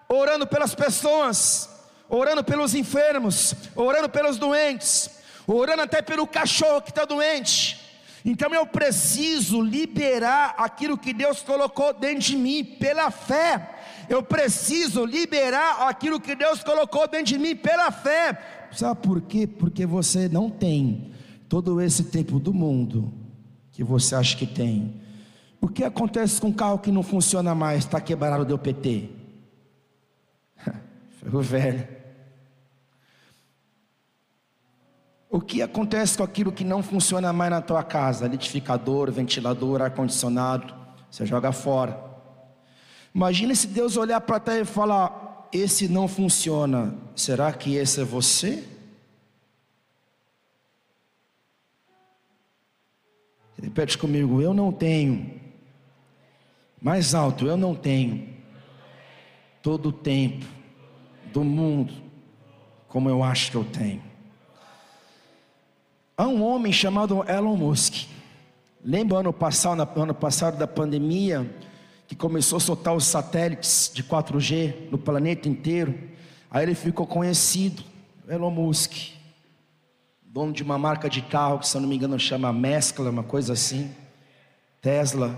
Orando 0.08 0.46
pelas 0.48 0.76
pessoas, 0.76 1.70
orando 2.10 2.44
pelos 2.44 2.76
enfermos, 2.76 3.54
orando 3.76 4.10
pelos 4.10 4.38
doentes, 4.38 5.10
orando 5.48 5.84
até 5.84 6.02
pelo 6.02 6.28
cachorro 6.28 6.82
que 6.82 6.90
está 6.90 7.06
doente. 7.06 7.84
Então 8.24 8.52
eu 8.56 8.66
preciso 8.66 9.62
liberar 9.62 10.56
aquilo 10.58 10.98
que 10.98 11.14
Deus 11.14 11.42
colocou 11.42 11.94
dentro 11.94 12.22
de 12.22 12.36
mim 12.36 12.64
pela 12.64 13.12
fé. 13.12 13.76
Eu 14.10 14.24
preciso 14.24 15.06
liberar 15.06 15.88
aquilo 15.88 16.20
que 16.20 16.36
Deus 16.36 16.64
colocou 16.64 17.08
dentro 17.08 17.28
de 17.28 17.38
mim 17.38 17.56
pela 17.56 17.92
fé. 17.92 18.68
Sabe 18.72 19.00
por 19.02 19.22
quê? 19.22 19.46
Porque 19.46 19.86
você 19.86 20.28
não 20.28 20.50
tem 20.50 21.12
todo 21.48 21.80
esse 21.80 22.06
tempo 22.06 22.40
do 22.40 22.52
mundo 22.52 23.14
que 23.72 23.84
você 23.84 24.16
acha 24.16 24.36
que 24.36 24.48
tem. 24.48 25.02
O 25.62 25.68
que 25.68 25.84
acontece 25.84 26.42
com 26.42 26.48
um 26.48 26.54
carro 26.54 26.80
que 26.80 26.92
não 26.92 27.04
funciona 27.04 27.54
mais, 27.54 27.80
está 27.80 28.02
quebrado, 28.02 28.44
deu 28.44 28.58
PT? 28.58 29.10
Ferro 31.26 31.42
velho. 31.42 31.88
O 35.28 35.42
que 35.42 35.62
acontece 35.62 36.18
com 36.18 36.24
aquilo 36.24 36.52
que 36.52 36.64
não 36.64 36.84
funciona 36.84 37.34
mais 37.34 37.50
na 37.50 37.62
tua 37.62 37.84
casa? 37.84 38.28
Litificador, 38.28 39.12
ventilador, 39.12 39.82
ar-condicionado, 39.82 40.74
você 41.10 41.26
joga 41.26 41.52
fora. 41.52 42.00
Imagina 43.14 43.56
se 43.56 43.68
Deus 43.68 43.98
olhar 43.98 44.22
para 44.22 44.40
terra 44.40 44.60
e 44.60 44.66
falar: 44.66 45.50
Esse 45.52 45.88
não 45.88 46.08
funciona, 46.08 46.96
será 47.16 47.52
que 47.52 47.76
esse 47.76 48.02
é 48.02 48.04
você? 48.04 48.64
Repete 53.60 53.98
comigo: 53.98 54.44
Eu 54.44 54.54
não 54.54 54.72
tenho 54.72 55.42
Mais 56.80 57.16
alto, 57.16 57.48
eu 57.48 57.58
não 57.58 57.74
tenho 57.74 58.30
todo 59.64 59.90
o 59.90 59.92
tempo 59.92 60.55
do 61.36 61.44
mundo 61.44 61.94
como 62.88 63.10
eu 63.10 63.22
acho 63.22 63.52
que 63.52 63.58
eu 63.58 63.66
tenho. 63.66 64.02
Há 66.16 66.26
um 66.26 66.42
homem 66.42 66.72
chamado 66.72 67.30
Elon 67.30 67.58
Musk. 67.58 68.08
Lembra 68.82 69.18
ano 69.18 69.34
passado, 69.34 69.86
ano 70.00 70.14
passado 70.16 70.58
da 70.58 70.66
pandemia, 70.66 71.54
que 72.08 72.16
começou 72.16 72.56
a 72.56 72.60
soltar 72.62 72.96
os 72.96 73.04
satélites 73.04 73.92
de 73.94 74.02
4G 74.02 74.90
no 74.90 74.98
planeta 74.98 75.50
inteiro? 75.50 75.94
Aí 76.50 76.64
ele 76.64 76.74
ficou 76.74 77.06
conhecido, 77.06 77.84
Elon 78.30 78.52
Musk, 78.52 78.94
dono 80.24 80.54
de 80.54 80.64
uma 80.64 80.78
marca 80.78 81.10
de 81.10 81.22
carro 81.22 81.60
que, 81.60 81.68
se 81.68 81.76
eu 81.76 81.82
não 81.82 81.90
me 81.90 81.98
engano, 81.98 82.18
chama 82.18 82.54
Mescla, 82.54 83.10
uma 83.10 83.24
coisa 83.24 83.52
assim, 83.52 83.94
Tesla. 84.82 85.38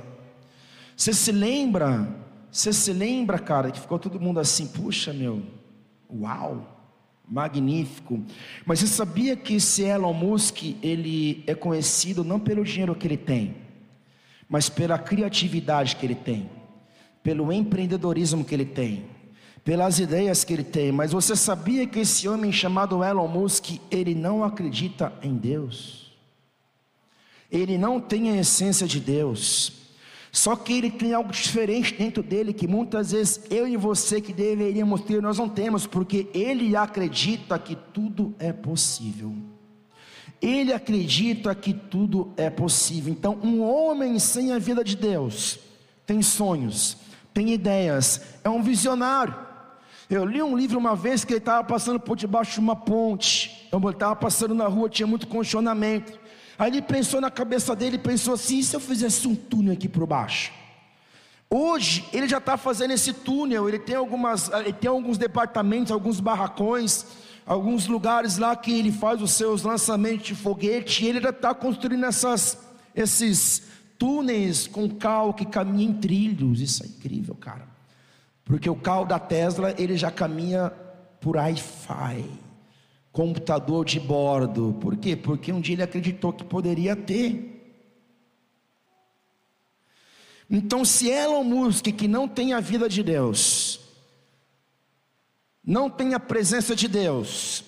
Você 0.95 1.11
se 1.11 1.31
lembra? 1.31 2.07
Você 2.51 2.71
se 2.71 2.93
lembra, 2.93 3.39
cara, 3.39 3.71
que 3.71 3.79
ficou 3.79 3.97
todo 3.97 4.19
mundo 4.19 4.39
assim, 4.39 4.67
puxa, 4.67 5.11
meu, 5.11 5.56
uau 6.09 6.77
magnífico. 7.27 8.23
Mas 8.65 8.79
você 8.79 8.87
sabia 8.87 9.35
que 9.35 9.55
esse 9.55 9.83
Elon 9.83 10.13
Musk, 10.13 10.63
ele 10.81 11.43
é 11.45 11.53
conhecido 11.53 12.23
não 12.23 12.39
pelo 12.39 12.63
dinheiro 12.63 12.95
que 12.95 13.05
ele 13.05 13.17
tem, 13.17 13.55
mas 14.47 14.69
pela 14.69 14.97
criatividade 14.97 15.97
que 15.97 16.05
ele 16.05 16.15
tem, 16.15 16.49
pelo 17.21 17.51
empreendedorismo 17.51 18.45
que 18.45 18.55
ele 18.55 18.65
tem, 18.65 19.05
pelas 19.63 19.99
ideias 19.99 20.45
que 20.45 20.53
ele 20.53 20.63
tem. 20.63 20.91
Mas 20.91 21.11
você 21.11 21.35
sabia 21.35 21.85
que 21.85 21.99
esse 21.99 22.27
homem 22.27 22.51
chamado 22.51 23.03
Elon 23.03 23.27
Musk, 23.27 23.71
ele 23.91 24.15
não 24.15 24.43
acredita 24.43 25.11
em 25.21 25.35
Deus? 25.35 26.15
Ele 27.51 27.77
não 27.77 27.99
tem 27.99 28.29
a 28.29 28.37
essência 28.37 28.87
de 28.87 28.99
Deus. 28.99 29.86
Só 30.37 30.55
que 30.55 30.71
ele 30.71 30.91
tem 30.91 31.15
algo 31.15 31.31
diferente 31.31 31.95
dentro 31.95 32.21
dele 32.21 32.53
que 32.53 32.67
muitas 32.67 33.11
vezes 33.11 33.41
eu 33.49 33.67
e 33.67 33.75
você 33.75 34.21
que 34.21 34.31
deveríamos 34.31 35.01
ter, 35.01 35.19
nós 35.19 35.39
não 35.39 35.49
temos, 35.49 35.87
porque 35.87 36.27
ele 36.31 36.75
acredita 36.75 37.57
que 37.57 37.75
tudo 37.75 38.35
é 38.37 38.53
possível. 38.53 39.33
Ele 40.39 40.71
acredita 40.71 41.55
que 41.55 41.73
tudo 41.73 42.33
é 42.37 42.51
possível. 42.51 43.11
Então, 43.11 43.39
um 43.41 43.63
homem 43.63 44.19
sem 44.19 44.51
a 44.51 44.59
vida 44.59 44.83
de 44.83 44.95
Deus 44.95 45.57
tem 46.05 46.21
sonhos, 46.21 46.97
tem 47.33 47.51
ideias, 47.51 48.21
é 48.43 48.49
um 48.49 48.61
visionário. 48.61 49.33
Eu 50.07 50.23
li 50.23 50.39
um 50.43 50.55
livro 50.55 50.77
uma 50.77 50.95
vez 50.95 51.25
que 51.25 51.33
ele 51.33 51.39
estava 51.39 51.63
passando 51.63 51.99
por 51.99 52.15
debaixo 52.15 52.53
de 52.53 52.59
uma 52.59 52.75
ponte. 52.75 53.67
Ele 53.73 53.89
estava 53.89 54.15
passando 54.15 54.53
na 54.53 54.67
rua, 54.67 54.87
tinha 54.87 55.07
muito 55.07 55.25
condicionamento. 55.25 56.26
Aí 56.57 56.71
ele 56.71 56.81
pensou 56.81 57.21
na 57.21 57.29
cabeça 57.29 57.75
dele, 57.75 57.97
pensou 57.97 58.33
assim: 58.33 58.59
e 58.59 58.63
se 58.63 58.75
eu 58.75 58.79
fizesse 58.79 59.27
um 59.27 59.35
túnel 59.35 59.73
aqui 59.73 59.87
por 59.87 60.05
baixo? 60.07 60.51
Hoje 61.49 62.05
ele 62.11 62.27
já 62.27 62.39
está 62.39 62.57
fazendo 62.57 62.91
esse 62.91 63.13
túnel, 63.13 63.69
ele 63.69 63.79
tem, 63.79 63.95
algumas, 63.95 64.49
ele 64.49 64.73
tem 64.73 64.89
alguns 64.89 65.17
departamentos, 65.17 65.91
alguns 65.91 66.19
barracões, 66.19 67.05
alguns 67.45 67.87
lugares 67.87 68.37
lá 68.37 68.53
que 68.55 68.77
ele 68.77 68.91
faz 68.91 69.21
os 69.21 69.31
seus 69.31 69.61
lançamentos 69.61 70.27
de 70.27 70.35
foguete, 70.35 71.05
e 71.05 71.07
ele 71.07 71.21
já 71.21 71.29
está 71.29 71.53
construindo 71.53 72.05
essas, 72.05 72.57
esses 72.93 73.63
túneis 73.97 74.67
com 74.67 74.89
cal 74.89 75.33
que 75.33 75.45
caminha 75.45 75.87
em 75.87 75.93
trilhos. 75.93 76.59
Isso 76.59 76.83
é 76.83 76.87
incrível, 76.87 77.35
cara. 77.35 77.65
Porque 78.43 78.69
o 78.69 78.75
cal 78.75 79.05
da 79.05 79.19
Tesla 79.19 79.73
ele 79.77 79.95
já 79.95 80.11
caminha 80.11 80.71
por 81.21 81.37
Wi-Fi 81.37 82.46
computador 83.17 83.83
de 83.83 83.99
bordo. 83.99 84.77
Por 84.79 84.95
quê? 84.95 85.15
Porque 85.15 85.51
um 85.51 85.59
dia 85.59 85.73
ele 85.73 85.81
acreditou 85.81 86.31
que 86.31 86.43
poderia 86.43 86.95
ter. 86.95 87.51
Então, 90.47 90.85
se 90.85 91.09
Elon 91.09 91.43
Musk, 91.43 91.85
que 91.85 92.07
não 92.07 92.27
tem 92.27 92.53
a 92.53 92.59
vida 92.59 92.87
de 92.87 93.01
Deus, 93.01 93.79
não 95.65 95.89
tem 95.89 96.13
a 96.13 96.19
presença 96.19 96.75
de 96.75 96.87
Deus, 96.87 97.63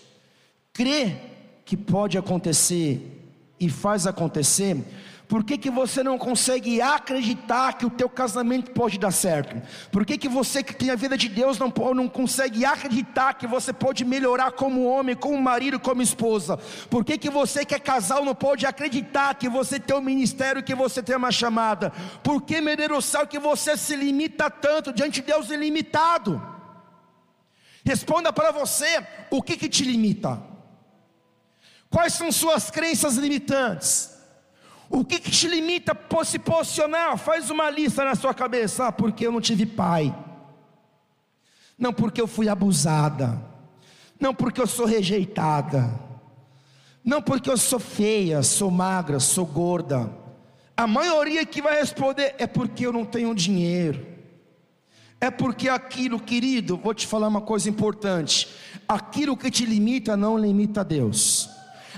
crê 0.71 1.17
que 1.65 1.75
pode 1.75 2.15
acontecer 2.15 3.01
e 3.59 3.71
faz 3.71 4.05
acontecer, 4.05 4.77
por 5.29 5.43
que, 5.43 5.59
que 5.59 5.69
você 5.69 6.01
não 6.01 6.17
consegue 6.17 6.81
acreditar 6.81 7.73
que 7.73 7.85
o 7.85 7.89
teu 7.91 8.09
casamento 8.09 8.71
pode 8.71 8.97
dar 8.97 9.11
certo? 9.11 9.61
Por 9.91 10.03
que, 10.03 10.17
que 10.17 10.27
você 10.27 10.63
que 10.63 10.73
tem 10.73 10.89
a 10.89 10.95
vida 10.95 11.15
de 11.15 11.29
Deus 11.29 11.59
não, 11.59 11.71
não 11.93 12.09
consegue 12.09 12.65
acreditar 12.65 13.35
que 13.35 13.45
você 13.45 13.71
pode 13.71 14.03
melhorar 14.03 14.53
como 14.53 14.85
homem, 14.85 15.15
como 15.15 15.39
marido, 15.39 15.79
como 15.79 16.01
esposa? 16.01 16.57
Por 16.89 17.05
que, 17.05 17.15
que 17.15 17.29
você 17.29 17.63
que 17.63 17.75
é 17.75 17.79
casal 17.79 18.25
não 18.25 18.33
pode 18.33 18.65
acreditar 18.65 19.35
que 19.35 19.47
você 19.47 19.79
tem 19.79 19.95
um 19.95 20.01
ministério, 20.01 20.63
que 20.63 20.73
você 20.73 21.03
tem 21.03 21.15
uma 21.15 21.31
chamada? 21.31 21.91
Por 22.23 22.41
que, 22.41 22.59
meu 22.59 22.75
Deus 22.75 22.89
do 22.89 23.01
céu, 23.03 23.27
que 23.27 23.37
você 23.37 23.77
se 23.77 23.95
limita 23.95 24.49
tanto 24.49 24.91
diante 24.91 25.21
de 25.21 25.27
Deus 25.27 25.51
ilimitado? 25.51 26.41
Responda 27.85 28.33
para 28.33 28.51
você, 28.51 29.05
o 29.29 29.43
que, 29.43 29.55
que 29.55 29.69
te 29.69 29.83
limita? 29.83 30.41
Quais 31.87 32.13
são 32.13 32.31
suas 32.31 32.71
crenças 32.71 33.15
limitantes? 33.15 34.17
O 34.89 35.05
que, 35.05 35.19
que 35.19 35.29
te 35.29 35.47
limita 35.47 35.95
a 35.95 36.25
se 36.25 36.39
posicionar? 36.39 37.17
Faz 37.17 37.49
uma 37.49 37.69
lista 37.69 38.03
na 38.03 38.15
sua 38.15 38.33
cabeça. 38.33 38.87
Ah, 38.87 38.91
porque 38.91 39.27
eu 39.27 39.31
não 39.31 39.39
tive 39.39 39.65
pai. 39.65 40.15
Não 41.77 41.93
porque 41.93 42.19
eu 42.19 42.27
fui 42.27 42.49
abusada. 42.49 43.39
Não 44.19 44.33
porque 44.33 44.59
eu 44.59 44.67
sou 44.67 44.85
rejeitada. 44.85 45.93
Não 47.03 47.21
porque 47.21 47.49
eu 47.49 47.57
sou 47.57 47.79
feia, 47.79 48.41
sou 48.41 48.71
magra, 48.71 49.19
sou 49.19 49.45
gorda. 49.45 50.09
A 50.75 50.87
maioria 50.87 51.45
que 51.45 51.61
vai 51.61 51.79
responder 51.79 52.35
é 52.37 52.47
porque 52.47 52.85
eu 52.85 52.91
não 52.91 53.05
tenho 53.05 53.33
dinheiro. 53.35 54.05
É 55.21 55.29
porque 55.29 55.67
aquilo, 55.67 56.19
querido, 56.19 56.77
vou 56.77 56.93
te 56.93 57.05
falar 57.05 57.27
uma 57.27 57.41
coisa 57.41 57.69
importante. 57.69 58.47
Aquilo 58.87 59.35
que 59.35 59.51
te 59.51 59.65
limita 59.65 60.15
não 60.15 60.37
limita 60.37 60.83
Deus. 60.83 61.48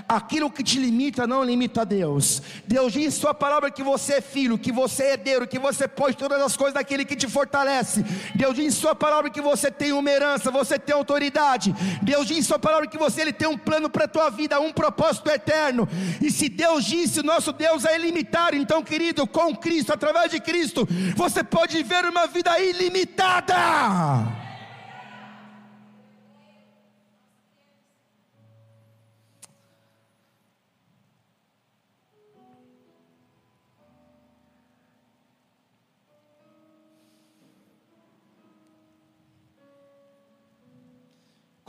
Aquilo 0.08 0.50
que 0.50 0.62
te 0.62 0.78
limita 0.78 1.26
não 1.26 1.42
limita 1.42 1.84
Deus. 1.84 2.42
Deus 2.66 2.92
diz 2.92 3.14
Sua 3.14 3.32
palavra 3.32 3.70
que 3.70 3.82
você 3.82 4.14
é 4.14 4.20
filho, 4.20 4.58
que 4.58 4.70
você 4.70 5.04
é 5.04 5.12
herdeiro, 5.12 5.48
que 5.48 5.58
você 5.58 5.88
pode 5.88 6.16
todas 6.16 6.40
as 6.40 6.56
coisas 6.56 6.74
daquele 6.74 7.04
que 7.04 7.16
te 7.16 7.28
fortalece. 7.28 8.04
Deus 8.34 8.54
diz 8.54 8.74
Sua 8.74 8.94
palavra 8.94 9.30
que 9.30 9.40
você 9.40 9.70
tem 9.70 9.92
uma 9.92 10.10
herança, 10.10 10.50
você 10.50 10.78
tem 10.78 10.94
autoridade. 10.94 11.74
Deus 12.02 12.26
diz 12.26 12.46
Sua 12.46 12.58
palavra 12.58 12.86
que 12.86 12.98
você 12.98 13.22
ele 13.22 13.32
tem 13.32 13.48
um 13.48 13.56
plano 13.56 13.88
para 13.88 14.04
a 14.04 14.08
tua 14.08 14.28
vida, 14.30 14.60
um 14.60 14.72
propósito 14.72 15.30
eterno. 15.30 15.88
E 16.20 16.30
se 16.30 16.48
Deus 16.48 16.84
disse, 16.84 17.20
o 17.20 17.24
nosso 17.24 17.52
Deus 17.52 17.84
é 17.84 17.96
ilimitado, 17.96 18.56
então, 18.56 18.82
querido, 18.82 19.26
com 19.26 19.56
Cristo, 19.56 19.92
através 19.92 20.30
de 20.30 20.40
Cristo, 20.40 20.86
você 21.16 21.42
pode 21.42 21.76
viver 21.76 22.04
uma 22.04 22.26
vida 22.26 22.58
ilimitada. 22.58 24.41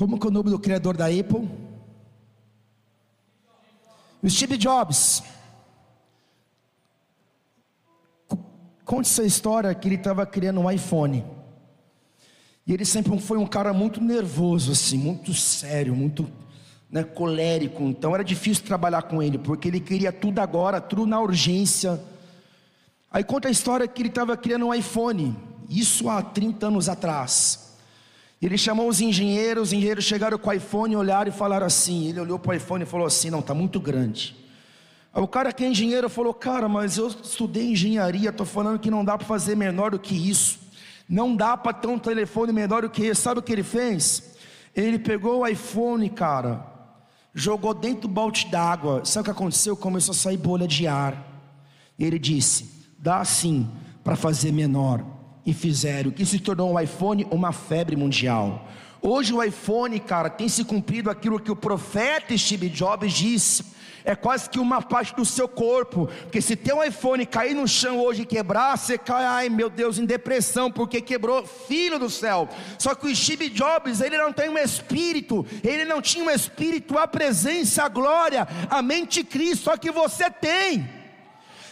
Como 0.04 0.20
que 0.20 0.28
é 0.28 0.30
o 0.30 0.34
nome 0.34 0.50
do 0.50 0.60
criador 0.60 0.98
da 0.98 1.06
Apple? 1.06 1.50
Steve 4.28 4.58
Jobs. 4.58 5.24
Conte 8.84 9.10
essa 9.10 9.24
história 9.24 9.74
que 9.74 9.88
ele 9.88 9.96
estava 9.96 10.26
criando 10.26 10.60
um 10.60 10.70
iPhone. 10.70 11.24
E 12.68 12.74
ele 12.74 12.84
sempre 12.84 13.18
foi 13.18 13.38
um 13.38 13.48
cara 13.48 13.72
muito 13.72 14.04
nervoso, 14.04 14.74
assim, 14.74 14.98
muito 14.98 15.34
sério, 15.34 15.96
muito 15.96 16.30
né, 16.92 17.06
colérico. 17.06 17.84
Então 17.84 18.13
era 18.13 18.26
difícil 18.26 18.66
trabalhar 18.66 19.04
com 19.04 19.24
ele, 19.24 19.38
porque 19.38 19.70
ele 19.70 19.80
queria 19.80 20.12
tudo 20.12 20.39
agora, 20.39 20.82
tudo 20.82 21.06
na 21.06 21.22
urgência. 21.22 21.98
Aí 23.10 23.24
conta 23.24 23.48
a 23.48 23.52
história 23.52 23.88
que 23.88 24.02
ele 24.02 24.10
estava 24.10 24.36
criando 24.36 24.66
um 24.66 24.74
iPhone, 24.74 25.34
isso 25.70 26.10
há 26.10 26.22
30 26.22 26.68
anos 26.68 26.89
atrás. 26.89 27.72
Ele 28.45 28.58
chamou 28.58 28.89
os 28.89 28.99
engenheiros, 28.99 29.69
os 29.69 29.73
engenheiros 29.73 30.03
chegaram 30.03 30.38
com 30.38 30.49
o 30.49 30.53
iPhone, 30.53 30.97
olharam 30.97 31.29
e 31.29 31.34
falaram 31.34 31.65
assim. 31.65 32.10
Ele 32.10 32.19
olhou 32.19 32.38
para 32.38 32.51
o 32.51 32.53
iPhone 32.53 32.84
e 32.84 32.86
falou 32.86 33.08
assim: 33.08 33.29
Não, 33.29 33.39
está 33.39 33.53
muito 33.53 33.79
grande. 33.79 34.36
O 35.13 35.25
cara 35.25 35.53
que 35.53 35.63
é 35.63 35.69
engenheiro 35.69 36.10
falou: 36.10 36.34
Cara, 36.34 36.67
mas 36.67 36.97
eu 36.97 37.08
estudei 37.08 37.71
engenharia, 37.71 38.32
estou 38.32 38.45
falando 38.45 38.79
que 38.79 38.91
não 38.91 39.06
dá 39.06 39.17
para 39.17 39.25
fazer 39.25 39.56
menor 39.56 39.91
do 39.91 39.99
que 39.99 40.29
isso. 40.29 40.60
Não 41.08 41.34
dá 41.34 41.56
para 41.56 41.71
ter 41.71 41.88
um 41.88 41.97
telefone 41.97 42.51
menor 42.51 42.82
do 42.82 42.89
que 42.89 43.06
esse. 43.06 43.21
Sabe 43.21 43.39
o 43.39 43.43
que 43.43 43.53
ele 43.53 43.63
fez? 43.63 44.36
Ele 44.75 44.99
pegou 44.99 45.39
o 45.39 45.47
iPhone, 45.47 46.10
cara, 46.10 46.65
jogou 47.34 47.73
dentro 47.73 48.01
do 48.01 48.08
balde 48.10 48.47
d'água. 48.47 49.06
Sabe 49.06 49.21
o 49.21 49.23
que 49.23 49.32
aconteceu? 49.32 49.77
Começou 49.77 50.12
a 50.12 50.15
sair 50.15 50.36
bolha 50.36 50.67
de 50.67 50.86
ar. 50.86 51.15
Ele 51.97 52.19
disse: 52.19 52.69
Dá 52.99 53.19
assim 53.19 53.69
para 54.03 54.17
fazer 54.17 54.51
menor 54.51 55.12
e 55.45 55.53
fizeram, 55.53 56.12
que 56.12 56.25
se 56.25 56.39
tornou 56.39 56.73
o 56.73 56.79
iPhone 56.79 57.27
uma 57.29 57.51
febre 57.51 57.95
mundial. 57.95 58.67
Hoje 59.01 59.34
o 59.34 59.43
iPhone, 59.43 59.99
cara, 59.99 60.29
tem 60.29 60.47
se 60.47 60.63
cumprido 60.63 61.10
aquilo 61.10 61.39
que 61.39 61.51
o 61.51 61.56
profeta 61.56 62.38
Steve 62.38 62.69
Jobs 62.69 63.12
disse 63.12 63.73
é 64.06 64.15
quase 64.15 64.49
que 64.49 64.60
uma 64.60 64.82
parte 64.82 65.15
do 65.15 65.25
seu 65.25 65.47
corpo. 65.47 66.08
Porque 66.23 66.41
se 66.41 66.56
tem 66.56 66.73
um 66.73 66.84
iPhone 66.84 67.25
cair 67.25 67.53
no 67.53 67.67
chão 67.67 67.99
hoje 67.99 68.23
e 68.23 68.25
quebrar, 68.25 68.77
você 68.77 68.97
cai, 68.97 69.23
ai 69.23 69.49
meu 69.49 69.69
Deus, 69.69 69.97
em 69.97 70.06
depressão, 70.06 70.71
porque 70.71 71.01
quebrou, 71.01 71.45
filho 71.45 71.97
do 71.97 72.10
céu. 72.10 72.49
Só 72.77 72.93
que 72.95 73.08
o 73.08 73.15
Steve 73.15 73.49
Jobs, 73.49 74.01
ele 74.01 74.17
não 74.17 74.34
tem 74.34 74.49
um 74.49 74.58
espírito, 74.58 75.45
ele 75.63 75.86
não 75.86 76.01
tinha 76.01 76.23
um 76.23 76.29
espírito, 76.29 76.97
a 76.97 77.08
presença, 77.08 77.84
a 77.84 77.89
glória, 77.89 78.47
a 78.69 78.82
mente 78.82 79.23
Cristo, 79.23 79.65
só 79.65 79.77
que 79.77 79.91
você 79.91 80.29
tem. 80.29 81.03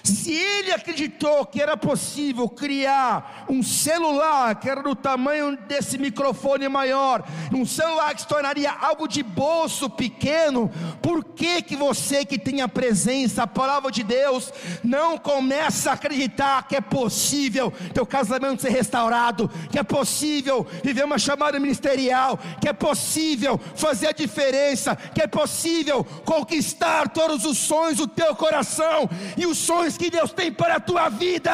Se 0.04 0.32
ele 0.34 0.72
acreditou 0.72 1.46
que 1.46 1.62
era 1.62 1.78
possível 1.78 2.50
criar 2.50 3.46
um 3.50 3.62
celular 3.62 4.56
que 4.56 4.70
era 4.70 4.82
do 4.82 4.96
tamanho 4.96 5.58
desse 5.68 5.98
microfone 5.98 6.68
maior, 6.68 7.24
um 7.54 7.66
celular 7.66 8.14
que 8.16 8.22
se 8.22 8.28
tornaria 8.28 8.72
algo 8.72 9.08
de 9.08 9.22
bolso 9.22 9.90
pequeno, 9.90 10.72
por 11.02 11.24
que 11.24 11.62
que 11.62 11.76
você 11.76 12.26
que 12.26 12.40
tem 12.40 12.62
a 12.62 12.68
presença, 12.68 13.44
a 13.44 13.48
palavra 13.48 13.92
de 13.92 14.04
Deus, 14.04 14.52
não 14.84 15.18
começa 15.18 15.92
a 15.92 15.94
acreditar 15.94 16.68
que 16.68 16.76
é 16.76 16.82
possível 16.82 17.72
teu 17.94 18.06
casamento 18.06 18.62
ser 18.62 18.70
restaurado, 18.70 19.50
que 19.72 19.78
é 19.78 19.84
possível 19.84 20.66
viver 20.84 21.06
uma 21.06 21.20
chamada 21.20 21.60
ministerial, 21.60 22.40
que 22.60 22.68
é 22.68 22.74
possível 22.74 23.60
fazer 23.76 24.08
a 24.08 24.12
diferença, 24.12 24.96
que 24.96 25.22
é 25.22 25.28
possível 25.28 26.04
conquistar 26.26 27.10
todos 27.10 27.46
os 27.46 27.58
sonhos 27.58 27.98
do 27.98 28.08
teu 28.08 28.36
coração 28.36 29.10
e 29.38 29.46
os 29.46 29.58
sonhos 29.58 29.91
que 29.98 30.10
Deus 30.10 30.32
tem 30.32 30.52
para 30.52 30.76
a 30.76 30.80
tua 30.80 31.10
vida. 31.10 31.52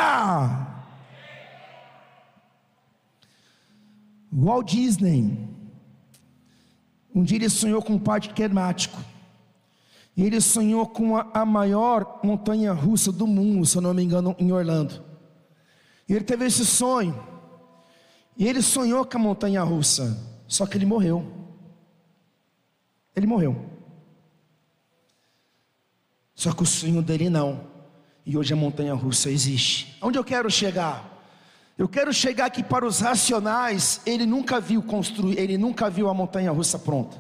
Walt 4.32 4.72
Disney, 4.72 5.48
um 7.14 7.24
dia 7.24 7.38
ele 7.38 7.50
sonhou 7.50 7.82
com 7.82 7.94
um 7.94 8.00
parque 8.00 8.34
temático. 8.34 9.02
E 10.16 10.24
ele 10.24 10.42
sonhou 10.42 10.88
com 10.88 11.16
a, 11.16 11.28
a 11.34 11.46
maior 11.46 12.20
montanha 12.24 12.74
russa 12.74 13.12
do 13.12 13.28
mundo, 13.28 13.66
se 13.66 13.78
eu 13.78 13.82
não 13.82 13.94
me 13.94 14.04
engano, 14.04 14.36
em 14.40 14.52
Orlando. 14.52 15.04
E 16.10 16.14
ele 16.14 16.26
teve 16.26 16.46
esse 16.46 16.66
sonho. 16.66 17.16
E 18.36 18.48
ele 18.48 18.62
sonhou 18.62 19.06
com 19.06 19.18
a 19.18 19.22
montanha 19.22 19.64
russa. 19.64 20.18
Só 20.48 20.66
que 20.66 20.78
ele 20.78 20.86
morreu. 20.86 21.26
Ele 23.16 23.28
morreu. 23.28 23.66
Só 26.34 26.52
que 26.54 26.64
o 26.64 26.66
sonho 26.66 27.02
dele 27.02 27.30
não. 27.30 27.77
E 28.28 28.36
hoje 28.36 28.52
a 28.52 28.58
montanha 28.58 28.94
russa 28.94 29.32
existe. 29.32 29.98
Onde 30.02 30.20
eu 30.20 30.24
quero 30.24 30.52
chegar? 30.52 31.02
Eu 31.78 31.88
quero 31.88 32.12
chegar 32.12 32.48
aqui 32.48 32.62
para 32.62 32.86
os 32.86 33.00
racionais, 33.00 34.02
ele 34.06 34.26
nunca 34.26 34.60
viu 34.60 34.84
construir, 34.84 35.40
ele 35.40 35.58
nunca 35.58 35.90
viu 35.90 36.10
a 36.10 36.14
montanha 36.14 36.52
russa 36.52 36.78
pronta. 36.78 37.16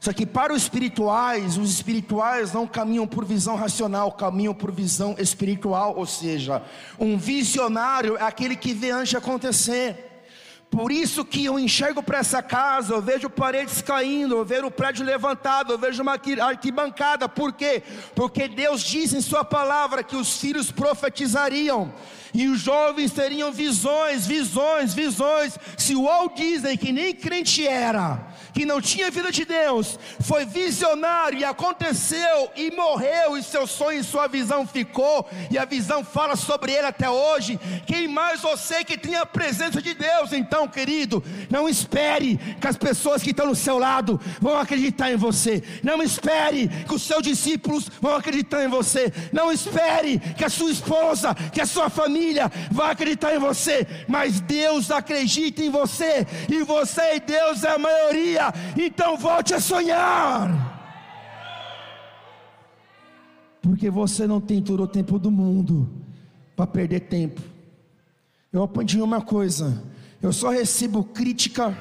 Só 0.00 0.12
que 0.12 0.26
para 0.26 0.52
os 0.52 0.62
espirituais, 0.62 1.56
os 1.56 1.70
espirituais 1.70 2.52
não 2.52 2.66
caminham 2.66 3.06
por 3.06 3.24
visão 3.24 3.54
racional, 3.54 4.10
caminham 4.10 4.52
por 4.52 4.72
visão 4.72 5.14
espiritual, 5.20 5.94
ou 5.96 6.04
seja, 6.04 6.64
um 6.98 7.16
visionário 7.16 8.16
é 8.16 8.22
aquele 8.22 8.56
que 8.56 8.74
vê 8.74 8.90
antes 8.90 9.14
acontecer. 9.14 10.09
Por 10.70 10.92
isso 10.92 11.24
que 11.24 11.44
eu 11.44 11.58
enxergo 11.58 12.00
para 12.00 12.18
essa 12.18 12.40
casa, 12.40 12.94
eu 12.94 13.02
vejo 13.02 13.28
paredes 13.28 13.82
caindo, 13.82 14.36
eu 14.36 14.44
vejo 14.44 14.66
o 14.66 14.70
prédio 14.70 15.04
levantado, 15.04 15.72
eu 15.72 15.78
vejo 15.78 16.00
uma 16.00 16.16
arquibancada. 16.42 17.28
Por 17.28 17.52
quê? 17.52 17.82
Porque 18.14 18.46
Deus 18.46 18.80
diz 18.82 19.12
em 19.12 19.20
Sua 19.20 19.44
palavra 19.44 20.04
que 20.04 20.14
os 20.14 20.38
filhos 20.38 20.70
profetizariam 20.70 21.92
e 22.32 22.46
os 22.46 22.60
jovens 22.60 23.10
teriam 23.10 23.50
visões, 23.50 24.26
visões, 24.26 24.94
visões. 24.94 25.58
Se 25.76 25.96
o 25.96 26.04
Walt 26.04 26.36
Disney, 26.36 26.76
que 26.76 26.92
nem 26.92 27.14
crente 27.14 27.66
era, 27.66 28.20
que 28.52 28.64
não 28.64 28.80
tinha 28.80 29.10
vida 29.10 29.30
de 29.30 29.44
Deus, 29.44 29.98
foi 30.20 30.44
visionário 30.44 31.38
e 31.38 31.44
aconteceu 31.44 32.50
e 32.56 32.70
morreu, 32.70 33.36
e 33.36 33.42
seu 33.42 33.66
sonho 33.66 34.00
e 34.00 34.04
sua 34.04 34.28
visão 34.28 34.66
ficou, 34.66 35.28
e 35.50 35.58
a 35.58 35.64
visão 35.64 36.04
fala 36.04 36.36
sobre 36.36 36.72
ele 36.72 36.86
até 36.86 37.10
hoje. 37.10 37.58
Quem 37.86 38.06
mais 38.06 38.40
você 38.40 38.84
que 38.84 38.96
tem 38.96 39.16
a 39.16 39.26
presença 39.26 39.82
de 39.82 39.94
Deus? 39.94 40.32
Então, 40.32 40.59
querido, 40.68 41.22
não 41.50 41.68
espere 41.68 42.38
que 42.60 42.66
as 42.66 42.76
pessoas 42.76 43.22
que 43.22 43.30
estão 43.30 43.46
no 43.46 43.54
seu 43.54 43.78
lado 43.78 44.20
vão 44.40 44.56
acreditar 44.56 45.12
em 45.12 45.16
você. 45.16 45.62
Não 45.82 46.02
espere 46.02 46.68
que 46.68 46.94
os 46.94 47.02
seus 47.02 47.22
discípulos 47.22 47.90
vão 48.00 48.14
acreditar 48.14 48.64
em 48.64 48.68
você. 48.68 49.12
Não 49.32 49.52
espere 49.52 50.18
que 50.18 50.44
a 50.44 50.50
sua 50.50 50.70
esposa, 50.70 51.34
que 51.34 51.60
a 51.60 51.66
sua 51.66 51.90
família 51.90 52.50
vá 52.70 52.90
acreditar 52.90 53.34
em 53.34 53.38
você. 53.38 53.86
Mas 54.08 54.40
Deus 54.40 54.90
acredita 54.90 55.62
em 55.62 55.70
você, 55.70 56.26
e 56.48 56.62
você 56.62 57.16
e 57.16 57.20
Deus 57.20 57.64
é 57.64 57.74
a 57.74 57.78
maioria 57.78 58.52
então 58.76 59.16
volte 59.16 59.54
a 59.54 59.60
sonhar. 59.60 60.78
Porque 63.62 63.90
você 63.90 64.26
não 64.26 64.40
tem 64.40 64.62
todo 64.62 64.82
o 64.82 64.88
tempo 64.88 65.18
do 65.18 65.30
mundo 65.30 65.88
para 66.56 66.66
perder 66.66 67.00
tempo. 67.00 67.40
Eu 68.52 68.62
aprendi 68.62 69.00
uma 69.00 69.20
coisa: 69.20 69.82
eu 70.22 70.32
só 70.32 70.50
recebo 70.50 71.02
crítica 71.04 71.76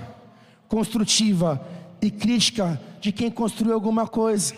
construtiva 0.68 1.66
e 2.02 2.10
crítica 2.10 2.80
de 3.02 3.12
quem 3.12 3.30
construiu 3.30 3.74
alguma 3.74 4.08
coisa. 4.08 4.54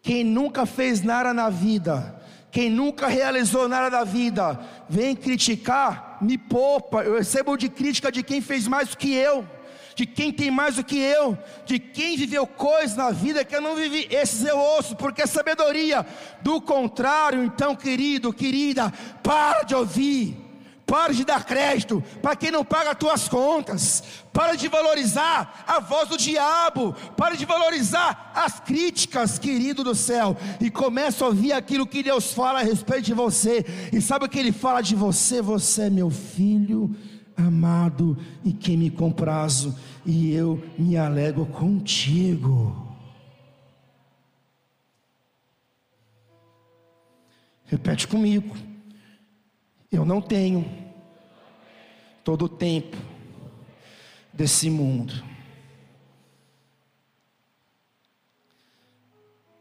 Quem 0.00 0.24
nunca 0.24 0.66
fez 0.66 1.02
nada 1.02 1.32
na 1.32 1.48
vida, 1.48 2.20
quem 2.50 2.68
nunca 2.68 3.06
realizou 3.06 3.68
nada 3.68 3.88
da 3.88 4.04
vida, 4.04 4.58
vem 4.88 5.14
criticar, 5.14 6.18
me 6.20 6.36
poupa. 6.36 7.02
Eu 7.02 7.18
recebo 7.18 7.56
de 7.56 7.68
crítica 7.68 8.10
de 8.10 8.22
quem 8.22 8.40
fez 8.40 8.66
mais 8.66 8.88
do 8.88 8.96
que 8.96 9.14
eu 9.14 9.46
de 9.94 10.06
quem 10.06 10.32
tem 10.32 10.50
mais 10.50 10.76
do 10.76 10.84
que 10.84 10.98
eu, 10.98 11.36
de 11.64 11.78
quem 11.78 12.16
viveu 12.16 12.46
coisas 12.46 12.96
na 12.96 13.10
vida 13.10 13.44
que 13.44 13.54
eu 13.54 13.60
não 13.60 13.76
vivi, 13.76 14.06
esses 14.10 14.44
eu 14.44 14.58
ouço, 14.58 14.96
porque 14.96 15.22
é 15.22 15.26
sabedoria. 15.26 16.06
Do 16.40 16.60
contrário, 16.60 17.42
então, 17.44 17.76
querido, 17.76 18.32
querida, 18.32 18.92
para 19.22 19.62
de 19.62 19.74
ouvir, 19.74 20.36
para 20.92 21.14
de 21.14 21.24
dar 21.24 21.42
crédito 21.46 22.04
para 22.20 22.36
quem 22.36 22.50
não 22.50 22.62
paga 22.62 22.90
as 22.90 22.98
tuas 22.98 23.26
contas, 23.26 24.04
para 24.30 24.54
de 24.54 24.68
valorizar 24.68 25.64
a 25.66 25.80
voz 25.80 26.06
do 26.06 26.18
diabo, 26.18 26.92
para 27.16 27.34
de 27.34 27.46
valorizar 27.46 28.30
as 28.34 28.60
críticas, 28.60 29.38
querido 29.38 29.82
do 29.82 29.94
céu, 29.94 30.36
e 30.60 30.70
começa 30.70 31.24
a 31.24 31.28
ouvir 31.28 31.54
aquilo 31.54 31.86
que 31.86 32.02
Deus 32.02 32.34
fala 32.34 32.60
a 32.60 32.62
respeito 32.62 33.06
de 33.06 33.14
você, 33.14 33.64
e 33.90 34.02
sabe 34.02 34.26
o 34.26 34.28
que 34.28 34.38
Ele 34.38 34.52
fala 34.52 34.82
de 34.82 34.94
você? 34.94 35.40
Você 35.40 35.84
é 35.84 35.90
meu 35.90 36.10
filho 36.10 36.94
amado 37.34 38.14
e 38.44 38.52
que 38.52 38.76
me 38.76 38.90
comprazo, 38.90 39.74
e 40.04 40.34
eu 40.34 40.62
me 40.78 40.98
alegro 40.98 41.46
contigo. 41.46 42.94
Repete 47.64 48.06
comigo. 48.06 48.71
Eu 49.92 50.04
não 50.04 50.20
tenho 50.20 50.64
todo 52.24 52.46
o 52.46 52.48
tempo 52.48 52.96
desse 54.32 54.70
mundo. 54.70 55.12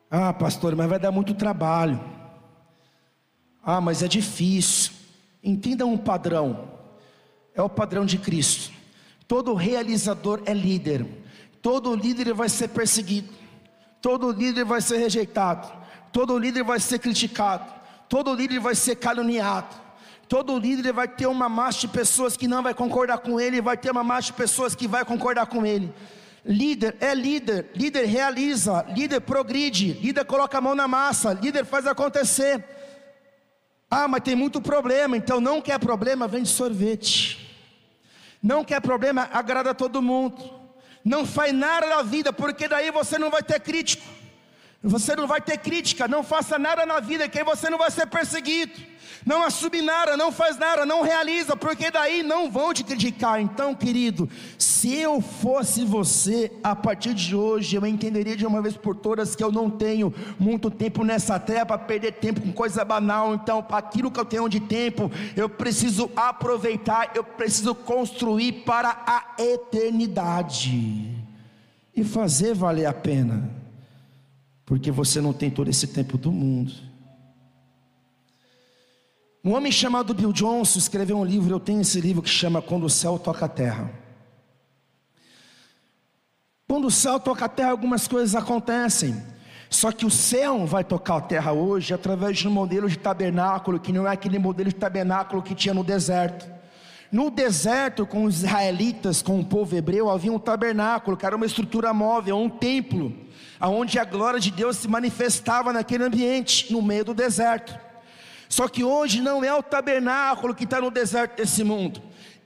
Ah, 0.09 0.33
pastor, 0.33 0.75
mas 0.75 0.89
vai 0.89 0.99
dar 0.99 1.11
muito 1.11 1.33
trabalho. 1.33 1.99
Ah, 3.61 3.81
mas 3.81 4.01
é 4.01 4.07
difícil. 4.07 4.93
Entenda 5.43 5.85
um 5.85 5.97
padrão 5.97 6.71
é 7.53 7.61
o 7.61 7.69
padrão 7.69 8.05
de 8.05 8.17
Cristo. 8.17 8.71
Todo 9.27 9.53
realizador 9.53 10.41
é 10.45 10.53
líder. 10.53 11.05
Todo 11.61 11.95
líder 11.95 12.33
vai 12.33 12.49
ser 12.49 12.69
perseguido. 12.69 13.29
Todo 14.01 14.31
líder 14.31 14.65
vai 14.65 14.81
ser 14.81 14.97
rejeitado. 14.97 15.71
Todo 16.11 16.37
líder 16.37 16.63
vai 16.63 16.79
ser 16.79 16.99
criticado. 16.99 17.71
Todo 18.09 18.33
líder 18.33 18.59
vai 18.59 18.75
ser 18.75 18.95
caluniado. 18.95 19.80
Todo 20.31 20.57
líder 20.57 20.93
vai 20.93 21.09
ter 21.09 21.27
uma 21.27 21.49
massa 21.49 21.81
de 21.81 21.87
pessoas 21.89 22.37
que 22.37 22.47
não 22.47 22.63
vai 22.63 22.73
concordar 22.73 23.17
com 23.17 23.37
ele, 23.37 23.59
vai 23.59 23.75
ter 23.75 23.91
uma 23.91 24.01
massa 24.01 24.27
de 24.27 24.33
pessoas 24.33 24.73
que 24.73 24.87
vai 24.87 25.03
concordar 25.03 25.45
com 25.45 25.65
ele. 25.65 25.93
Líder 26.45 26.95
é 27.01 27.13
líder, 27.13 27.69
líder 27.75 28.05
realiza, 28.05 28.85
líder 28.95 29.19
progride, 29.19 29.91
líder 29.91 30.23
coloca 30.23 30.57
a 30.57 30.61
mão 30.61 30.73
na 30.73 30.87
massa, 30.87 31.33
líder 31.33 31.65
faz 31.65 31.85
acontecer. 31.85 32.63
Ah, 33.89 34.07
mas 34.07 34.23
tem 34.23 34.33
muito 34.33 34.61
problema, 34.61 35.17
então 35.17 35.41
não 35.41 35.59
quer 35.59 35.77
problema, 35.77 36.29
vende 36.29 36.47
sorvete. 36.47 37.53
Não 38.41 38.63
quer 38.63 38.79
problema, 38.79 39.29
agrada 39.33 39.75
todo 39.75 40.01
mundo. 40.01 40.49
Não 41.03 41.25
faz 41.25 41.53
nada 41.53 41.87
na 41.87 42.01
vida, 42.03 42.31
porque 42.31 42.69
daí 42.69 42.89
você 42.89 43.19
não 43.19 43.29
vai 43.29 43.43
ter 43.43 43.59
crítico. 43.59 44.20
Você 44.83 45.15
não 45.15 45.27
vai 45.27 45.39
ter 45.39 45.57
crítica, 45.57 46.07
não 46.07 46.23
faça 46.23 46.57
nada 46.57 46.85
na 46.87 46.99
vida, 46.99 47.29
que 47.29 47.37
aí 47.37 47.45
você 47.45 47.69
não 47.69 47.77
vai 47.77 47.91
ser 47.91 48.07
perseguido. 48.07 48.73
Não 49.23 49.43
assume 49.43 49.83
nada, 49.83 50.17
não 50.17 50.31
faz 50.31 50.57
nada, 50.57 50.83
não 50.83 51.03
realiza, 51.03 51.55
porque 51.55 51.91
daí 51.91 52.23
não 52.23 52.49
vão 52.49 52.73
te 52.73 52.83
criticar. 52.83 53.39
Então, 53.39 53.75
querido, 53.75 54.27
se 54.57 54.95
eu 54.95 55.21
fosse 55.21 55.85
você, 55.85 56.51
a 56.63 56.75
partir 56.75 57.13
de 57.13 57.35
hoje, 57.35 57.75
eu 57.75 57.85
entenderia 57.85 58.35
de 58.35 58.47
uma 58.47 58.59
vez 58.63 58.75
por 58.75 58.95
todas 58.95 59.35
que 59.35 59.43
eu 59.43 59.51
não 59.51 59.69
tenho 59.69 60.11
muito 60.39 60.71
tempo 60.71 61.03
nessa 61.03 61.39
terra 61.39 61.67
para 61.67 61.77
perder 61.77 62.13
tempo 62.13 62.41
com 62.41 62.51
coisa 62.51 62.83
banal. 62.83 63.35
Então, 63.35 63.63
aquilo 63.69 64.09
que 64.09 64.19
eu 64.19 64.25
tenho 64.25 64.49
de 64.49 64.59
tempo, 64.59 65.11
eu 65.35 65.47
preciso 65.47 66.09
aproveitar, 66.15 67.11
eu 67.13 67.23
preciso 67.23 67.75
construir 67.75 68.63
para 68.65 69.03
a 69.05 69.35
eternidade 69.37 71.15
e 71.95 72.03
fazer 72.03 72.55
valer 72.55 72.87
a 72.87 72.93
pena, 72.93 73.60
porque 74.71 74.89
você 74.89 75.19
não 75.19 75.33
tem 75.33 75.51
todo 75.51 75.69
esse 75.69 75.85
tempo 75.85 76.17
do 76.17 76.31
mundo. 76.31 76.71
Um 79.43 79.51
homem 79.51 79.69
chamado 79.69 80.13
Bill 80.13 80.31
Johnson 80.31 80.79
escreveu 80.79 81.17
um 81.17 81.25
livro, 81.25 81.53
eu 81.53 81.59
tenho 81.59 81.81
esse 81.81 81.99
livro 81.99 82.21
que 82.21 82.29
chama 82.29 82.61
Quando 82.61 82.85
o 82.85 82.89
Céu 82.89 83.19
Toca 83.19 83.47
a 83.47 83.49
Terra. 83.49 83.91
Quando 86.69 86.85
o 86.85 86.89
céu 86.89 87.19
toca 87.19 87.43
a 87.43 87.49
terra, 87.49 87.71
algumas 87.71 88.07
coisas 88.07 88.33
acontecem. 88.33 89.21
Só 89.69 89.91
que 89.91 90.05
o 90.05 90.09
céu 90.09 90.65
vai 90.65 90.85
tocar 90.85 91.17
a 91.17 91.21
terra 91.21 91.51
hoje 91.51 91.93
através 91.93 92.37
de 92.37 92.47
um 92.47 92.51
modelo 92.51 92.87
de 92.87 92.97
tabernáculo, 92.97 93.77
que 93.77 93.91
não 93.91 94.07
é 94.07 94.11
aquele 94.13 94.39
modelo 94.39 94.69
de 94.69 94.75
tabernáculo 94.75 95.43
que 95.43 95.53
tinha 95.53 95.73
no 95.73 95.83
deserto. 95.83 96.49
No 97.11 97.29
deserto, 97.29 98.05
com 98.05 98.23
os 98.23 98.37
israelitas, 98.37 99.21
com 99.21 99.37
o 99.37 99.43
povo 99.43 99.75
hebreu, 99.75 100.09
havia 100.09 100.31
um 100.31 100.39
tabernáculo, 100.39 101.17
que 101.17 101.25
era 101.25 101.35
uma 101.35 101.45
estrutura 101.45 101.93
móvel, 101.93 102.37
um 102.37 102.49
templo, 102.49 103.13
onde 103.69 103.99
a 103.99 104.05
glória 104.05 104.39
de 104.39 104.51
Deus 104.51 104.77
se 104.77 104.87
manifestava 104.87 105.71
naquele 105.71 106.03
ambiente, 106.03 106.71
no 106.71 106.81
meio 106.81 107.05
do 107.05 107.13
deserto. 107.13 107.77
Só 108.49 108.67
que 108.67 108.83
hoje 108.83 109.21
não 109.21 109.43
é 109.43 109.53
o 109.53 109.63
tabernáculo 109.63 110.53
que 110.53 110.65
está 110.65 110.81
no 110.81 110.91
deserto 110.91 111.37
desse 111.37 111.63
mundo. 111.63 112.01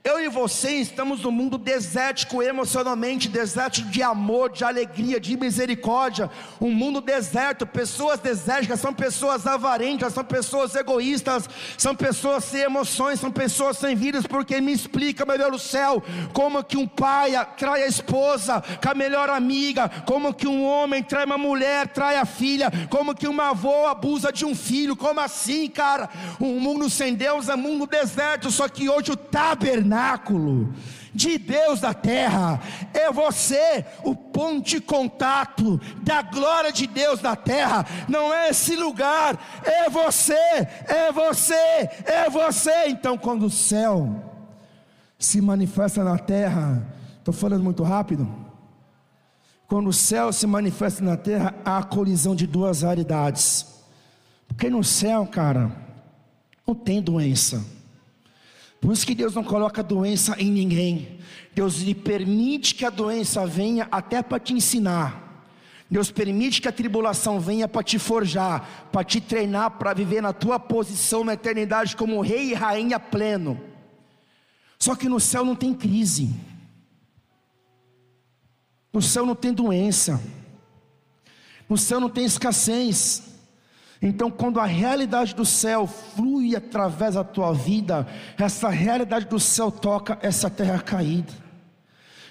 Eu 0.08 0.20
e 0.20 0.30
você 0.30 0.70
estamos 0.76 1.24
num 1.24 1.32
mundo 1.32 1.58
desértico 1.58 2.44
emocionalmente, 2.44 3.28
desértico 3.28 3.90
de 3.90 4.04
amor, 4.04 4.52
de 4.52 4.64
alegria, 4.64 5.20
de 5.20 5.36
misericórdia. 5.36 6.30
Um 6.62 6.70
mundo 6.72 7.02
deserto, 7.02 7.66
pessoas 7.66 8.20
desérticas 8.20 8.80
são 8.80 8.94
pessoas 8.94 9.48
avarentas, 9.48 10.14
são 10.14 10.24
pessoas 10.24 10.76
egoístas, 10.76 11.50
são 11.76 11.96
pessoas 11.96 12.44
sem 12.44 12.62
emoções, 12.62 13.20
são 13.20 13.32
pessoas 13.32 13.80
sem 13.80 13.96
vidas. 13.96 14.28
Porque 14.28 14.62
me 14.62 14.72
explica, 14.72 15.26
meu 15.26 15.40
Deus 15.40 15.52
do 15.54 15.58
céu, 15.58 16.04
como 16.34 16.64
que 16.64 16.78
um 16.78 16.88
pai 16.88 17.32
trai 17.58 17.82
a 17.82 17.88
esposa 17.88 18.64
com 18.80 18.90
a 18.92 18.94
melhor 18.94 19.28
amiga, 19.32 19.90
como 20.06 20.36
que 20.36 20.48
um 20.48 20.64
homem 20.64 21.02
trai 21.02 21.26
uma 21.26 21.40
mulher, 21.40 21.88
trai 21.88 22.18
a 22.18 22.26
filha, 22.26 22.72
como 22.92 23.16
que 23.16 23.28
uma 23.28 23.50
avó 23.50 23.88
abusa 23.88 24.32
de 24.32 24.46
um 24.46 24.54
filho. 24.54 24.96
Como 24.96 25.20
assim, 25.20 25.68
cara? 25.68 26.08
Um 26.40 26.60
mundo 26.60 26.92
sem 26.92 27.16
Deus 27.16 27.50
é 27.50 27.56
um 27.56 27.58
mundo 27.58 27.88
deserto, 27.88 28.52
só 28.52 28.70
que 28.70 28.88
hoje 28.88 29.12
o 29.12 29.18
tabernáculo 29.18 29.95
tabernáculo 29.96 30.74
de 31.14 31.38
Deus 31.38 31.80
da 31.80 31.94
terra, 31.94 32.60
é 32.94 33.10
você 33.12 33.86
o 34.04 34.14
ponto 34.14 34.68
de 34.68 34.82
contato 34.82 35.80
da 36.04 36.22
glória 36.22 36.72
de 36.74 36.86
Deus 36.86 37.22
da 37.22 37.36
terra, 37.36 37.86
não 38.10 38.34
é 38.34 38.50
esse 38.50 38.76
lugar, 38.76 39.40
é 39.64 39.90
você, 39.90 40.34
é 40.34 41.12
você, 41.14 41.54
é 42.06 42.30
você. 42.30 42.88
Então, 42.88 43.18
quando 43.18 43.46
o 43.46 43.50
céu 43.50 44.34
se 45.18 45.40
manifesta 45.40 46.04
na 46.04 46.18
terra, 46.18 46.86
estou 47.18 47.34
falando 47.34 47.64
muito 47.64 47.84
rápido. 47.84 48.28
Quando 49.68 49.88
o 49.88 49.94
céu 49.94 50.32
se 50.34 50.46
manifesta 50.46 51.04
na 51.04 51.18
terra, 51.18 51.56
há 51.64 51.78
a 51.78 51.84
colisão 51.84 52.36
de 52.36 52.46
duas 52.46 52.82
realidades. 52.82 53.66
Porque 54.48 54.70
no 54.70 54.84
céu, 54.84 55.26
cara, 55.26 55.72
não 56.68 56.76
tem 56.76 57.02
doença. 57.02 57.75
Por 58.86 58.94
isso 58.94 59.08
que 59.08 59.16
Deus 59.16 59.34
não 59.34 59.44
coloca 59.44 59.82
doença 59.82 60.40
em 60.40 60.52
ninguém. 60.52 61.18
Deus 61.56 61.78
lhe 61.78 61.96
permite 61.96 62.76
que 62.76 62.86
a 62.86 62.92
doença 62.92 63.44
venha 63.48 63.88
até 63.92 64.22
para 64.22 64.40
te 64.40 64.54
ensinar. 64.54 65.44
Deus 65.90 66.12
permite 66.12 66.62
que 66.62 66.68
a 66.68 66.72
tribulação 66.72 67.40
venha 67.40 67.68
para 67.68 67.82
te 67.82 67.98
forjar, 67.98 68.88
para 68.92 69.04
te 69.04 69.20
treinar 69.20 69.72
para 69.72 69.92
viver 69.92 70.22
na 70.22 70.32
tua 70.32 70.60
posição 70.60 71.24
na 71.24 71.34
eternidade 71.34 71.96
como 71.96 72.22
rei 72.22 72.52
e 72.52 72.54
rainha 72.54 73.00
pleno. 73.00 73.60
Só 74.78 74.96
que 74.96 75.10
no 75.10 75.20
céu 75.20 75.44
não 75.44 75.56
tem 75.56 75.74
crise. 75.74 76.32
No 78.94 79.02
céu 79.02 79.26
não 79.26 79.34
tem 79.34 79.52
doença. 79.52 80.22
No 81.68 81.76
céu 81.76 82.00
não 82.00 82.10
tem 82.10 82.26
escassez. 82.26 83.35
Então, 84.08 84.30
quando 84.30 84.60
a 84.60 84.66
realidade 84.66 85.34
do 85.34 85.44
céu 85.44 85.88
flui 85.88 86.56
através 86.56 87.16
da 87.16 87.24
tua 87.24 87.52
vida, 87.52 88.06
essa 88.38 88.70
realidade 88.70 89.26
do 89.26 89.40
céu 89.40 89.72
toca 89.72 90.20
essa 90.22 90.48
terra 90.48 90.78
caída. 90.78 91.34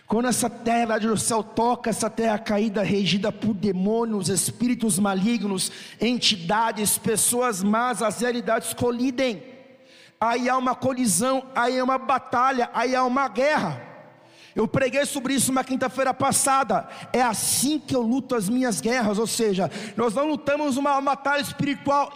Quando 0.06 0.28
essa 0.28 0.48
realidade 0.64 1.08
do 1.08 1.16
céu 1.16 1.42
toca 1.42 1.90
essa 1.90 2.08
terra 2.08 2.38
caída, 2.38 2.84
regida 2.84 3.32
por 3.32 3.52
demônios, 3.52 4.28
espíritos 4.28 5.00
malignos, 5.00 5.72
entidades, 6.00 6.96
pessoas 6.96 7.60
más, 7.60 8.02
as 8.02 8.20
realidades 8.20 8.72
colidem. 8.72 9.42
Aí 10.20 10.48
há 10.48 10.56
uma 10.56 10.76
colisão, 10.76 11.42
aí 11.56 11.76
há 11.76 11.82
uma 11.82 11.98
batalha, 11.98 12.70
aí 12.72 12.94
há 12.94 13.02
uma 13.02 13.26
guerra. 13.26 13.93
Eu 14.54 14.68
preguei 14.68 15.04
sobre 15.04 15.34
isso 15.34 15.50
uma 15.50 15.64
quinta-feira 15.64 16.14
passada. 16.14 16.88
É 17.12 17.20
assim 17.20 17.78
que 17.78 17.94
eu 17.94 18.02
luto 18.02 18.36
as 18.36 18.48
minhas 18.48 18.80
guerras, 18.80 19.18
ou 19.18 19.26
seja, 19.26 19.70
nós 19.96 20.14
não 20.14 20.26
lutamos 20.28 20.76
uma 20.76 21.00
batalha 21.00 21.42
espiritual 21.42 22.12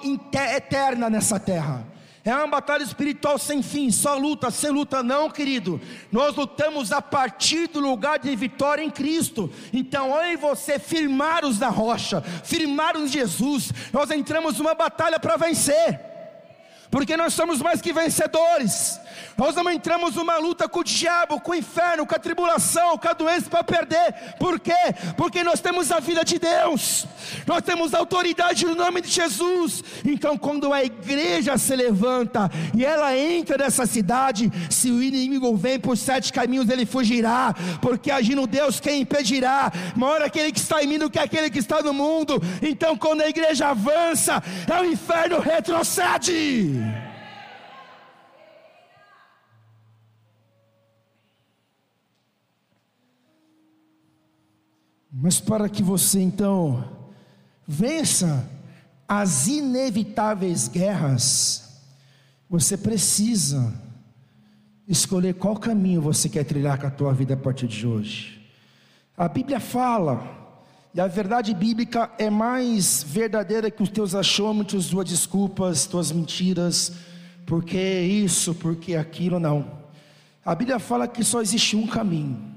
eterna 0.54 1.10
nessa 1.10 1.40
terra. 1.40 1.84
É 2.24 2.34
uma 2.34 2.46
batalha 2.46 2.82
espiritual 2.82 3.38
sem 3.38 3.62
fim, 3.62 3.90
só 3.90 4.16
luta, 4.16 4.50
sem 4.50 4.70
luta 4.70 5.02
não, 5.02 5.30
querido. 5.30 5.80
Nós 6.12 6.36
lutamos 6.36 6.92
a 6.92 7.00
partir 7.00 7.68
do 7.68 7.80
lugar 7.80 8.18
de 8.18 8.36
vitória 8.36 8.82
em 8.82 8.90
Cristo. 8.90 9.50
Então, 9.72 10.14
eu 10.14 10.32
e 10.32 10.36
você 10.36 10.78
firmados 10.78 11.58
na 11.58 11.70
rocha, 11.70 12.20
firmados 12.20 13.02
em 13.02 13.08
Jesus, 13.08 13.72
nós 13.92 14.10
entramos 14.10 14.58
numa 14.58 14.74
batalha 14.74 15.18
para 15.18 15.38
vencer. 15.38 16.00
Porque 16.90 17.16
nós 17.16 17.34
somos 17.34 17.62
mais 17.62 17.80
que 17.80 17.92
vencedores. 17.92 19.00
Nós 19.38 19.54
não 19.54 19.70
entramos 19.70 20.16
numa 20.16 20.36
luta 20.36 20.68
com 20.68 20.80
o 20.80 20.84
diabo, 20.84 21.40
com 21.40 21.52
o 21.52 21.54
inferno, 21.54 22.04
com 22.04 22.12
a 22.12 22.18
tribulação, 22.18 22.98
com 22.98 23.08
a 23.08 23.12
doença 23.12 23.48
para 23.48 23.62
perder. 23.62 24.12
Por 24.36 24.58
quê? 24.58 24.72
Porque 25.16 25.44
nós 25.44 25.60
temos 25.60 25.92
a 25.92 26.00
vida 26.00 26.24
de 26.24 26.40
Deus, 26.40 27.06
nós 27.46 27.62
temos 27.62 27.94
autoridade 27.94 28.66
no 28.66 28.74
nome 28.74 29.00
de 29.00 29.08
Jesus. 29.08 29.84
Então, 30.04 30.36
quando 30.36 30.72
a 30.72 30.82
igreja 30.82 31.56
se 31.56 31.76
levanta 31.76 32.50
e 32.76 32.84
ela 32.84 33.16
entra 33.16 33.56
nessa 33.56 33.86
cidade, 33.86 34.50
se 34.68 34.90
o 34.90 35.00
inimigo 35.00 35.56
vem 35.56 35.78
por 35.78 35.96
sete 35.96 36.32
caminhos, 36.32 36.68
ele 36.68 36.84
fugirá, 36.84 37.54
porque 37.80 38.10
agindo 38.10 38.44
Deus, 38.44 38.80
quem 38.80 39.02
impedirá? 39.02 39.70
Maior 39.94 40.20
aquele 40.20 40.50
que 40.50 40.58
está 40.58 40.82
em 40.82 40.88
mim 40.88 40.98
do 40.98 41.08
que 41.08 41.18
aquele 41.18 41.48
que 41.48 41.60
está 41.60 41.80
no 41.80 41.94
mundo. 41.94 42.42
Então, 42.60 42.96
quando 42.96 43.20
a 43.20 43.28
igreja 43.28 43.68
avança, 43.68 44.42
é 44.68 44.80
o 44.80 44.84
inferno 44.84 45.38
retrocede. 45.38 47.07
Mas 55.20 55.40
para 55.40 55.68
que 55.68 55.82
você 55.82 56.20
então 56.20 56.84
vença 57.66 58.48
as 59.08 59.48
inevitáveis 59.48 60.68
guerras, 60.68 61.82
você 62.48 62.76
precisa 62.76 63.74
escolher 64.86 65.34
qual 65.34 65.56
caminho 65.56 66.00
você 66.00 66.28
quer 66.28 66.44
trilhar 66.44 66.78
com 66.78 66.86
a 66.86 66.90
tua 66.90 67.12
vida 67.12 67.34
a 67.34 67.36
partir 67.36 67.66
de 67.66 67.84
hoje. 67.84 68.40
A 69.16 69.26
Bíblia 69.26 69.58
fala, 69.58 70.22
e 70.94 71.00
a 71.00 71.08
verdade 71.08 71.52
bíblica 71.52 72.12
é 72.16 72.30
mais 72.30 73.02
verdadeira 73.02 73.72
que 73.72 73.82
os 73.82 73.88
teus 73.88 74.14
achômetros, 74.14 74.88
tuas 74.88 75.08
desculpas, 75.08 75.84
tuas 75.84 76.12
mentiras, 76.12 76.92
porque 77.44 77.76
isso, 77.76 78.54
porque 78.54 78.94
aquilo, 78.94 79.40
não. 79.40 79.68
A 80.44 80.54
Bíblia 80.54 80.78
fala 80.78 81.08
que 81.08 81.24
só 81.24 81.42
existe 81.42 81.74
um 81.74 81.88
caminho. 81.88 82.47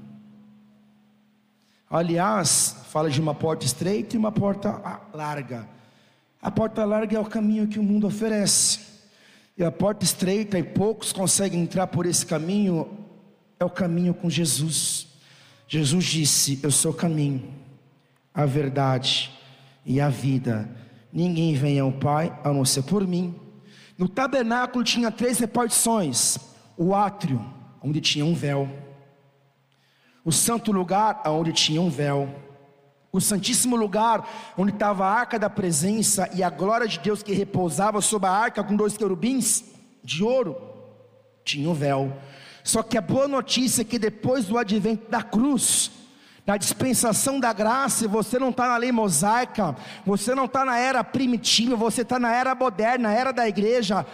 Aliás, 1.92 2.74
fala 2.88 3.10
de 3.10 3.20
uma 3.20 3.34
porta 3.34 3.66
estreita 3.66 4.16
e 4.16 4.18
uma 4.18 4.32
porta 4.32 4.80
larga. 5.12 5.68
A 6.40 6.50
porta 6.50 6.86
larga 6.86 7.18
é 7.18 7.20
o 7.20 7.24
caminho 7.26 7.68
que 7.68 7.78
o 7.78 7.82
mundo 7.82 8.06
oferece. 8.06 8.80
E 9.58 9.62
a 9.62 9.70
porta 9.70 10.02
estreita, 10.02 10.58
e 10.58 10.62
poucos 10.62 11.12
conseguem 11.12 11.60
entrar 11.60 11.86
por 11.88 12.06
esse 12.06 12.24
caminho, 12.24 12.88
é 13.60 13.64
o 13.66 13.68
caminho 13.68 14.14
com 14.14 14.30
Jesus. 14.30 15.06
Jesus 15.68 16.06
disse: 16.06 16.58
Eu 16.62 16.70
sou 16.70 16.92
o 16.92 16.94
caminho, 16.94 17.46
a 18.32 18.46
verdade 18.46 19.30
e 19.84 20.00
a 20.00 20.08
vida. 20.08 20.70
Ninguém 21.12 21.54
vem 21.54 21.78
ao 21.78 21.92
Pai 21.92 22.34
a 22.42 22.50
não 22.54 22.64
ser 22.64 22.84
por 22.84 23.06
mim. 23.06 23.34
No 23.98 24.08
tabernáculo 24.08 24.82
tinha 24.82 25.10
três 25.10 25.38
repartições: 25.38 26.38
o 26.74 26.94
átrio, 26.94 27.44
onde 27.82 28.00
tinha 28.00 28.24
um 28.24 28.32
véu 28.32 28.66
o 30.24 30.30
santo 30.32 30.72
lugar 30.72 31.22
onde 31.26 31.52
tinha 31.52 31.80
um 31.80 31.90
véu, 31.90 32.28
o 33.12 33.20
santíssimo 33.20 33.76
lugar 33.76 34.26
onde 34.56 34.72
estava 34.72 35.06
a 35.06 35.10
arca 35.12 35.38
da 35.38 35.50
presença 35.50 36.30
e 36.34 36.42
a 36.42 36.48
glória 36.48 36.88
de 36.88 36.98
Deus 36.98 37.22
que 37.22 37.32
repousava 37.32 38.00
sobre 38.00 38.28
a 38.28 38.32
arca 38.32 38.64
com 38.64 38.74
dois 38.74 38.96
querubins 38.96 39.64
de 40.02 40.22
ouro, 40.24 40.56
tinha 41.44 41.68
um 41.68 41.74
véu. 41.74 42.12
Só 42.64 42.82
que 42.82 42.96
a 42.96 43.02
boa 43.02 43.26
notícia 43.26 43.82
é 43.82 43.84
que 43.84 43.98
depois 43.98 44.46
do 44.46 44.56
advento 44.56 45.10
da 45.10 45.22
cruz, 45.22 45.90
na 46.46 46.56
dispensação 46.56 47.38
da 47.38 47.52
graça, 47.52 48.08
você 48.08 48.38
não 48.38 48.50
está 48.50 48.68
na 48.68 48.76
lei 48.76 48.90
mosaica, 48.90 49.76
você 50.04 50.34
não 50.34 50.46
está 50.46 50.64
na 50.64 50.78
era 50.78 51.04
primitiva, 51.04 51.76
você 51.76 52.02
está 52.02 52.18
na 52.18 52.32
era 52.32 52.54
moderna, 52.54 53.08
na 53.08 53.14
era 53.14 53.32
da 53.32 53.48
igreja. 53.48 54.06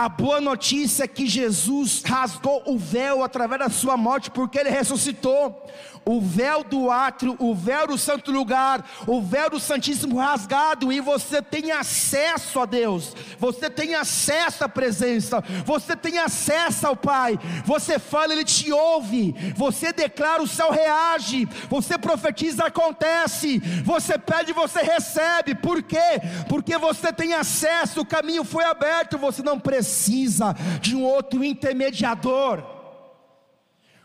A 0.00 0.08
boa 0.08 0.40
notícia 0.40 1.02
é 1.02 1.08
que 1.08 1.26
Jesus 1.26 2.04
rasgou 2.06 2.62
o 2.66 2.78
véu 2.78 3.24
através 3.24 3.58
da 3.58 3.68
sua 3.68 3.96
morte, 3.96 4.30
porque 4.30 4.56
ele 4.56 4.70
ressuscitou 4.70 5.60
o 6.08 6.22
véu 6.22 6.64
do 6.64 6.90
átrio, 6.90 7.36
o 7.38 7.54
véu 7.54 7.86
do 7.86 7.98
santo 7.98 8.32
lugar, 8.32 8.82
o 9.06 9.20
véu 9.20 9.50
do 9.50 9.60
Santíssimo 9.60 10.16
rasgado, 10.16 10.90
e 10.90 11.00
você 11.00 11.42
tem 11.42 11.70
acesso 11.70 12.60
a 12.60 12.64
Deus, 12.64 13.14
você 13.38 13.68
tem 13.68 13.94
acesso 13.94 14.64
à 14.64 14.68
presença, 14.68 15.44
você 15.66 15.94
tem 15.94 16.18
acesso 16.18 16.86
ao 16.86 16.96
Pai. 16.96 17.38
Você 17.66 17.98
fala, 17.98 18.32
Ele 18.32 18.44
te 18.44 18.72
ouve, 18.72 19.34
você 19.54 19.92
declara, 19.92 20.42
o 20.42 20.46
céu 20.46 20.70
reage, 20.70 21.46
você 21.68 21.98
profetiza, 21.98 22.64
acontece, 22.64 23.58
você 23.84 24.16
pede, 24.16 24.54
você 24.54 24.80
recebe. 24.80 25.54
Por 25.56 25.82
quê? 25.82 26.20
Porque 26.48 26.78
você 26.78 27.12
tem 27.12 27.34
acesso, 27.34 28.00
o 28.00 28.06
caminho 28.06 28.44
foi 28.44 28.64
aberto, 28.64 29.18
você 29.18 29.42
não 29.42 29.60
precisa 29.88 30.54
de 30.82 30.94
um 30.94 31.02
outro 31.02 31.42
intermediador. 31.42 32.62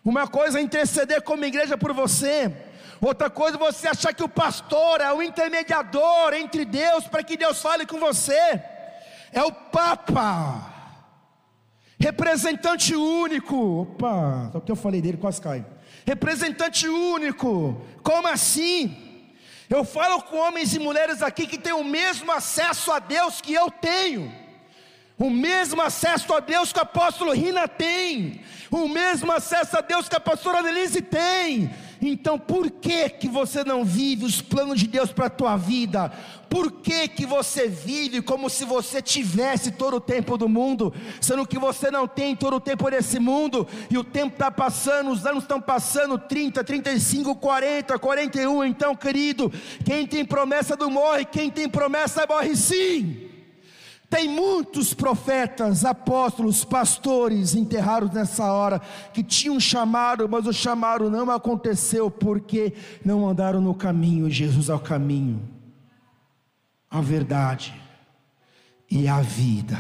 Uma 0.04 0.28
coisa 0.28 0.60
é 0.60 0.62
interceder 0.62 1.22
como 1.22 1.46
igreja 1.46 1.78
por 1.78 1.94
você, 1.94 2.52
outra 3.02 3.30
coisa 3.30 3.58
é 3.58 3.60
você 3.60 3.88
achar 3.90 4.14
que 4.14 4.24
o 4.24 4.30
pastor 4.30 5.02
é 5.02 5.12
o 5.12 5.22
intermediador 5.22 6.34
entre 6.34 6.64
Deus 6.64 7.06
para 7.06 7.24
que 7.24 7.38
Deus 7.38 7.62
fale 7.62 7.86
com 7.86 8.00
você. 8.00 8.62
É 9.32 9.44
o 9.44 9.52
Papa, 9.52 10.72
representante 12.00 12.96
único. 12.96 13.82
Opa, 13.82 14.50
só 14.54 14.60
que 14.60 14.72
eu 14.72 14.76
falei 14.76 15.02
dele, 15.02 15.18
quase 15.18 15.42
cai. 15.42 15.66
Representante 16.06 16.88
único, 16.88 17.82
como 18.04 18.28
assim? 18.28 19.00
Eu 19.70 19.84
falo 19.84 20.22
com 20.22 20.38
homens 20.38 20.74
e 20.76 20.80
mulheres 20.80 21.24
aqui 21.24 21.48
que 21.48 21.58
têm 21.58 21.74
o 21.74 21.84
mesmo 21.84 22.32
acesso 22.32 22.92
a 22.92 23.00
Deus 23.00 23.42
que 23.42 23.54
eu 23.54 23.72
tenho 23.72 24.43
o 25.18 25.30
mesmo 25.30 25.82
acesso 25.82 26.34
a 26.34 26.40
Deus 26.40 26.74
que 26.74 26.80
o 26.80 26.82
apóstolo 26.82 27.34
Rina 27.34 27.68
tem, 27.68 28.42
o 28.72 28.88
mesmo 28.88 29.32
acesso 29.32 29.78
a 29.78 29.82
Deus 29.82 30.10
que 30.10 30.16
a 30.16 30.20
pastora 30.20 30.64
Denise 30.64 31.02
tem. 31.02 31.70
Então, 32.02 32.38
por 32.38 32.70
que 32.70 33.08
que 33.08 33.30
você 33.30 33.64
não 33.64 33.86
vive 33.86 34.26
os 34.26 34.42
planos 34.42 34.80
de 34.80 34.88
Deus 34.88 35.12
para 35.12 35.28
a 35.28 35.30
tua 35.30 35.56
vida? 35.56 36.12
Por 36.50 36.72
que 36.72 37.08
que 37.08 37.26
você 37.26 37.68
vive 37.68 38.22
como 38.22 38.50
se 38.50 38.66
você 38.66 39.02
tivesse 39.02 39.72
todo 39.72 39.98
o 39.98 40.02
tempo 40.02 40.38
do 40.38 40.50
mundo, 40.50 40.94
sendo 41.22 41.48
que 41.48 41.58
você 41.58 41.90
não 41.90 42.08
tem 42.08 42.36
todo 42.36 42.58
o 42.58 42.60
tempo 42.60 42.90
desse 42.92 43.20
mundo, 43.20 43.66
e 43.90 43.98
o 43.98 44.04
tempo 44.04 44.34
está 44.34 44.52
passando, 44.52 45.12
os 45.12 45.26
anos 45.26 45.44
estão 45.44 45.62
passando, 45.62 46.18
30, 46.18 46.64
35, 46.64 47.36
40, 47.36 47.98
41, 47.98 48.66
então 48.66 48.96
querido, 48.96 49.52
quem 49.86 50.06
tem 50.06 50.26
promessa 50.26 50.76
não 50.76 50.90
morre, 50.90 51.24
quem 51.24 51.50
tem 51.50 51.70
promessa 51.70 52.26
morre 52.28 52.56
sim. 52.56 53.23
Tem 54.14 54.30
muitos 54.30 54.94
profetas, 54.94 55.84
apóstolos, 55.84 56.64
pastores 56.64 57.56
enterrados 57.56 58.12
nessa 58.12 58.54
hora 58.54 58.80
que 59.12 59.24
tinham 59.24 59.60
chamado, 59.60 60.30
mas 60.30 60.46
o 60.46 60.54
chamado 60.54 61.10
não 61.10 61.32
aconteceu 61.32 62.12
porque 62.12 62.74
não 63.04 63.28
andaram 63.28 63.60
no 63.60 63.74
caminho. 63.74 64.30
Jesus 64.30 64.70
é 64.70 64.76
o 64.76 64.80
caminho, 64.80 65.42
a 66.92 67.02
verdade 67.02 67.74
e 68.88 69.08
a 69.08 69.20
vida. 69.20 69.80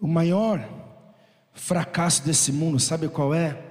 O 0.00 0.08
maior 0.08 0.68
fracasso 1.52 2.24
desse 2.24 2.50
mundo, 2.50 2.80
sabe 2.80 3.08
qual 3.08 3.32
é? 3.32 3.67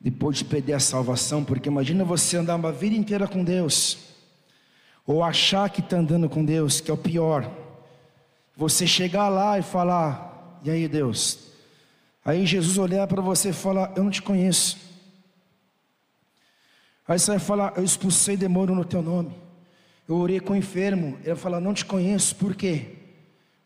Depois 0.00 0.38
de 0.38 0.44
perder 0.44 0.74
a 0.74 0.80
salvação, 0.80 1.44
porque 1.44 1.68
imagina 1.68 2.04
você 2.04 2.36
andar 2.36 2.56
uma 2.56 2.70
vida 2.70 2.96
inteira 2.96 3.26
com 3.26 3.42
Deus, 3.42 3.98
ou 5.06 5.24
achar 5.24 5.68
que 5.70 5.80
está 5.80 5.96
andando 5.96 6.28
com 6.28 6.44
Deus, 6.44 6.80
que 6.80 6.90
é 6.90 6.94
o 6.94 6.98
pior. 6.98 7.50
Você 8.56 8.86
chegar 8.86 9.28
lá 9.28 9.58
e 9.58 9.62
falar: 9.62 10.60
E 10.64 10.70
aí, 10.70 10.86
Deus? 10.86 11.48
Aí 12.24 12.44
Jesus 12.44 12.76
olhar 12.76 13.06
para 13.06 13.22
você 13.22 13.50
e 13.50 13.52
falar: 13.52 13.92
Eu 13.96 14.04
não 14.04 14.10
te 14.10 14.20
conheço. 14.20 14.76
Aí 17.06 17.18
você 17.18 17.30
vai 17.32 17.40
falar: 17.40 17.72
Eu 17.76 17.84
expulsei 17.84 18.36
demônio 18.36 18.74
no 18.74 18.84
teu 18.84 19.02
nome. 19.02 19.34
Eu 20.08 20.16
orei 20.16 20.40
com 20.40 20.52
o 20.52 20.56
enfermo. 20.56 21.16
Ele 21.20 21.28
vai 21.28 21.36
falar: 21.36 21.60
Não 21.60 21.72
te 21.72 21.84
conheço. 21.84 22.36
Por 22.36 22.54
quê? 22.54 22.96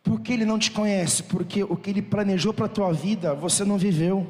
Porque 0.02 0.32
ele 0.32 0.44
não 0.44 0.58
te 0.58 0.70
conhece? 0.70 1.22
Porque 1.22 1.62
o 1.62 1.76
que 1.76 1.90
ele 1.90 2.02
planejou 2.02 2.52
para 2.52 2.66
a 2.66 2.68
tua 2.68 2.92
vida, 2.92 3.34
você 3.34 3.64
não 3.64 3.78
viveu. 3.78 4.26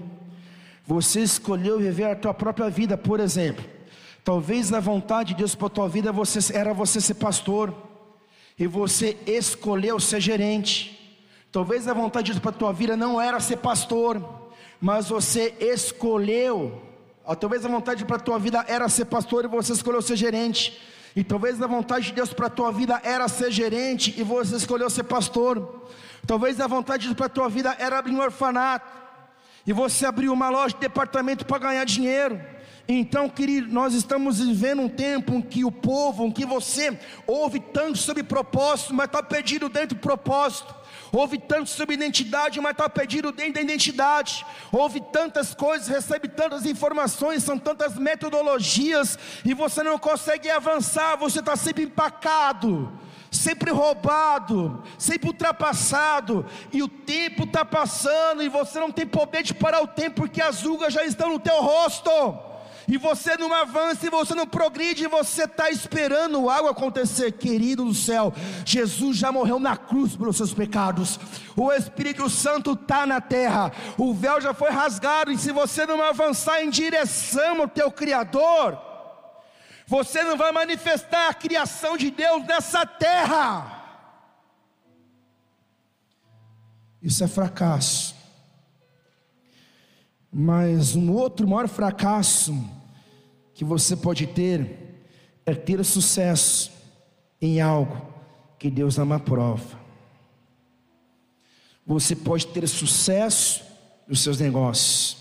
Você 0.93 1.23
escolheu 1.23 1.79
viver 1.79 2.05
a 2.05 2.15
tua 2.15 2.35
própria 2.35 2.69
vida, 2.69 2.99
por 2.99 3.19
exemplo. 3.19 3.65
Talvez 4.23 4.69
na 4.69 4.79
vontade 4.79 5.31
de 5.31 5.37
Deus 5.37 5.55
para 5.55 5.69
a 5.69 5.71
tua 5.71 5.89
vida 5.89 6.13
você, 6.13 6.55
era 6.55 6.75
você 6.75 7.01
ser 7.01 7.15
pastor, 7.15 7.75
e 8.59 8.67
você 8.67 9.17
escolheu 9.27 9.99
ser 9.99 10.21
gerente. 10.21 11.25
Talvez 11.51 11.89
a 11.89 11.95
vontade 11.95 12.27
de 12.27 12.33
Deus 12.33 12.43
para 12.43 12.51
a 12.51 12.59
tua 12.59 12.75
vida 12.75 12.95
não 12.95 13.19
era 13.19 13.41
ser 13.41 13.57
pastor, 13.57 14.23
mas 14.79 15.09
você 15.09 15.55
escolheu. 15.61 16.83
Talvez 17.41 17.65
a 17.65 17.71
vontade 17.71 18.05
para 18.05 18.17
a 18.17 18.21
tua 18.21 18.39
vida 18.39 18.63
era 18.69 18.87
ser 18.87 19.07
pastor 19.07 19.47
e 19.47 19.49
você 19.49 19.73
escolheu 19.73 20.03
ser 20.03 20.17
gerente. 20.17 20.79
E 21.17 21.25
talvez 21.25 21.63
a 21.63 21.67
vontade 21.67 22.09
de 22.09 22.13
Deus 22.13 22.35
para 22.35 22.49
a 22.49 22.51
tua 22.51 22.71
vida 22.71 23.01
era 23.03 23.27
ser 23.29 23.51
gerente 23.51 24.15
e 24.19 24.23
você 24.23 24.57
escolheu 24.57 24.91
ser 24.91 25.05
pastor. 25.05 25.87
Talvez 26.27 26.61
a 26.61 26.67
vontade 26.67 27.05
de 27.05 27.09
Deus 27.09 27.17
para 27.17 27.27
a 27.27 27.31
tua 27.31 27.49
vida 27.49 27.75
era 27.79 27.99
abrir 27.99 28.15
um 28.15 28.21
orfanato 28.21 29.02
e 29.67 29.73
você 29.73 30.07
abriu 30.07 30.33
uma 30.33 30.49
loja 30.49 30.75
de 30.75 30.81
departamento 30.81 31.47
para 31.47 31.59
ganhar 31.59 31.85
dinheiro. 31.85 32.41
Então, 32.89 33.29
querido, 33.29 33.73
nós 33.73 33.95
estamos 33.95 34.41
vivendo 34.41 34.83
um 34.83 34.89
tempo 34.89 35.35
em 35.35 35.41
que 35.41 35.65
o 35.65 35.71
povo, 35.71 36.27
em 36.27 36.33
que 36.33 36.45
você 36.45 36.99
ouve 37.27 37.61
tanto 37.61 37.97
sobre 37.97 38.23
propósito, 38.23 38.93
mas 38.93 39.07
está 39.07 39.23
perdido 39.23 39.69
dentro 39.69 39.97
do 39.97 40.01
propósito. 40.01 40.75
Ouve 41.13 41.39
tanto 41.39 41.71
sobre 41.71 41.95
identidade, 41.95 42.61
mas 42.61 42.73
está 42.73 42.89
perdido 42.89 43.31
dentro 43.31 43.55
da 43.55 43.61
identidade. 43.61 44.45
Ouve 44.73 45.01
tantas 45.13 45.55
coisas, 45.55 45.87
recebe 45.87 46.27
tantas 46.29 46.67
informações, 46.67 47.45
são 47.45 47.59
tantas 47.59 47.97
metodologias, 47.97 49.19
e 49.45 49.55
você 49.55 49.83
não 49.83 49.99
consegue 49.99 50.51
avançar, 50.51 51.17
você 51.17 51.39
está 51.39 51.55
sempre 51.55 51.85
empacado 51.85 52.93
sempre 53.33 53.71
roubado, 53.71 54.83
sempre 54.99 55.29
ultrapassado, 55.29 56.45
e 56.71 56.83
o 56.83 56.89
tempo 56.89 57.45
está 57.45 57.65
passando, 57.65 58.43
e 58.43 58.49
você 58.49 58.79
não 58.79 58.93
tem 58.93 59.07
poder 59.07 59.43
de 59.43 59.55
parar 59.55 59.83
o 59.83 59.87
tempo, 59.87 60.17
porque 60.17 60.43
as 60.43 60.63
rugas 60.63 60.93
já 60.93 61.03
estão 61.05 61.31
no 61.31 61.41
teu 61.41 61.61
rosto, 61.63 62.11
e 62.87 62.99
você 62.99 63.37
não 63.39 63.53
avança, 63.55 64.07
e 64.07 64.11
você 64.11 64.35
não 64.35 64.47
progride, 64.47 65.05
e 65.05 65.09
você 65.09 65.45
está 65.45 65.71
esperando 65.71 66.51
algo 66.51 66.69
acontecer, 66.69 67.33
querido 67.33 67.87
do 67.87 67.95
céu. 67.95 68.35
Jesus 68.67 69.17
já 69.17 69.33
morreu 69.33 69.59
na 69.59 69.79
cruz 69.79 70.15
pelos 70.15 70.37
seus 70.37 70.53
pecados, 70.53 71.19
o 71.57 71.73
Espírito 71.73 72.29
Santo 72.29 72.73
está 72.73 73.07
na 73.07 73.21
terra, 73.21 73.73
o 73.97 74.13
véu 74.13 74.43
já 74.43 74.53
foi 74.53 74.71
rasgado, 74.71 75.33
e 75.33 75.39
se 75.39 75.53
você 75.53 75.87
não 75.87 76.03
avançar 76.03 76.63
em 76.63 76.69
direção 76.69 77.63
ao 77.63 77.69
teu 77.69 77.91
Criador, 77.91 78.92
você 79.93 80.25
não 80.25 80.39
vai 80.39 80.51
manifestar 80.53 81.29
a 81.29 81.35
criação 81.35 81.99
de 81.99 82.11
Deus 82.11 82.47
nessa 82.47 82.87
terra. 82.87 83.79
Isso 87.03 87.23
é 87.23 87.29
fracasso. 87.29 88.15
Mas 90.33 90.97
um 90.97 91.13
outro 91.13 91.47
maior 91.47 91.69
fracasso 91.69 92.55
que 93.53 93.67
você 93.67 93.95
pode 93.95 94.27
ter 94.29 95.05
é 95.45 95.55
ter 95.55 95.85
sucesso 95.85 96.73
em 97.39 97.61
algo 97.61 98.15
que 98.59 98.71
Deus 98.71 98.97
não 98.97 99.13
aprova. 99.13 99.79
Você 101.85 102.17
pode 102.17 102.47
ter 102.47 102.67
sucesso 102.67 103.63
nos 104.09 104.21
seus 104.21 104.41
negócios, 104.41 105.19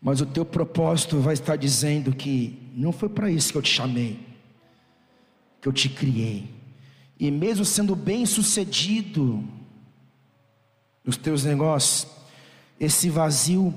mas 0.00 0.20
o 0.20 0.26
teu 0.26 0.44
propósito 0.44 1.18
vai 1.18 1.34
estar 1.34 1.56
dizendo 1.56 2.14
que 2.14 2.70
não 2.74 2.92
foi 2.92 3.08
para 3.08 3.30
isso 3.30 3.52
que 3.52 3.58
eu 3.58 3.62
te 3.62 3.70
chamei, 3.70 4.20
que 5.60 5.68
eu 5.68 5.72
te 5.72 5.88
criei. 5.88 6.48
E 7.18 7.30
mesmo 7.30 7.64
sendo 7.64 7.96
bem 7.96 8.24
sucedido 8.24 9.42
nos 11.04 11.16
teus 11.16 11.44
negócios, 11.44 12.06
esse 12.78 13.10
vazio 13.10 13.74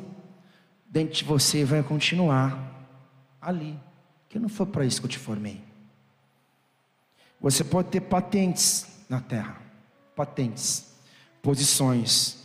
dentro 0.88 1.16
de 1.16 1.24
você 1.24 1.66
vai 1.66 1.82
continuar 1.82 2.88
ali, 3.42 3.80
que 4.30 4.38
não 4.38 4.50
foi 4.50 4.68
para 4.68 4.86
isso 4.86 5.00
que 5.02 5.08
eu 5.08 5.12
te 5.12 5.18
formei. 5.18 5.62
Você 7.40 7.64
pode 7.64 7.90
ter 7.90 8.02
patentes 8.02 8.86
na 9.10 9.20
terra, 9.20 9.60
patentes, 10.16 10.94
posições, 11.42 12.44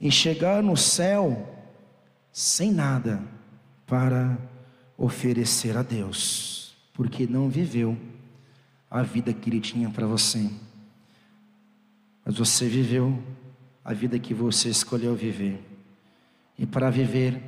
e 0.00 0.10
chegar 0.10 0.62
no 0.62 0.76
céu 0.76 1.61
sem 2.32 2.72
nada 2.72 3.22
para 3.86 4.38
oferecer 4.96 5.76
a 5.76 5.82
Deus, 5.82 6.74
porque 6.94 7.26
não 7.26 7.48
viveu 7.48 7.96
a 8.90 9.02
vida 9.02 9.32
que 9.32 9.50
Ele 9.50 9.60
tinha 9.60 9.90
para 9.90 10.06
você. 10.06 10.50
Mas 12.24 12.36
você 12.36 12.66
viveu 12.66 13.22
a 13.84 13.92
vida 13.92 14.18
que 14.18 14.32
você 14.32 14.68
escolheu 14.68 15.14
viver. 15.14 15.60
E 16.58 16.64
para 16.64 16.88
viver 16.88 17.40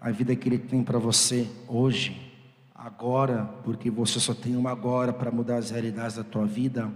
a 0.00 0.10
vida 0.10 0.34
que 0.34 0.48
Ele 0.48 0.58
tem 0.58 0.82
para 0.82 0.98
você 0.98 1.48
hoje, 1.68 2.32
agora, 2.74 3.44
porque 3.62 3.90
você 3.90 4.18
só 4.18 4.32
tem 4.32 4.56
uma 4.56 4.70
agora 4.70 5.12
para 5.12 5.30
mudar 5.30 5.56
as 5.56 5.70
realidades 5.70 6.16
da 6.16 6.24
tua 6.24 6.46
vida, 6.46 6.90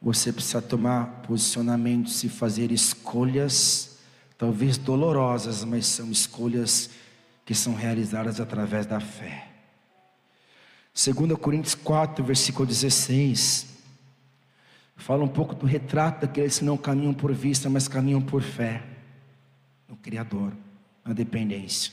você 0.00 0.32
precisa 0.32 0.62
tomar 0.62 1.22
posicionamentos 1.22 2.24
e 2.24 2.28
fazer 2.28 2.72
escolhas, 2.72 3.91
talvez 4.42 4.76
dolorosas, 4.76 5.64
mas 5.64 5.86
são 5.86 6.10
escolhas 6.10 6.90
que 7.46 7.54
são 7.54 7.76
realizadas 7.76 8.40
através 8.40 8.84
da 8.86 8.98
fé. 8.98 9.46
2 10.92 11.38
Coríntios 11.38 11.76
4, 11.76 12.24
versículo 12.24 12.66
16, 12.66 13.68
fala 14.96 15.22
um 15.22 15.28
pouco 15.28 15.54
do 15.54 15.64
retrato 15.64 16.22
daqueles 16.22 16.58
que 16.58 16.64
não 16.64 16.76
caminham 16.76 17.14
por 17.14 17.32
vista, 17.32 17.70
mas 17.70 17.86
caminham 17.86 18.20
por 18.20 18.42
fé 18.42 18.82
no 19.88 19.94
Criador, 19.94 20.52
na 21.04 21.14
dependência. 21.14 21.92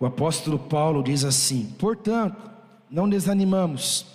O 0.00 0.06
apóstolo 0.06 0.58
Paulo 0.58 1.02
diz 1.02 1.22
assim: 1.22 1.66
portanto, 1.78 2.50
não 2.90 3.06
desanimamos, 3.06 4.06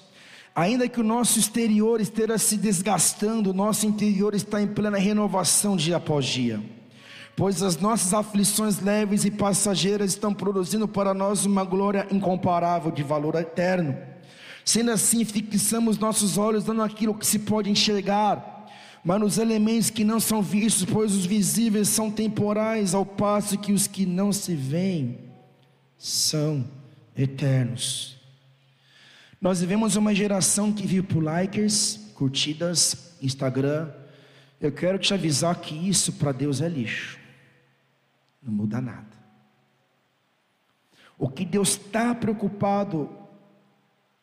ainda 0.55 0.89
que 0.89 0.99
o 0.99 1.03
nosso 1.03 1.37
exterior 1.37 2.01
esteja 2.01 2.39
se 2.39 2.57
desgastando, 2.57 3.51
o 3.51 3.53
nosso 3.53 3.85
interior 3.85 4.33
está 4.33 4.59
em 4.59 4.67
plena 4.67 4.97
renovação 4.97 5.77
dia 5.77 5.97
após 5.97 6.25
dia 6.25 6.59
pois 7.39 7.63
as 7.63 7.77
nossas 7.77 8.13
aflições 8.13 8.81
leves 8.81 9.23
e 9.23 9.31
passageiras 9.31 10.11
estão 10.11 10.33
produzindo 10.33 10.89
para 10.89 11.13
nós 11.13 11.45
uma 11.45 11.63
glória 11.63 12.05
incomparável 12.11 12.91
de 12.91 13.01
valor 13.01 13.35
eterno. 13.35 13.97
Sendo 14.65 14.91
assim, 14.91 15.23
fixamos 15.23 15.97
nossos 15.97 16.37
olhos 16.37 16.65
não 16.65 16.73
naquilo 16.73 17.15
que 17.15 17.25
se 17.25 17.39
pode 17.39 17.69
enxergar, 17.69 18.67
mas 19.05 19.21
nos 19.21 19.37
elementos 19.37 19.89
que 19.89 20.03
não 20.03 20.19
são 20.19 20.41
vistos, 20.41 20.83
pois 20.83 21.15
os 21.15 21.25
visíveis 21.25 21.87
são 21.87 22.11
temporais, 22.11 22.93
ao 22.93 23.05
passo 23.05 23.57
que 23.57 23.71
os 23.71 23.87
que 23.87 24.05
não 24.05 24.33
se 24.33 24.53
veem 24.53 25.19
são 25.97 26.65
eternos. 27.15 28.17
Nós 29.39 29.61
vivemos 29.61 29.95
uma 29.95 30.13
geração 30.13 30.73
que 30.73 30.85
vive 30.85 31.07
por 31.07 31.23
likes, 31.23 32.11
curtidas, 32.15 33.13
Instagram. 33.21 33.87
Eu 34.59 34.73
quero 34.73 34.99
te 34.99 35.13
avisar 35.13 35.55
que 35.55 35.73
isso 35.73 36.11
para 36.11 36.33
Deus 36.33 36.59
é 36.59 36.67
lixo 36.67 37.18
não 38.41 38.53
muda 38.53 38.79
nada. 38.81 39.19
O 41.17 41.29
que 41.29 41.43
Deus 41.43 41.71
está 41.71 42.15
preocupado 42.15 43.09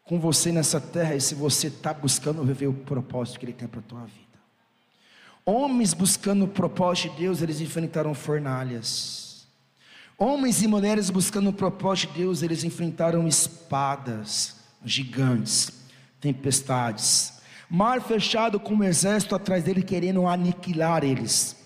com 0.04 0.18
você 0.18 0.50
nessa 0.50 0.80
terra 0.80 1.14
é 1.14 1.20
se 1.20 1.34
você 1.34 1.66
está 1.66 1.92
buscando 1.92 2.44
viver 2.44 2.68
o 2.68 2.72
propósito 2.72 3.38
que 3.38 3.44
Ele 3.44 3.52
tem 3.52 3.68
para 3.68 3.80
a 3.80 3.82
tua 3.82 4.04
vida. 4.04 4.26
Homens 5.44 5.92
buscando 5.92 6.44
o 6.44 6.48
propósito 6.48 7.12
de 7.12 7.22
Deus, 7.22 7.42
eles 7.42 7.60
enfrentaram 7.60 8.14
fornalhas. 8.14 9.46
Homens 10.18 10.62
e 10.62 10.66
mulheres 10.66 11.10
buscando 11.10 11.50
o 11.50 11.52
propósito 11.52 12.12
de 12.14 12.20
Deus, 12.20 12.42
eles 12.42 12.64
enfrentaram 12.64 13.28
espadas 13.28 14.56
gigantes, 14.82 15.70
tempestades, 16.20 17.34
mar 17.68 18.00
fechado 18.00 18.58
com 18.58 18.74
um 18.74 18.84
exército 18.84 19.34
atrás 19.34 19.64
dele 19.64 19.82
querendo 19.82 20.26
aniquilar 20.26 21.04
eles. 21.04 21.56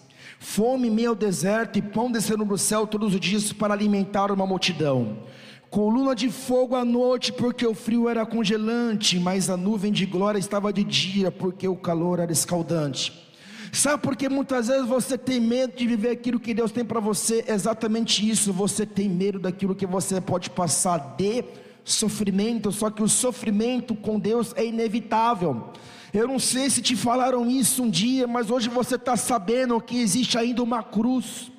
Fome 0.42 0.88
meio 0.88 1.14
deserto 1.14 1.78
e 1.78 1.82
pão 1.82 2.10
descendo 2.10 2.46
do 2.46 2.56
céu 2.56 2.86
todos 2.86 3.12
os 3.12 3.20
dias 3.20 3.52
para 3.52 3.74
alimentar 3.74 4.32
uma 4.32 4.46
multidão. 4.46 5.18
Coluna 5.68 6.14
de 6.14 6.30
fogo 6.30 6.74
à 6.74 6.82
noite, 6.82 7.30
porque 7.30 7.66
o 7.66 7.74
frio 7.74 8.08
era 8.08 8.24
congelante, 8.24 9.20
mas 9.20 9.50
a 9.50 9.56
nuvem 9.56 9.92
de 9.92 10.06
glória 10.06 10.38
estava 10.38 10.72
de 10.72 10.82
dia, 10.82 11.30
porque 11.30 11.68
o 11.68 11.76
calor 11.76 12.20
era 12.20 12.32
escaldante. 12.32 13.12
Sabe 13.70 14.02
por 14.02 14.16
que 14.16 14.30
muitas 14.30 14.68
vezes 14.68 14.88
você 14.88 15.18
tem 15.18 15.38
medo 15.38 15.76
de 15.76 15.86
viver 15.86 16.08
aquilo 16.08 16.40
que 16.40 16.54
Deus 16.54 16.72
tem 16.72 16.86
para 16.86 17.00
você? 17.00 17.44
Exatamente 17.46 18.26
isso, 18.26 18.50
você 18.50 18.86
tem 18.86 19.10
medo 19.10 19.38
daquilo 19.38 19.74
que 19.74 19.86
você 19.86 20.22
pode 20.22 20.48
passar 20.48 21.16
de 21.18 21.44
sofrimento, 21.84 22.72
só 22.72 22.88
que 22.88 23.02
o 23.02 23.08
sofrimento 23.08 23.94
com 23.94 24.18
Deus 24.18 24.54
é 24.56 24.64
inevitável. 24.64 25.70
Eu 26.12 26.26
não 26.26 26.38
sei 26.38 26.68
se 26.68 26.82
te 26.82 26.96
falaram 26.96 27.48
isso 27.48 27.82
um 27.84 27.90
dia, 27.90 28.26
mas 28.26 28.50
hoje 28.50 28.68
você 28.68 28.96
está 28.96 29.16
sabendo 29.16 29.80
que 29.80 30.00
existe 30.00 30.36
ainda 30.36 30.62
uma 30.62 30.82
cruz 30.82 31.49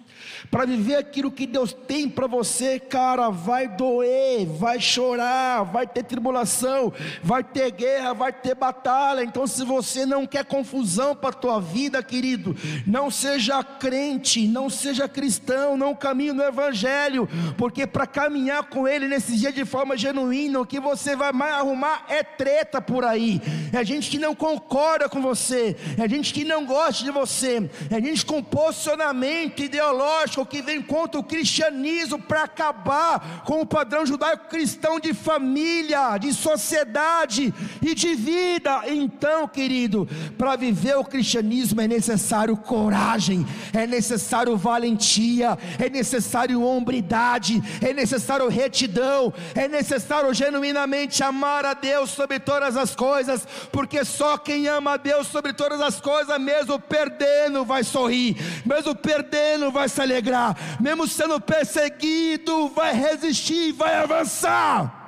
para 0.49 0.65
viver 0.65 0.95
aquilo 0.95 1.31
que 1.31 1.45
Deus 1.45 1.73
tem 1.73 2.09
para 2.09 2.27
você, 2.27 2.79
cara, 2.79 3.29
vai 3.29 3.67
doer, 3.67 4.45
vai 4.45 4.79
chorar, 4.79 5.63
vai 5.63 5.85
ter 5.85 6.03
tribulação, 6.03 6.91
vai 7.21 7.43
ter 7.43 7.71
guerra, 7.71 8.13
vai 8.13 8.31
ter 8.31 8.55
batalha. 8.55 9.23
Então, 9.23 9.45
se 9.45 9.63
você 9.63 10.05
não 10.05 10.25
quer 10.25 10.45
confusão 10.45 11.15
para 11.15 11.29
a 11.29 11.33
tua 11.33 11.59
vida, 11.59 12.01
querido, 12.01 12.55
não 12.87 13.11
seja 13.11 13.63
crente, 13.63 14.47
não 14.47 14.69
seja 14.69 15.07
cristão, 15.07 15.77
não 15.77 15.93
caminhe 15.95 16.33
no 16.33 16.43
Evangelho, 16.43 17.27
porque 17.57 17.85
para 17.85 18.07
caminhar 18.07 18.63
com 18.63 18.87
Ele 18.87 19.07
nesse 19.07 19.35
dia 19.35 19.51
de 19.51 19.65
forma 19.65 19.97
genuína, 19.97 20.61
o 20.61 20.65
que 20.65 20.79
você 20.79 21.15
vai 21.15 21.31
mais 21.31 21.53
arrumar 21.55 22.05
é 22.09 22.23
treta 22.23 22.81
por 22.81 23.03
aí, 23.03 23.41
é 23.73 23.83
gente 23.83 24.09
que 24.09 24.17
não 24.17 24.33
concorda 24.33 25.09
com 25.09 25.21
você, 25.21 25.75
é 25.97 26.07
gente 26.07 26.33
que 26.33 26.43
não 26.45 26.65
gosta 26.65 27.03
de 27.03 27.11
você, 27.11 27.69
é 27.89 28.01
gente 28.01 28.25
com 28.25 28.41
posicionamento 28.41 29.61
ideológico 29.61 30.30
que 30.45 30.61
vem 30.61 30.81
contra 30.81 31.19
o 31.19 31.23
cristianismo 31.23 32.17
para 32.17 32.43
acabar 32.43 33.43
com 33.45 33.61
o 33.61 33.65
padrão 33.65 34.05
judaico-cristão 34.05 34.99
de 34.99 35.13
família, 35.13 36.17
de 36.17 36.33
sociedade 36.33 37.53
e 37.81 37.93
de 37.93 38.15
vida. 38.15 38.83
Então, 38.87 39.47
querido, 39.47 40.07
para 40.37 40.55
viver 40.55 40.95
o 40.97 41.03
cristianismo 41.03 41.81
é 41.81 41.87
necessário 41.87 42.55
coragem, 42.55 43.45
é 43.73 43.85
necessário 43.85 44.55
valentia, 44.55 45.57
é 45.77 45.89
necessário 45.89 46.63
hombridade, 46.63 47.61
é 47.81 47.93
necessário 47.93 48.47
retidão, 48.47 49.33
é 49.53 49.67
necessário 49.67 50.33
genuinamente 50.33 51.23
amar 51.23 51.65
a 51.65 51.73
Deus 51.73 52.11
sobre 52.11 52.39
todas 52.39 52.77
as 52.77 52.95
coisas, 52.95 53.45
porque 53.71 54.05
só 54.05 54.37
quem 54.37 54.67
ama 54.67 54.93
a 54.93 54.97
Deus 54.97 55.27
sobre 55.27 55.51
todas 55.51 55.81
as 55.81 55.99
coisas, 55.99 56.39
mesmo 56.39 56.79
perdendo, 56.79 57.65
vai 57.65 57.83
sorrir, 57.83 58.37
mesmo 58.65 58.95
perdendo, 58.95 59.71
vai 59.71 59.89
se 59.89 60.01
alegrar 60.01 60.20
alegrar, 60.21 60.81
mesmo 60.81 61.07
sendo 61.07 61.39
perseguido, 61.41 62.69
vai 62.69 62.93
resistir, 62.93 63.73
vai 63.73 63.95
avançar. 63.95 64.99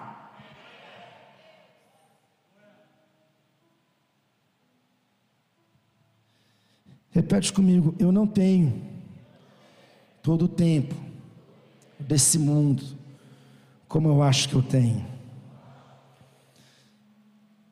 Repete 7.12 7.54
comigo, 7.54 7.96
eu 8.00 8.12
não 8.12 8.26
tenho 8.26 8.82
todo 10.24 10.46
o 10.46 10.48
tempo 10.48 10.96
desse 12.00 12.40
mundo 12.40 12.84
como 13.88 14.10
eu 14.10 14.24
acho 14.24 14.50
que 14.50 14.56
eu 14.56 14.64
tenho. 14.64 15.06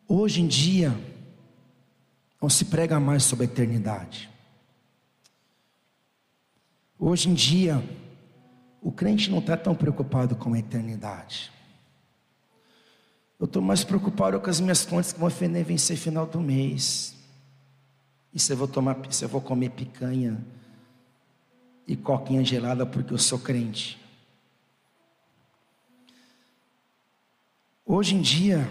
Hoje 0.07 0.41
em 0.41 0.47
dia, 0.47 0.95
não 2.39 2.49
se 2.49 2.65
prega 2.65 2.99
mais 2.99 3.23
sobre 3.23 3.45
a 3.45 3.49
eternidade. 3.49 4.30
Hoje 7.03 7.29
em 7.29 7.33
dia, 7.33 7.83
o 8.79 8.91
crente 8.91 9.31
não 9.31 9.39
está 9.39 9.57
tão 9.57 9.73
preocupado 9.73 10.35
com 10.35 10.53
a 10.53 10.59
eternidade. 10.59 11.51
Eu 13.39 13.45
estou 13.45 13.59
mais 13.59 13.83
preocupado 13.83 14.39
com 14.39 14.47
as 14.47 14.59
minhas 14.59 14.85
contas 14.85 15.11
que 15.11 15.19
vão 15.19 15.27
vencer 15.27 15.97
final 15.97 16.27
do 16.27 16.39
mês. 16.39 17.15
E 18.31 18.39
se 18.39 18.53
eu 18.53 18.57
vou 18.57 18.67
tomar, 18.67 18.95
se 19.11 19.25
eu 19.25 19.29
vou 19.29 19.41
comer 19.41 19.71
picanha 19.71 20.45
e 21.87 21.95
coquinha 21.95 22.45
gelada 22.45 22.85
porque 22.85 23.15
eu 23.15 23.17
sou 23.17 23.39
crente. 23.39 23.99
Hoje 27.83 28.13
em 28.13 28.21
dia, 28.21 28.69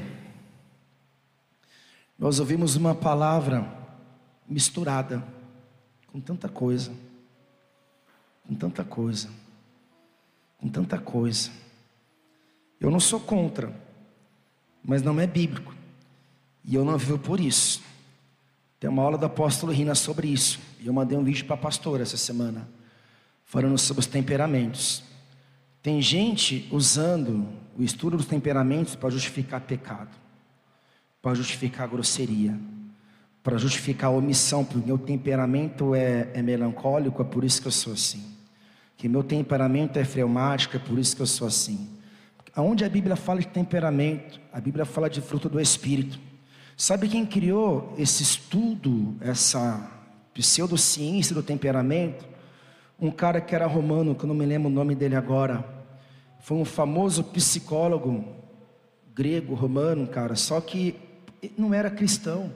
nós 2.17 2.39
ouvimos 2.39 2.77
uma 2.77 2.95
palavra 2.95 3.69
misturada 4.47 5.21
com 6.07 6.21
tanta 6.21 6.49
coisa 6.49 7.10
com 8.47 8.55
tanta 8.55 8.85
coisa, 8.85 9.29
com 10.59 10.69
tanta 10.69 10.99
coisa. 10.99 11.51
Eu 12.81 12.91
não 12.91 13.01
sou 13.01 13.21
contra, 13.21 13.73
mas 14.83 15.03
não 15.03 15.19
é 15.21 15.27
bíblico, 15.27 15.75
e 16.65 16.75
eu 16.75 16.85
não 16.85 16.97
vivo 16.97 17.19
por 17.19 17.41
isso. 17.41 17.83
Tem 18.79 18.89
uma 18.89 19.03
aula 19.03 19.19
do 19.19 19.27
apóstolo 19.27 19.73
Rina 19.73 19.95
sobre 19.95 20.29
isso, 20.29 20.59
e 20.81 20.87
eu 20.87 20.93
mandei 20.93 21.17
um 21.17 21.25
vídeo 21.25 21.45
para 21.45 21.55
a 21.55 21.59
pastora 21.59 22.03
essa 22.03 22.17
semana, 22.17 22.67
falando 23.45 23.77
sobre 23.77 24.01
os 24.01 24.07
temperamentos. 24.07 25.03
Tem 25.83 26.01
gente 26.01 26.69
usando 26.71 27.47
o 27.77 27.83
estudo 27.83 28.17
dos 28.17 28.27
temperamentos 28.27 28.95
para 28.95 29.11
justificar 29.11 29.61
pecado, 29.61 30.11
para 31.21 31.35
justificar 31.35 31.89
grosseria, 31.89 32.59
para 33.43 33.59
justificar 33.59 34.11
omissão, 34.11 34.65
porque 34.65 34.87
meu 34.87 34.99
temperamento 34.99 35.95
é, 35.95 36.31
é 36.33 36.43
melancólico, 36.43 37.21
é 37.21 37.25
por 37.25 37.45
isso 37.45 37.61
que 37.61 37.69
eu 37.69 37.73
sou 37.73 37.93
assim 37.93 38.30
que 39.01 39.09
meu 39.09 39.23
temperamento 39.23 39.99
é 39.99 40.05
fleumático, 40.05 40.77
é 40.77 40.79
por 40.79 40.99
isso 40.99 41.17
que 41.17 41.23
eu 41.23 41.27
sou 41.27 41.49
assim. 41.49 41.89
Aonde 42.55 42.85
a 42.85 42.89
Bíblia 42.89 43.17
fala 43.17 43.41
de 43.41 43.47
temperamento, 43.47 44.39
a 44.53 44.61
Bíblia 44.61 44.85
fala 44.85 45.09
de 45.09 45.23
fruto 45.23 45.49
do 45.49 45.59
Espírito. 45.59 46.21
Sabe 46.77 47.09
quem 47.09 47.25
criou 47.25 47.95
esse 47.97 48.23
estudo, 48.23 49.17
essa 49.23 49.91
pseudociência 50.35 51.35
do 51.35 51.43
temperamento? 51.43 52.29
Um 53.01 53.11
cara 53.11 53.41
que 53.41 53.55
era 53.55 53.67
romano, 53.67 54.15
que 54.15 54.25
eu 54.25 54.29
não 54.29 54.35
me 54.35 54.45
lembro 54.45 54.69
o 54.69 54.71
nome 54.73 54.95
dele 54.95 55.17
agora. 55.17 55.65
Foi 56.39 56.59
um 56.59 56.65
famoso 56.67 57.25
psicólogo 57.25 58.23
grego, 59.15 59.55
romano, 59.55 60.07
cara, 60.09 60.37
só 60.37 60.61
que 60.61 60.95
não 61.57 61.73
era 61.73 61.91
cristão. 61.91 62.53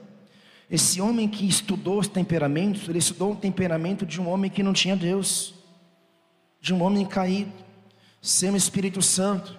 Esse 0.69 1.01
homem 1.01 1.27
que 1.27 1.47
estudou 1.47 1.97
os 1.97 2.07
temperamentos, 2.07 2.87
ele 2.87 2.99
estudou 2.99 3.31
o 3.31 3.35
temperamento 3.35 4.05
de 4.05 4.21
um 4.21 4.29
homem 4.29 4.51
que 4.51 4.61
não 4.61 4.73
tinha 4.73 4.95
Deus, 4.95 5.54
de 6.65 6.73
um 6.73 6.81
homem 6.81 7.05
caído, 7.05 7.51
sem 8.19 8.49
o 8.49 8.55
Espírito 8.55 8.99
Santo. 8.99 9.55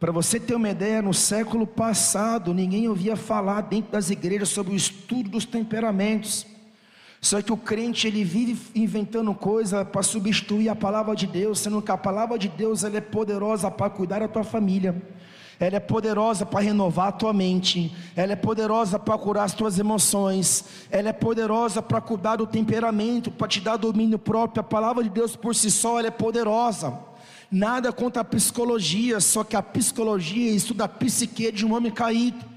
Para 0.00 0.10
você 0.10 0.40
ter 0.40 0.56
uma 0.56 0.68
ideia, 0.68 1.00
no 1.00 1.14
século 1.14 1.64
passado, 1.64 2.52
ninguém 2.52 2.88
ouvia 2.88 3.14
falar 3.14 3.60
dentro 3.60 3.92
das 3.92 4.10
igrejas 4.10 4.48
sobre 4.48 4.72
o 4.72 4.76
estudo 4.76 5.30
dos 5.30 5.44
temperamentos. 5.44 6.44
Só 7.20 7.40
que 7.40 7.52
o 7.52 7.56
crente 7.56 8.08
ele 8.08 8.24
vive 8.24 8.58
inventando 8.74 9.32
coisa 9.32 9.84
para 9.84 10.02
substituir 10.02 10.68
a 10.68 10.74
palavra 10.74 11.14
de 11.14 11.28
Deus, 11.28 11.60
sendo 11.60 11.80
que 11.80 11.92
a 11.92 11.96
palavra 11.96 12.36
de 12.36 12.48
Deus 12.48 12.82
ela 12.82 12.96
é 12.96 13.00
poderosa 13.00 13.70
para 13.70 13.88
cuidar 13.88 14.18
da 14.18 14.26
tua 14.26 14.42
família. 14.42 15.00
Ela 15.60 15.76
é 15.76 15.80
poderosa 15.80 16.46
para 16.46 16.60
renovar 16.60 17.08
a 17.08 17.12
tua 17.12 17.34
mente, 17.34 17.94
ela 18.16 18.32
é 18.32 18.36
poderosa 18.36 18.98
para 18.98 19.18
curar 19.18 19.44
as 19.44 19.52
tuas 19.52 19.78
emoções, 19.78 20.64
ela 20.90 21.10
é 21.10 21.12
poderosa 21.12 21.82
para 21.82 22.00
cuidar 22.00 22.36
do 22.36 22.46
temperamento, 22.46 23.30
para 23.30 23.46
te 23.46 23.60
dar 23.60 23.76
domínio 23.76 24.18
próprio. 24.18 24.62
A 24.62 24.64
palavra 24.64 25.04
de 25.04 25.10
Deus 25.10 25.36
por 25.36 25.54
si 25.54 25.70
só 25.70 25.98
ela 25.98 26.08
é 26.08 26.10
poderosa. 26.10 26.98
Nada 27.50 27.92
contra 27.92 28.22
a 28.22 28.24
psicologia, 28.24 29.20
só 29.20 29.44
que 29.44 29.54
a 29.54 29.62
psicologia 29.62 30.50
estuda 30.50 30.84
a 30.84 30.88
psique 30.88 31.52
de 31.52 31.66
um 31.66 31.74
homem 31.74 31.92
caído. 31.92 32.49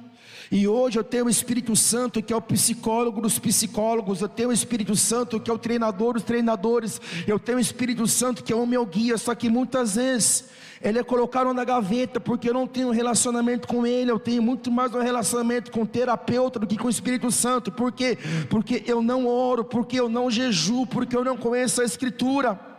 E 0.53 0.67
hoje 0.67 0.99
eu 0.99 1.03
tenho 1.03 1.25
o 1.25 1.29
Espírito 1.31 1.75
Santo, 1.75 2.21
que 2.21 2.31
é 2.31 2.35
o 2.35 2.39
psicólogo 2.41 3.19
dos 3.19 3.39
psicólogos, 3.39 4.21
eu 4.21 4.29
tenho 4.29 4.49
o 4.49 4.53
Espírito 4.53 4.95
Santo, 4.95 5.39
que 5.39 5.49
é 5.49 5.53
o 5.53 5.57
treinador 5.57 6.13
dos 6.13 6.21
treinadores, 6.21 7.01
eu 7.25 7.39
tenho 7.39 7.57
o 7.57 7.61
Espírito 7.61 8.05
Santo, 8.05 8.43
que 8.43 8.53
é 8.53 8.55
o 8.55 8.67
meu 8.67 8.85
guia, 8.85 9.17
só 9.17 9.33
que 9.33 9.49
muitas 9.49 9.95
vezes 9.95 10.45
ele 10.79 10.99
é 10.99 11.03
colocado 11.03 11.51
na 11.55 11.63
gaveta, 11.63 12.19
porque 12.19 12.49
eu 12.49 12.53
não 12.53 12.67
tenho 12.67 12.89
um 12.89 12.91
relacionamento 12.91 13.67
com 13.67 13.83
ele, 13.83 14.11
eu 14.11 14.19
tenho 14.19 14.43
muito 14.43 14.71
mais 14.71 14.93
um 14.93 15.01
relacionamento 15.01 15.71
com 15.71 15.81
o 15.81 15.87
terapeuta 15.87 16.59
do 16.59 16.67
que 16.67 16.77
com 16.77 16.85
o 16.85 16.91
Espírito 16.91 17.31
Santo, 17.31 17.71
por 17.71 17.91
quê? 17.91 18.15
Porque 18.47 18.83
eu 18.85 19.01
não 19.01 19.25
oro, 19.25 19.63
porque 19.63 19.99
eu 19.99 20.07
não 20.07 20.29
jejuo, 20.29 20.85
porque 20.85 21.17
eu 21.17 21.23
não 21.23 21.35
conheço 21.35 21.81
a 21.81 21.83
Escritura. 21.83 22.72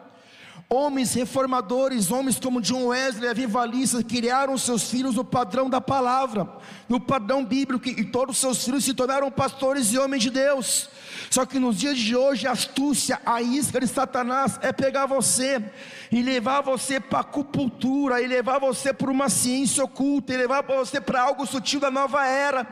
Homens 0.68 1.12
reformadores, 1.12 2.10
homens 2.10 2.40
como 2.40 2.60
John 2.60 2.86
Wesley, 2.86 3.28
avivalistas, 3.28 4.02
criaram 4.02 4.56
seus 4.56 4.90
filhos 4.90 5.14
no 5.14 5.24
padrão 5.24 5.68
da 5.68 5.80
palavra, 5.80 6.48
no 6.88 6.98
padrão 6.98 7.44
bíblico, 7.44 7.88
e 7.88 8.04
todos 8.04 8.38
seus 8.38 8.64
filhos 8.64 8.84
se 8.84 8.94
tornaram 8.94 9.30
pastores 9.30 9.92
e 9.92 9.98
homens 9.98 10.22
de 10.22 10.30
Deus. 10.30 10.88
Só 11.30 11.44
que 11.44 11.58
nos 11.58 11.76
dias 11.76 11.98
de 11.98 12.16
hoje, 12.16 12.46
a 12.46 12.52
astúcia, 12.52 13.20
a 13.26 13.42
isca 13.42 13.78
de 13.78 13.86
Satanás 13.86 14.58
é 14.62 14.72
pegar 14.72 15.06
você 15.06 15.62
e 16.10 16.22
levar 16.22 16.62
você 16.62 16.98
para 16.98 17.18
a 17.18 17.22
acupuntura, 17.22 18.22
e 18.22 18.26
levar 18.26 18.58
você 18.58 18.92
para 18.92 19.10
uma 19.10 19.28
ciência 19.28 19.84
oculta, 19.84 20.32
e 20.32 20.36
levar 20.36 20.62
você 20.62 21.00
para 21.00 21.22
algo 21.22 21.46
sutil 21.46 21.78
da 21.78 21.90
nova 21.90 22.26
era 22.26 22.66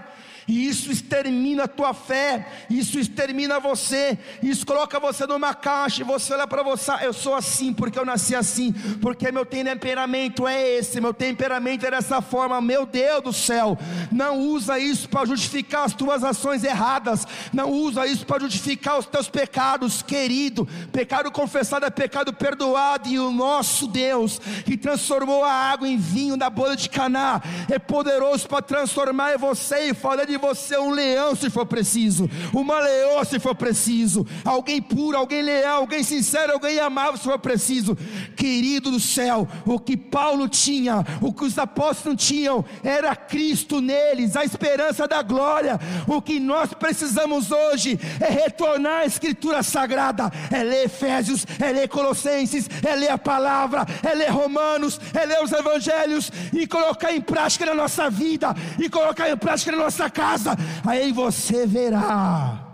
e 0.46 0.66
isso 0.66 0.90
extermina 0.90 1.64
a 1.64 1.68
tua 1.68 1.94
fé, 1.94 2.46
isso 2.68 2.98
extermina 2.98 3.60
você, 3.60 4.18
isso 4.42 4.66
coloca 4.66 4.98
você 4.98 5.26
numa 5.26 5.54
caixa, 5.54 6.02
e 6.02 6.04
você 6.04 6.34
olha 6.34 6.46
para 6.46 6.62
você, 6.62 6.92
eu 7.02 7.12
sou 7.12 7.34
assim 7.34 7.72
porque 7.72 7.98
eu 7.98 8.04
nasci 8.04 8.34
assim, 8.34 8.72
porque 9.00 9.30
meu 9.30 9.46
temperamento 9.46 10.46
é 10.46 10.76
esse, 10.76 11.00
meu 11.00 11.14
temperamento 11.14 11.86
é 11.86 11.90
dessa 11.90 12.20
forma, 12.20 12.60
meu 12.60 12.84
Deus 12.86 13.22
do 13.22 13.32
céu, 13.32 13.78
não 14.10 14.38
usa 14.38 14.78
isso 14.78 15.08
para 15.08 15.26
justificar 15.26 15.84
as 15.84 15.94
tuas 15.94 16.24
ações 16.24 16.64
erradas, 16.64 17.26
não 17.52 17.70
usa 17.70 18.06
isso 18.06 18.26
para 18.26 18.40
justificar 18.40 18.98
os 18.98 19.06
teus 19.06 19.28
pecados, 19.28 20.02
querido, 20.02 20.66
pecado 20.92 21.30
confessado 21.30 21.86
é 21.86 21.90
pecado 21.90 22.32
perdoado, 22.32 23.08
e 23.08 23.18
o 23.18 23.30
nosso 23.30 23.86
Deus, 23.86 24.40
que 24.64 24.76
transformou 24.76 25.44
a 25.44 25.52
água 25.52 25.88
em 25.88 25.96
vinho 25.96 26.36
da 26.36 26.50
boda 26.50 26.76
de 26.76 26.88
Caná, 26.88 27.40
é 27.70 27.78
poderoso 27.78 28.48
para 28.48 28.62
transformar 28.62 29.36
você 29.38 29.90
e 29.90 29.94
falar 29.94 30.31
de 30.32 30.38
você 30.38 30.78
um 30.78 30.90
leão 30.90 31.36
se 31.36 31.50
for 31.50 31.66
preciso, 31.66 32.28
uma 32.54 32.80
leoa 32.80 33.24
se 33.24 33.38
for 33.38 33.54
preciso, 33.54 34.26
alguém 34.44 34.80
puro, 34.80 35.16
alguém 35.16 35.42
leal, 35.42 35.80
alguém 35.80 36.02
sincero, 36.02 36.54
alguém 36.54 36.78
amável 36.80 37.18
se 37.18 37.24
for 37.24 37.38
preciso. 37.38 37.96
Querido 38.34 38.90
do 38.90 38.98
céu, 38.98 39.46
o 39.66 39.78
que 39.78 39.96
Paulo 39.96 40.48
tinha, 40.48 41.04
o 41.20 41.32
que 41.32 41.44
os 41.44 41.58
apóstolos 41.58 42.24
tinham, 42.24 42.64
era 42.82 43.14
Cristo 43.14 43.80
neles, 43.80 44.34
a 44.34 44.44
esperança 44.44 45.06
da 45.06 45.20
glória. 45.22 45.78
O 46.06 46.22
que 46.22 46.40
nós 46.40 46.72
precisamos 46.72 47.50
hoje 47.50 48.00
é 48.18 48.30
retornar 48.30 49.02
à 49.02 49.06
Escritura 49.06 49.62
Sagrada, 49.62 50.32
é 50.50 50.62
ler 50.62 50.86
Efésios, 50.86 51.46
é 51.60 51.72
ler 51.72 51.88
Colossenses, 51.88 52.68
é 52.82 52.94
ler 52.94 53.10
a 53.10 53.18
palavra, 53.18 53.86
é 54.02 54.14
ler 54.14 54.30
Romanos, 54.30 54.98
é 55.12 55.26
ler 55.26 55.42
os 55.44 55.52
Evangelhos 55.52 56.32
e 56.52 56.66
colocar 56.66 57.12
em 57.12 57.20
prática 57.20 57.66
na 57.66 57.74
nossa 57.74 58.08
vida, 58.08 58.54
e 58.78 58.88
colocar 58.88 59.28
em 59.28 59.36
prática 59.36 59.72
na 59.72 59.78
nossa 59.78 60.08
casa 60.08 60.21
casa, 60.22 60.56
aí 60.86 61.12
você 61.12 61.66
verá 61.66 62.68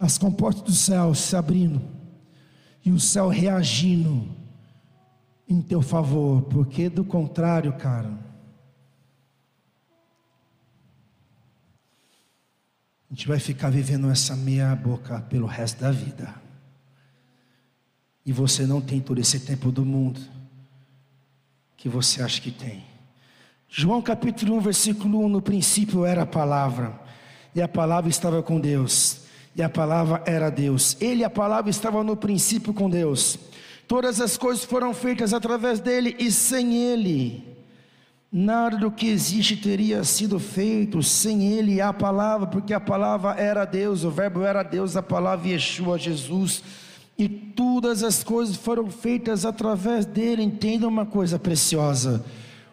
as 0.00 0.18
comportas 0.18 0.62
do 0.62 0.72
céu 0.72 1.14
se 1.14 1.36
abrindo 1.36 1.80
e 2.84 2.90
o 2.90 2.98
céu 2.98 3.28
reagindo 3.28 4.28
em 5.48 5.62
teu 5.62 5.80
favor, 5.80 6.42
porque 6.42 6.88
do 6.88 7.04
contrário, 7.04 7.72
cara, 7.74 8.10
a 13.08 13.14
gente 13.14 13.28
vai 13.28 13.38
ficar 13.38 13.70
vivendo 13.70 14.10
essa 14.10 14.34
meia 14.34 14.74
boca 14.74 15.20
pelo 15.22 15.46
resto 15.46 15.80
da 15.80 15.92
vida. 15.92 16.34
E 18.26 18.32
você 18.32 18.66
não 18.66 18.80
tem 18.80 19.00
todo 19.00 19.20
esse 19.20 19.40
tempo 19.40 19.70
do 19.70 19.84
mundo 19.84 20.20
que 21.76 21.88
você 21.88 22.22
acha 22.22 22.40
que 22.40 22.50
tem. 22.50 22.89
João 23.72 24.02
capítulo 24.02 24.56
1, 24.56 24.60
versículo 24.60 25.24
1: 25.24 25.28
No 25.28 25.40
princípio 25.40 26.04
era 26.04 26.22
a 26.22 26.26
palavra, 26.26 26.92
e 27.54 27.62
a 27.62 27.68
palavra 27.68 28.10
estava 28.10 28.42
com 28.42 28.58
Deus, 28.58 29.20
e 29.54 29.62
a 29.62 29.68
palavra 29.68 30.20
era 30.26 30.50
Deus. 30.50 30.96
Ele, 31.00 31.22
a 31.22 31.30
palavra, 31.30 31.70
estava 31.70 32.02
no 32.02 32.16
princípio 32.16 32.74
com 32.74 32.90
Deus. 32.90 33.38
Todas 33.86 34.20
as 34.20 34.36
coisas 34.36 34.64
foram 34.64 34.92
feitas 34.92 35.32
através 35.32 35.78
dele, 35.78 36.16
e 36.18 36.32
sem 36.32 36.74
ele, 36.74 37.44
nada 38.32 38.76
do 38.76 38.90
que 38.90 39.06
existe 39.06 39.56
teria 39.56 40.02
sido 40.02 40.40
feito. 40.40 41.00
Sem 41.00 41.52
ele, 41.52 41.80
a 41.80 41.92
palavra, 41.92 42.48
porque 42.48 42.74
a 42.74 42.80
palavra 42.80 43.40
era 43.40 43.64
Deus, 43.64 44.02
o 44.02 44.10
Verbo 44.10 44.42
era 44.42 44.64
Deus, 44.64 44.96
a 44.96 45.02
palavra 45.02 45.48
Yeshua, 45.48 45.96
Jesus. 45.96 46.60
E 47.16 47.28
todas 47.28 48.02
as 48.02 48.24
coisas 48.24 48.56
foram 48.56 48.90
feitas 48.90 49.44
através 49.44 50.04
dele. 50.04 50.42
Entenda 50.42 50.88
uma 50.88 51.06
coisa 51.06 51.38
preciosa 51.38 52.24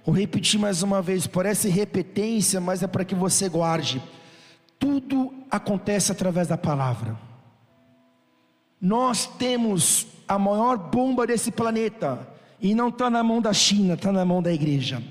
Vou 0.07 0.15
repetir 0.15 0.57
mais 0.57 0.81
uma 0.81 1.01
vez, 1.01 1.27
parece 1.27 1.67
repetência, 1.67 2.61
mas 2.61 2.81
é 2.81 2.87
para 2.87 3.03
que 3.03 3.13
você 3.13 3.49
guarde. 3.49 4.01
Tudo 4.79 5.33
acontece 5.51 6.13
através 6.13 6.47
da 6.47 6.57
palavra. 6.57 7.19
Nós 8.79 9.27
temos 9.37 10.07
a 10.25 10.39
maior 10.39 10.77
bomba 10.77 11.27
desse 11.27 11.51
planeta, 11.51 12.25
e 12.61 12.73
não 12.73 12.87
está 12.87 13.09
na 13.09 13.21
mão 13.21 13.41
da 13.41 13.51
China, 13.51 13.95
está 13.95 14.09
na 14.09 14.23
mão 14.23 14.41
da 14.41 14.53
igreja 14.53 15.03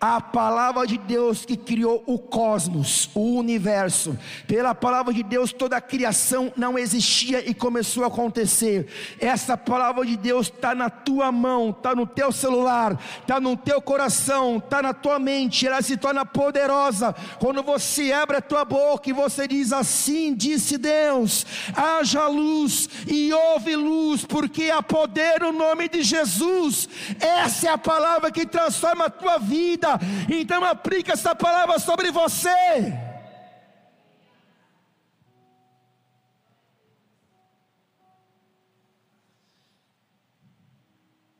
a 0.00 0.18
palavra 0.18 0.86
de 0.86 0.96
Deus 0.96 1.44
que 1.44 1.58
criou 1.58 2.02
o 2.06 2.18
cosmos, 2.18 3.10
o 3.14 3.34
universo. 3.34 4.18
Pela 4.46 4.74
palavra 4.74 5.12
de 5.12 5.22
Deus, 5.22 5.52
toda 5.52 5.76
a 5.76 5.80
criação 5.80 6.50
não 6.56 6.78
existia 6.78 7.46
e 7.46 7.52
começou 7.52 8.04
a 8.04 8.06
acontecer. 8.06 8.88
Essa 9.20 9.58
palavra 9.58 10.06
de 10.06 10.16
Deus 10.16 10.46
está 10.46 10.74
na 10.74 10.88
tua 10.88 11.30
mão, 11.30 11.68
está 11.68 11.94
no 11.94 12.06
teu 12.06 12.32
celular, 12.32 12.98
está 13.20 13.38
no 13.38 13.54
teu 13.58 13.82
coração, 13.82 14.56
está 14.56 14.80
na 14.80 14.94
tua 14.94 15.18
mente. 15.18 15.66
Ela 15.66 15.82
se 15.82 15.98
torna 15.98 16.24
poderosa 16.24 17.14
quando 17.38 17.62
você 17.62 18.10
abre 18.10 18.38
a 18.38 18.42
tua 18.42 18.64
boca 18.64 19.10
e 19.10 19.12
você 19.12 19.46
diz 19.46 19.70
assim: 19.70 20.34
disse 20.34 20.78
Deus, 20.78 21.44
haja 21.76 22.26
luz 22.26 22.88
e 23.06 23.30
houve 23.30 23.76
luz, 23.76 24.24
porque 24.24 24.70
há 24.70 24.82
poder 24.82 25.40
no 25.40 25.52
nome 25.52 25.90
de 25.90 26.02
Jesus. 26.02 26.88
Essa 27.20 27.68
é 27.68 27.70
a 27.70 27.76
palavra 27.76 28.30
que 28.30 28.46
transforma 28.46 29.04
a 29.04 29.10
tua 29.10 29.36
vida 29.36 29.89
então 30.28 30.64
aplica 30.64 31.12
essa 31.12 31.34
palavra 31.34 31.78
sobre 31.78 32.10
você. 32.10 32.92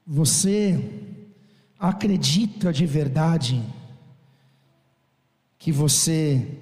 Você 0.06 0.78
acredita 1.78 2.72
de 2.72 2.84
verdade 2.84 3.62
que 5.58 5.70
você 5.70 6.58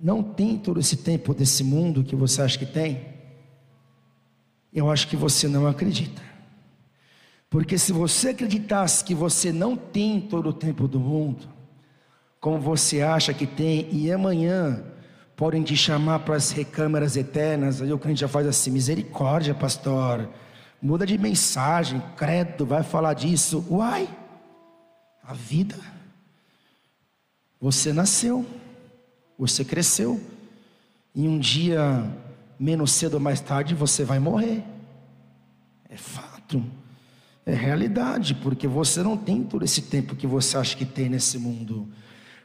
não 0.00 0.22
tem 0.22 0.56
todo 0.56 0.80
esse 0.80 0.96
tempo 0.96 1.34
desse 1.34 1.62
mundo 1.62 2.02
que 2.04 2.16
você 2.16 2.42
acha 2.42 2.58
que 2.58 2.64
tem? 2.64 3.04
Eu 4.72 4.90
acho 4.90 5.08
que 5.08 5.16
você 5.16 5.48
não 5.48 5.66
acredita. 5.66 6.22
Porque 7.56 7.78
se 7.78 7.90
você 7.90 8.28
acreditasse 8.28 9.02
que 9.02 9.14
você 9.14 9.50
não 9.50 9.78
tem 9.78 10.20
todo 10.20 10.50
o 10.50 10.52
tempo 10.52 10.86
do 10.86 11.00
mundo, 11.00 11.48
como 12.38 12.60
você 12.60 13.00
acha 13.00 13.32
que 13.32 13.46
tem, 13.46 13.88
e 13.90 14.12
amanhã 14.12 14.84
podem 15.34 15.62
te 15.62 15.74
chamar 15.74 16.18
para 16.18 16.36
as 16.36 16.50
recâmaras 16.50 17.16
eternas. 17.16 17.80
Aí 17.80 17.90
o 17.90 17.98
crente 17.98 18.20
já 18.20 18.28
faz 18.28 18.46
assim: 18.46 18.70
misericórdia, 18.70 19.54
pastor, 19.54 20.28
muda 20.82 21.06
de 21.06 21.16
mensagem, 21.16 22.02
credo, 22.14 22.66
vai 22.66 22.82
falar 22.82 23.14
disso. 23.14 23.64
Uai, 23.70 24.06
a 25.24 25.32
vida. 25.32 25.76
Você 27.58 27.90
nasceu, 27.90 28.44
você 29.38 29.64
cresceu, 29.64 30.20
e 31.14 31.26
um 31.26 31.38
dia, 31.38 32.04
menos 32.60 32.92
cedo 32.92 33.14
ou 33.14 33.20
mais 33.20 33.40
tarde, 33.40 33.74
você 33.74 34.04
vai 34.04 34.18
morrer. 34.18 34.62
É 35.88 35.96
fato, 35.96 36.62
é 37.46 37.54
realidade, 37.54 38.34
porque 38.34 38.66
você 38.66 39.04
não 39.04 39.16
tem 39.16 39.44
todo 39.44 39.64
esse 39.64 39.82
tempo 39.82 40.16
que 40.16 40.26
você 40.26 40.58
acha 40.58 40.76
que 40.76 40.84
tem 40.84 41.08
nesse 41.08 41.38
mundo. 41.38 41.88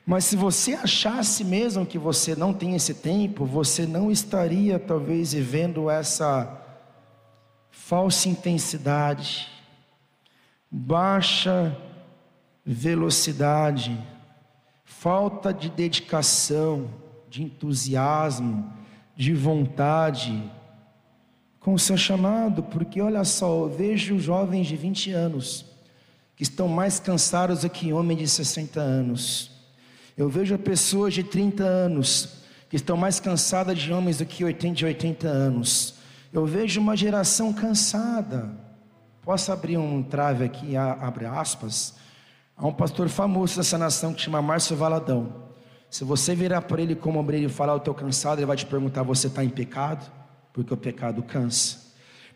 Mas 0.06 0.26
se 0.26 0.36
você 0.36 0.76
achasse 0.76 1.44
mesmo 1.44 1.88
que 1.88 1.98
você 1.98 2.36
não 2.36 2.54
tem 2.54 2.76
esse 2.76 2.94
tempo, 2.94 3.44
você 3.44 3.88
não 3.88 4.12
estaria 4.12 4.78
talvez 4.78 5.34
vivendo 5.34 5.90
essa 5.90 6.60
falsa 7.72 8.30
intensidade, 8.30 9.48
baixa 10.70 11.76
velocidade, 12.64 13.98
falta 14.86 15.52
de 15.52 15.68
dedicação, 15.70 16.92
de 17.28 17.42
entusiasmo, 17.42 18.72
de 19.16 19.34
vontade 19.34 20.52
com 21.62 21.76
o 21.76 21.80
seu 21.80 21.96
chamado, 21.96 22.64
porque 22.64 23.00
olha 23.00 23.24
só, 23.24 23.66
eu 23.66 23.70
vejo 23.70 24.20
jovens 24.20 24.68
de 24.68 24.76
20 24.76 25.12
anos 25.12 25.66
que 26.36 26.42
estão 26.42 26.68
mais 26.68 27.00
cansados 27.00 27.62
do 27.62 27.70
que 27.70 27.94
homens 27.94 28.18
de 28.18 28.28
60 28.28 28.80
anos. 28.80 29.52
Eu 30.18 30.28
vejo 30.28 30.58
pessoas 30.58 31.14
de 31.14 31.24
30 31.24 31.64
anos 31.64 32.40
que 32.68 32.76
estão 32.76 32.98
mais 32.98 33.20
cansadas 33.20 33.78
de 33.78 33.94
homens 33.94 34.18
do 34.18 34.26
que 34.26 34.44
80 34.44 34.82
e 34.82 34.86
80 34.86 35.28
anos. 35.28 35.94
Eu 36.34 36.48
vejo 36.48 36.82
uma 36.82 36.98
geração 36.98 37.54
cansada. 37.54 38.50
Posso 39.22 39.52
abrir 39.52 39.78
um 39.78 40.02
trave 40.02 40.44
aqui, 40.44 40.76
abre 40.76 41.28
aspas. 41.28 41.94
Há 42.58 42.66
um 42.66 42.74
pastor 42.74 43.08
famoso 43.08 43.58
dessa 43.58 43.78
nação 43.78 44.16
que 44.16 44.22
chama 44.22 44.42
Márcio 44.42 44.76
Valadão. 44.76 45.52
Se 45.92 46.04
você 46.04 46.34
virar 46.34 46.62
para 46.62 46.82
ele 46.82 46.96
como 46.96 47.20
obreiro 47.20 47.46
e 47.46 47.54
falar, 47.54 47.74
eu 47.74 47.78
estou 47.78 47.94
cansado, 47.94 48.40
ele 48.40 48.48
vai 48.48 48.58
te 48.58 48.66
perguntar, 48.66 49.04
você 49.04 49.28
está 49.28 49.44
em 49.44 49.50
pecado? 49.50 50.21
Porque 50.54 50.74
o 50.74 50.78
pecado 50.78 51.24
cansa. 51.24 51.91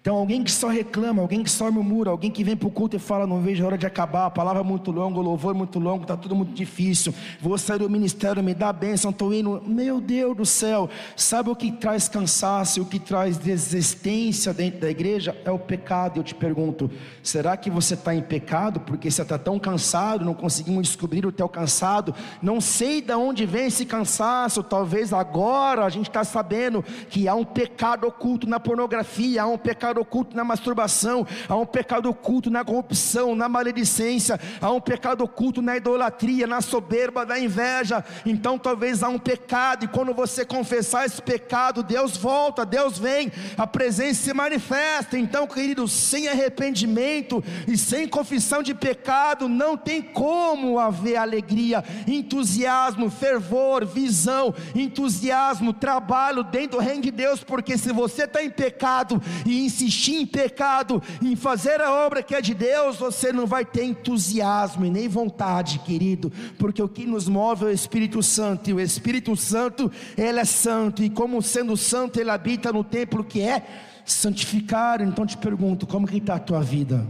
Então, 0.06 0.18
alguém 0.18 0.44
que 0.44 0.52
só 0.52 0.68
reclama, 0.68 1.20
alguém 1.20 1.42
que 1.42 1.50
só 1.50 1.72
murmura, 1.72 2.12
alguém 2.12 2.30
que 2.30 2.44
vem 2.44 2.56
para 2.56 2.68
o 2.68 2.72
culto 2.72 2.96
e 2.96 3.00
fala: 3.00 3.26
Não 3.26 3.42
vejo 3.42 3.64
a 3.64 3.66
hora 3.66 3.76
de 3.76 3.88
acabar, 3.88 4.28
a 4.28 4.30
palavra 4.30 4.62
é 4.62 4.64
muito 4.64 4.92
longa, 4.92 5.18
o 5.18 5.22
louvor 5.24 5.56
é 5.56 5.58
muito 5.58 5.80
longo, 5.80 6.04
está 6.04 6.16
tudo 6.16 6.36
muito 6.36 6.54
difícil. 6.54 7.12
Vou 7.42 7.58
sair 7.58 7.80
do 7.80 7.90
ministério, 7.90 8.44
me 8.44 8.54
dá 8.54 8.72
bênção, 8.72 9.10
estou 9.10 9.34
indo. 9.34 9.64
Meu 9.66 10.00
Deus 10.00 10.38
do 10.38 10.46
céu, 10.46 10.88
sabe 11.16 11.50
o 11.50 11.56
que 11.56 11.72
traz 11.72 12.08
cansaço, 12.08 12.84
o 12.84 12.86
que 12.86 13.00
traz 13.00 13.36
desistência 13.40 14.54
dentro 14.54 14.82
da 14.82 14.92
igreja? 14.92 15.36
É 15.44 15.50
o 15.50 15.58
pecado. 15.58 16.20
Eu 16.20 16.24
te 16.24 16.36
pergunto: 16.36 16.88
será 17.24 17.58
que 17.58 17.72
você 17.72 17.96
está 17.96 18.14
em 18.14 18.22
pecado 18.22 18.82
porque 18.82 19.10
você 19.10 19.24
está 19.24 19.40
tão 19.40 19.58
cansado, 19.58 20.24
não 20.24 20.36
conseguimos 20.36 20.86
descobrir 20.86 21.26
o 21.26 21.32
teu 21.32 21.50
cansado? 21.50 22.14
Não 22.44 22.62
sei 22.62 23.02
de 23.02 23.16
onde 23.16 23.44
vem 23.48 23.66
esse 23.66 23.88
cansaço, 23.88 24.62
talvez 24.62 25.12
agora 25.12 25.84
a 25.84 25.90
gente 25.90 26.10
está 26.10 26.24
sabendo 26.24 26.86
que 27.10 27.28
há 27.28 27.34
um 27.34 27.44
pecado 27.44 28.06
oculto 28.06 28.48
na 28.48 28.60
pornografia, 28.60 29.42
há 29.42 29.48
um 29.48 29.58
pecado 29.58 29.95
pecado 29.96 30.02
oculto 30.02 30.36
na 30.36 30.44
masturbação, 30.44 31.26
há 31.48 31.56
um 31.56 31.66
pecado 31.66 32.10
oculto 32.10 32.50
na 32.50 32.66
corrupção, 32.66 33.36
na 33.36 33.48
maledicência, 33.48 34.40
há 34.60 34.70
um 34.72 34.82
pecado 34.82 35.24
oculto 35.24 35.62
na 35.62 35.78
idolatria, 35.78 36.46
na 36.46 36.62
soberba, 36.62 37.26
na 37.26 37.40
inveja. 37.40 38.04
Então 38.26 38.58
talvez 38.58 39.04
há 39.04 39.08
um 39.08 39.20
pecado, 39.20 39.86
e 39.86 39.88
quando 39.88 40.14
você 40.14 40.46
confessar 40.46 41.06
esse 41.06 41.22
pecado, 41.22 41.82
Deus 41.82 42.18
volta, 42.18 42.66
Deus 42.66 43.00
vem, 43.00 43.32
a 43.58 43.66
presença 43.66 44.24
se 44.24 44.34
manifesta. 44.34 45.18
Então, 45.18 45.48
querido, 45.48 45.88
sem 45.88 46.28
arrependimento 46.28 47.44
e 47.68 47.78
sem 47.78 48.08
confissão 48.08 48.62
de 48.62 48.74
pecado, 48.74 49.48
não 49.48 49.78
tem 49.78 50.02
como 50.02 50.80
haver 50.80 51.18
alegria, 51.18 51.84
entusiasmo, 52.08 53.10
fervor, 53.10 53.86
visão, 53.86 54.54
entusiasmo, 54.74 55.74
trabalho 55.74 56.44
dentro 56.44 56.78
do 56.78 56.84
reino 56.84 57.04
de 57.04 57.12
Deus, 57.12 57.44
porque 57.44 57.78
se 57.78 57.92
você 57.92 58.24
está 58.24 58.44
em 58.44 58.50
pecado 58.50 59.22
e 59.46 59.66
insistir, 59.66 59.85
insistir 59.86 60.16
em 60.16 60.26
pecado, 60.26 61.02
em 61.22 61.36
fazer 61.36 61.80
a 61.80 61.94
obra 62.06 62.24
que 62.24 62.36
é 62.36 62.42
de 62.42 62.54
Deus, 62.54 62.98
você 62.98 63.32
não 63.32 63.46
vai 63.46 63.64
ter 63.64 63.84
entusiasmo 63.84 64.86
e 64.86 64.90
nem 64.90 65.08
vontade, 65.08 65.80
querido, 65.80 66.32
porque 66.58 66.82
o 66.82 66.90
que 66.90 67.06
nos 67.06 67.28
move 67.28 67.66
é 67.66 67.68
o 67.68 67.72
Espírito 67.72 68.22
Santo, 68.22 68.70
e 68.70 68.74
o 68.74 68.80
Espírito 68.80 69.36
Santo, 69.36 69.92
ele 70.18 70.40
é 70.40 70.46
santo, 70.46 71.04
e 71.04 71.10
como 71.10 71.42
sendo 71.42 71.78
santo, 71.78 72.20
ele 72.20 72.32
habita 72.32 72.74
no 72.74 72.84
templo 72.84 73.24
que 73.24 73.42
é 73.42 73.66
santificado. 74.06 75.04
Então 75.04 75.26
te 75.26 75.38
pergunto, 75.38 75.88
como 75.88 76.08
que 76.08 76.18
está 76.18 76.36
a 76.36 76.40
tua 76.40 76.62
vida? 76.62 77.06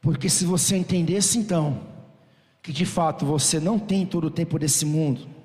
Porque 0.00 0.30
se 0.30 0.46
você 0.46 0.76
entendesse 0.76 1.38
então, 1.38 1.80
que 2.62 2.72
de 2.72 2.86
fato 2.86 3.26
você 3.26 3.60
não 3.60 3.78
tem 3.78 4.06
todo 4.06 4.26
o 4.26 4.30
tempo 4.30 4.58
desse 4.58 4.84
mundo, 4.86 5.39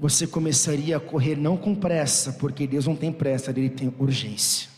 você 0.00 0.26
começaria 0.26 0.96
a 0.96 1.00
correr 1.00 1.36
não 1.36 1.58
com 1.58 1.74
pressa, 1.74 2.32
porque 2.32 2.66
Deus 2.66 2.86
não 2.86 2.96
tem 2.96 3.12
pressa, 3.12 3.50
ele 3.50 3.68
tem 3.68 3.94
urgência. 3.98 4.70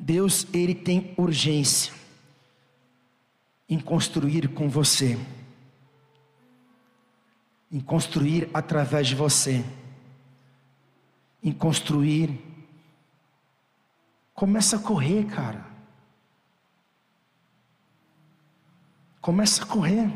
Deus, 0.00 0.46
ele 0.54 0.74
tem 0.74 1.12
urgência 1.18 1.92
em 3.68 3.78
construir 3.78 4.48
com 4.48 4.70
você, 4.70 5.18
em 7.70 7.78
construir 7.78 8.48
através 8.54 9.06
de 9.06 9.14
você, 9.14 9.62
em 11.42 11.52
construir. 11.52 12.40
Começa 14.32 14.76
a 14.76 14.78
correr, 14.78 15.26
cara. 15.26 15.66
Começa 19.20 19.62
a 19.62 19.66
correr. 19.66 20.10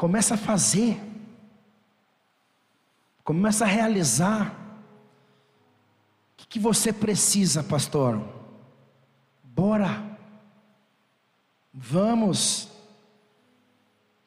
Começa 0.00 0.32
a 0.32 0.38
fazer. 0.38 0.98
Começa 3.22 3.66
a 3.66 3.68
realizar. 3.68 4.50
O 6.32 6.36
que, 6.38 6.46
que 6.46 6.58
você 6.58 6.90
precisa, 6.90 7.62
pastor? 7.62 8.18
Bora. 9.44 10.02
Vamos. 11.70 12.70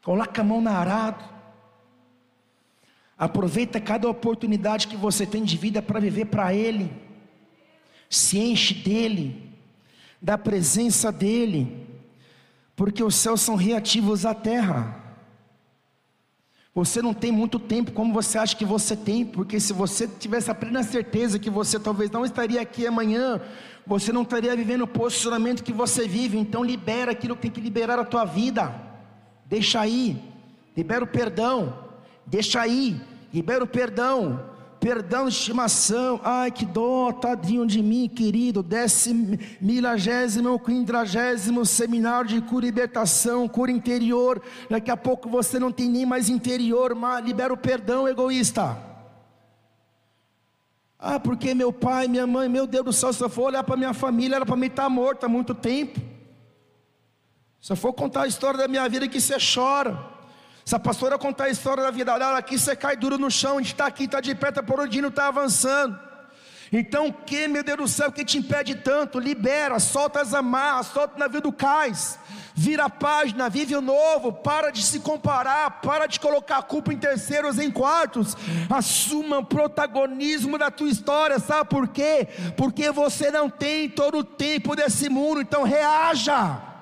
Coloca 0.04 0.42
a 0.42 0.46
mão 0.46 0.62
na 0.62 0.78
arado. 0.78 1.26
Aproveita 3.18 3.82
cada 3.82 4.08
oportunidade 4.08 4.88
que 4.88 4.96
você 4.96 5.26
tem 5.26 5.44
de 5.44 5.58
vida 5.58 5.82
para 5.82 6.00
viver 6.00 6.26
para 6.26 6.54
Ele. 6.54 6.94
Se 8.08 8.38
enche 8.38 8.76
dEle, 8.76 9.52
da 10.22 10.38
presença 10.38 11.12
dEle, 11.12 11.88
porque 12.76 13.04
os 13.04 13.16
céus 13.16 13.42
são 13.42 13.56
reativos 13.56 14.24
à 14.24 14.36
terra. 14.36 15.02
Você 16.76 17.02
não 17.02 17.14
tem 17.14 17.32
muito 17.32 17.60
tempo 17.60 17.92
como 17.92 18.14
você 18.14 18.38
acha 18.38 18.56
que 18.56 18.66
você 18.66 18.96
tem, 18.96 19.24
porque 19.24 19.60
se 19.60 19.72
você 19.72 20.08
tivesse 20.08 20.50
a 20.50 20.56
plena 20.56 20.82
certeza 20.82 21.38
que 21.38 21.50
você 21.50 21.80
talvez 21.80 22.10
não 22.10 22.26
estaria 22.26 22.60
aqui 22.60 22.88
amanhã, 22.88 23.40
você 23.86 24.12
não 24.12 24.24
estaria 24.24 24.56
vivendo 24.56 24.82
o 24.82 24.88
posicionamento 24.88 25.64
que 25.64 25.72
você 25.72 26.08
vive. 26.08 26.38
Então 26.38 26.64
libera 26.64 27.12
aquilo 27.12 27.36
que 27.36 27.44
tem 27.44 27.52
que 27.52 27.62
liberar 27.62 28.00
a 28.00 28.06
tua 28.06 28.26
vida. 28.26 28.74
Deixa 29.46 29.82
aí. 29.82 30.18
Libera 30.76 31.04
o 31.04 31.08
perdão. 31.08 31.78
Deixa 32.26 32.62
aí. 32.62 33.00
Libera 33.32 33.64
o 33.64 33.68
perdão 33.68 34.53
perdão 34.84 35.30
estimação, 35.30 36.20
ai 36.26 36.52
que 36.52 36.66
dó, 36.66 37.10
tadinho 37.14 37.66
de 37.66 37.82
mim, 37.82 38.10
querido, 38.10 38.62
décimo, 38.62 39.40
milagésimo, 39.62 40.60
quindragésimo 40.60 41.66
seminário 41.66 42.28
de 42.28 42.42
cura 42.42 42.66
e 42.66 42.68
libertação, 42.68 43.48
cura 43.48 43.72
interior, 43.72 44.42
daqui 44.70 44.92
a 44.92 44.98
pouco 44.98 45.30
você 45.30 45.58
não 45.58 45.72
tem 45.72 45.88
nem 45.88 46.06
mais 46.06 46.28
interior, 46.28 46.94
mas 46.96 47.24
libera 47.24 47.54
o 47.54 47.58
perdão, 47.58 48.10
egoísta. 48.10 48.78
Ah, 51.00 51.18
porque 51.18 51.54
meu 51.54 51.72
pai, 51.72 52.10
minha 52.10 52.28
mãe, 52.28 52.50
meu 52.50 52.68
Deus 52.68 52.84
do 52.84 52.92
céu, 52.92 53.14
se 53.14 53.24
eu 53.24 53.30
for 53.30 53.44
olhar 53.44 53.64
para 53.64 53.78
minha 53.78 53.94
família, 53.94 54.36
era 54.36 54.46
para 54.46 54.58
mim 54.58 54.68
estar 54.68 54.84
tá 54.84 54.90
morta 54.90 55.28
há 55.28 55.30
muito 55.30 55.56
tempo. 55.56 55.98
Se 57.62 57.72
eu 57.72 57.78
for 57.78 57.94
contar 57.94 58.24
a 58.24 58.28
história 58.28 58.60
da 58.60 58.68
minha 58.68 58.90
vida, 58.90 59.08
que 59.08 59.22
você 59.22 59.38
chora. 59.40 60.13
Se 60.66 60.76
a 60.76 60.80
pastora 60.80 61.18
contar 61.18 61.46
a 61.46 61.50
história 61.50 61.84
da 61.84 61.92
vida 61.92 62.18
dela 62.18 62.38
aqui, 62.38 62.58
você 62.58 62.76
cai 62.76 62.96
duro 62.96 63.18
no 63.18 63.30
chão, 63.30 63.58
a 63.58 63.62
gente 63.62 63.74
está 63.74 63.86
aqui, 63.86 64.06
está 64.06 64.22
de 64.22 64.34
pé, 64.34 64.50
está 64.50 64.64
por 64.64 64.80
onde 64.80 65.02
não 65.02 65.10
está 65.10 65.28
avançando. 65.28 66.00
Então, 66.72 67.08
o 67.08 67.14
que, 67.14 67.48
meu 67.48 67.64
Deus 67.64 67.78
do 67.78 67.88
céu, 67.88 68.12
que 68.12 68.26
te 68.26 68.38
impede 68.38 68.76
tanto? 68.76 69.20
Libera, 69.20 69.78
solta 69.80 70.22
as 70.22 70.34
amarras, 70.34 70.88
solta 70.88 71.16
o 71.16 71.20
navio 71.20 71.42
do 71.42 71.52
cais, 71.52 72.18
Vira 72.56 72.86
a 72.86 72.90
página, 72.90 73.50
vive 73.50 73.76
o 73.76 73.82
novo, 73.82 74.32
para 74.32 74.70
de 74.70 74.84
se 74.84 75.00
comparar, 75.00 75.82
para 75.82 76.06
de 76.06 76.20
colocar 76.20 76.60
a 76.60 76.62
culpa 76.62 76.94
em 76.94 76.98
terceiros, 76.98 77.58
em 77.58 77.72
quartos. 77.72 78.38
Assuma 78.70 79.44
protagonismo 79.44 80.58
da 80.58 80.70
tua 80.70 80.88
história, 80.88 81.40
sabe 81.40 81.68
por 81.68 81.88
quê? 81.88 82.28
Porque 82.56 82.92
você 82.92 83.32
não 83.32 83.50
tem 83.50 83.90
todo 83.90 84.20
o 84.20 84.24
tempo 84.24 84.76
desse 84.76 85.10
mundo, 85.10 85.42
então 85.42 85.64
reaja. 85.64 86.73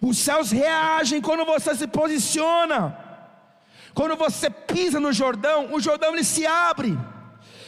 Os 0.00 0.18
céus 0.18 0.50
reagem 0.50 1.20
quando 1.20 1.44
você 1.44 1.74
se 1.74 1.86
posiciona. 1.86 2.96
Quando 3.92 4.16
você 4.16 4.48
pisa 4.48 4.98
no 4.98 5.12
Jordão, 5.12 5.74
o 5.74 5.80
Jordão 5.80 6.14
ele 6.14 6.24
se 6.24 6.46
abre. 6.46 6.98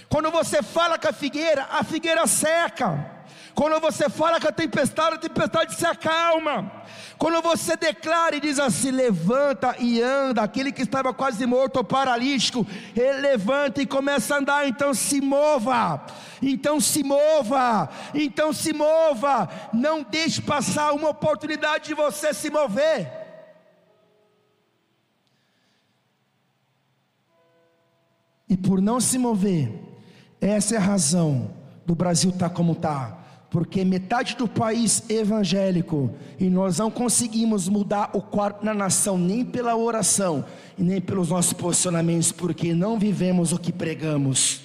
Quando 0.09 0.31
você 0.31 0.63
fala 0.63 0.99
com 0.99 1.09
a 1.09 1.13
figueira, 1.13 1.67
a 1.71 1.85
figueira 1.85 2.27
seca. 2.27 3.12
Quando 3.55 3.79
você 3.81 4.09
fala 4.09 4.41
com 4.41 4.49
a 4.49 4.53
tempestade, 4.53 5.17
a 5.17 5.19
tempestade 5.19 5.75
se 5.75 5.85
acalma. 5.85 6.73
Quando 7.19 7.41
você 7.43 7.77
declara 7.77 8.35
e 8.35 8.41
diz 8.41 8.59
assim: 8.59 8.91
levanta 8.91 9.77
e 9.79 10.01
anda, 10.01 10.43
aquele 10.43 10.73
que 10.73 10.83
estava 10.83 11.13
quase 11.13 11.45
morto 11.45 11.77
ou 11.77 11.85
paralítico, 11.85 12.67
ele 12.97 13.21
levanta 13.21 13.83
e 13.83 13.87
começa 13.87 14.35
a 14.35 14.39
andar, 14.39 14.67
então 14.67 14.95
se 14.95 15.21
mova, 15.21 16.05
então 16.41 16.81
se 16.81 17.05
mova, 17.05 17.91
então 18.15 18.53
se 18.53 18.73
mova, 18.73 19.49
não 19.73 20.03
deixe 20.03 20.41
passar 20.41 20.93
uma 20.93 21.11
oportunidade 21.11 21.89
de 21.89 21.95
você 21.95 22.33
se 22.33 22.51
mover. 22.51 23.21
E 28.49 28.57
por 28.57 28.81
não 28.81 28.99
se 28.99 29.19
mover, 29.19 29.73
essa 30.41 30.75
é 30.75 30.79
a 30.79 30.81
razão 30.81 31.55
do 31.87 31.95
Brasil 31.95 32.31
estar 32.31 32.49
tá 32.49 32.55
como 32.55 32.73
está 32.73 33.22
porque 33.53 33.85
metade 33.85 34.35
do 34.35 34.49
país 34.49 35.09
evangélico 35.11 36.11
e 36.41 36.49
nós 36.49 36.79
não 36.79 36.91
conseguimos 36.91 37.69
mudar 37.69 38.11
o 38.15 38.23
quarto 38.23 38.65
na 38.65 38.73
nação 38.73 39.19
nem 39.19 39.45
pela 39.45 39.77
oração 39.77 40.43
e 40.79 40.83
nem 40.83 41.03
pelos 41.03 41.29
nossos 41.29 41.53
posicionamentos, 41.53 42.33
porque 42.33 42.73
não 42.73 42.99
vivemos 42.99 43.53
o 43.53 43.59
que 43.59 43.71
pregamos. 43.71 44.63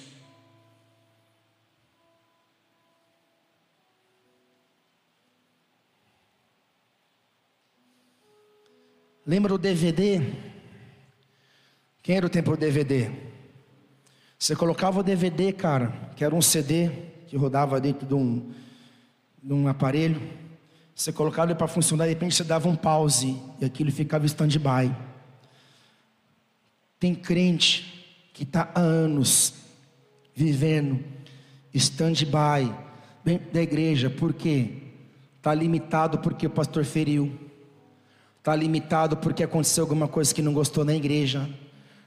Lembra 9.26 9.50
do 9.50 9.58
DVD? 9.58 10.22
Quem 12.02 12.16
era 12.16 12.24
o 12.24 12.30
tempo 12.30 12.52
do 12.52 12.56
DVD? 12.56 13.10
Você 14.38 14.56
colocava 14.56 15.00
o 15.00 15.02
DVD, 15.02 15.52
cara, 15.52 15.92
que 16.16 16.24
era 16.24 16.34
um 16.34 16.40
CD 16.40 16.88
que 17.26 17.36
rodava 17.36 17.78
dentro 17.78 18.06
de 18.06 18.14
um 18.14 18.50
num 19.48 19.66
aparelho, 19.66 20.20
você 20.94 21.10
colocava 21.10 21.50
ele 21.50 21.58
para 21.58 21.66
funcionar, 21.66 22.04
de 22.04 22.10
repente 22.10 22.34
você 22.34 22.44
dava 22.44 22.68
um 22.68 22.76
pause 22.76 23.34
e 23.58 23.64
aquilo 23.64 23.90
ficava 23.90 24.26
stand-by. 24.26 24.94
Tem 27.00 27.14
crente 27.14 28.30
que 28.34 28.42
está 28.42 28.68
há 28.74 28.80
anos 28.80 29.54
vivendo 30.34 31.02
stand-by 31.72 32.70
dentro 33.24 33.50
da 33.50 33.62
igreja, 33.62 34.10
por 34.10 34.34
quê? 34.34 34.82
Está 35.38 35.54
limitado 35.54 36.18
porque 36.18 36.46
o 36.46 36.50
pastor 36.50 36.84
feriu, 36.84 37.32
está 38.38 38.54
limitado 38.54 39.16
porque 39.16 39.42
aconteceu 39.42 39.84
alguma 39.84 40.08
coisa 40.08 40.34
que 40.34 40.42
não 40.42 40.52
gostou 40.52 40.84
na 40.84 40.94
igreja, 40.94 41.48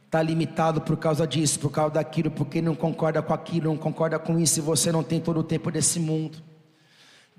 está 0.05 0.21
limitado 0.21 0.79
por 0.81 0.95
causa 0.95 1.25
disso, 1.25 1.59
por 1.59 1.71
causa 1.71 1.95
daquilo, 1.95 2.29
porque 2.29 2.61
não 2.61 2.75
concorda 2.75 3.19
com 3.19 3.33
aquilo, 3.33 3.69
não 3.69 3.77
concorda 3.77 4.19
com 4.19 4.37
isso, 4.37 4.59
e 4.59 4.61
você 4.61 4.91
não 4.91 5.01
tem 5.01 5.19
todo 5.19 5.39
o 5.39 5.43
tempo 5.43 5.71
desse 5.71 5.99
mundo. 5.99 6.50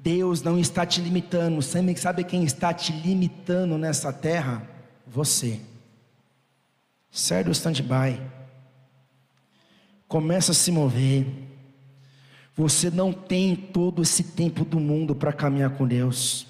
Deus 0.02 0.42
não 0.42 0.58
está 0.58 0.84
te 0.84 1.00
limitando. 1.00 1.62
Sabe 1.62 2.24
quem 2.24 2.42
está 2.42 2.74
te 2.74 2.92
limitando 2.92 3.78
nessa 3.78 4.12
terra? 4.12 4.68
Você. 5.06 5.60
Sai 7.10 7.44
do 7.44 7.52
stand-by. 7.52 8.20
Começa 10.08 10.50
a 10.50 10.54
se 10.54 10.72
mover. 10.72 11.26
Você 12.56 12.90
não 12.90 13.12
tem 13.12 13.54
todo 13.54 14.02
esse 14.02 14.24
tempo 14.24 14.64
do 14.64 14.80
mundo 14.80 15.14
para 15.14 15.32
caminhar 15.32 15.70
com 15.70 15.86
Deus. 15.86 16.46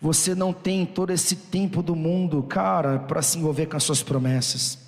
Você 0.00 0.34
não 0.34 0.52
tem 0.52 0.86
todo 0.86 1.10
esse 1.10 1.36
tempo 1.36 1.82
do 1.82 1.94
mundo, 1.94 2.42
cara, 2.42 2.98
para 2.98 3.20
se 3.20 3.38
envolver 3.38 3.66
com 3.66 3.76
as 3.76 3.84
suas 3.84 4.02
promessas. 4.02 4.78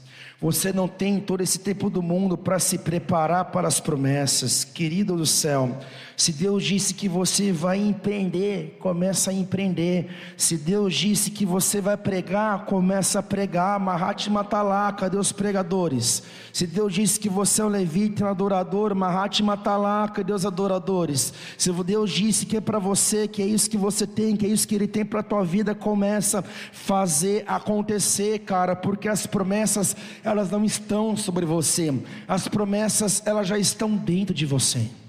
Você 0.41 0.73
não 0.73 0.89
tem 0.89 1.21
todo 1.21 1.41
esse 1.41 1.61
tempo 1.61 1.89
do 1.89 2.03
mundo 2.03 2.37
para 2.37 2.59
se 2.59 2.79
preparar 2.79 3.45
para 3.47 3.69
as 3.69 3.79
promessas, 3.79 4.65
querido 4.65 5.17
do 5.17 5.25
céu. 5.25 5.79
Se 6.23 6.33
Deus 6.33 6.63
disse 6.63 6.95
que 6.95 7.09
você 7.09 7.51
vai 7.51 7.81
empreender, 7.81 8.77
começa 8.79 9.33
a 9.33 9.35
empreender. 9.35 10.09
Se 10.37 10.57
Deus 10.57 10.95
disse 10.95 11.33
que 11.33 11.45
você 11.45 11.81
vai 11.81 11.97
pregar, 11.97 12.65
começa 12.65 13.19
a 13.19 13.23
pregar. 13.25 13.81
Mahat 13.81 14.31
Matalá, 14.31 14.93
cadê 14.93 15.17
os 15.17 15.33
pregadores? 15.33 16.23
Se 16.53 16.65
Deus 16.65 16.95
disse 16.95 17.19
que 17.19 17.29
você 17.29 17.61
é 17.61 17.65
um 17.65 17.69
levita, 17.69 18.25
um 18.25 18.29
adorador, 18.29 18.95
Mahat 18.95 19.43
Matalá, 19.43 20.07
cadê 20.07 20.33
os 20.33 20.47
adoradores? 20.47 21.35
Se 21.59 21.73
Deus 21.73 22.13
disse 22.13 22.47
que 22.47 22.59
é 22.59 22.61
para 22.61 22.79
você, 22.79 23.27
que 23.27 23.43
é 23.43 23.47
isso 23.47 23.69
que 23.69 23.77
você 23.77 24.07
tem, 24.07 24.37
que 24.37 24.47
é 24.47 24.49
isso 24.49 24.69
que 24.69 24.77
Ele 24.77 24.87
tem 24.87 25.05
para 25.05 25.19
a 25.19 25.25
tua 25.25 25.45
vida, 25.45 25.75
começa 25.75 26.39
a 26.39 26.45
fazer 26.71 27.43
acontecer, 27.49 28.39
cara, 28.39 28.77
porque 28.77 29.09
as 29.09 29.27
promessas 29.27 29.97
elas 30.23 30.53
não 30.53 30.65
estão 30.65 31.17
sobre 31.17 31.45
você, 31.45 31.93
as 32.29 32.47
promessas 32.47 33.21
elas 33.27 33.49
já 33.49 33.59
estão 33.59 33.97
dentro 33.97 34.33
de 34.33 34.47
você. 34.47 35.02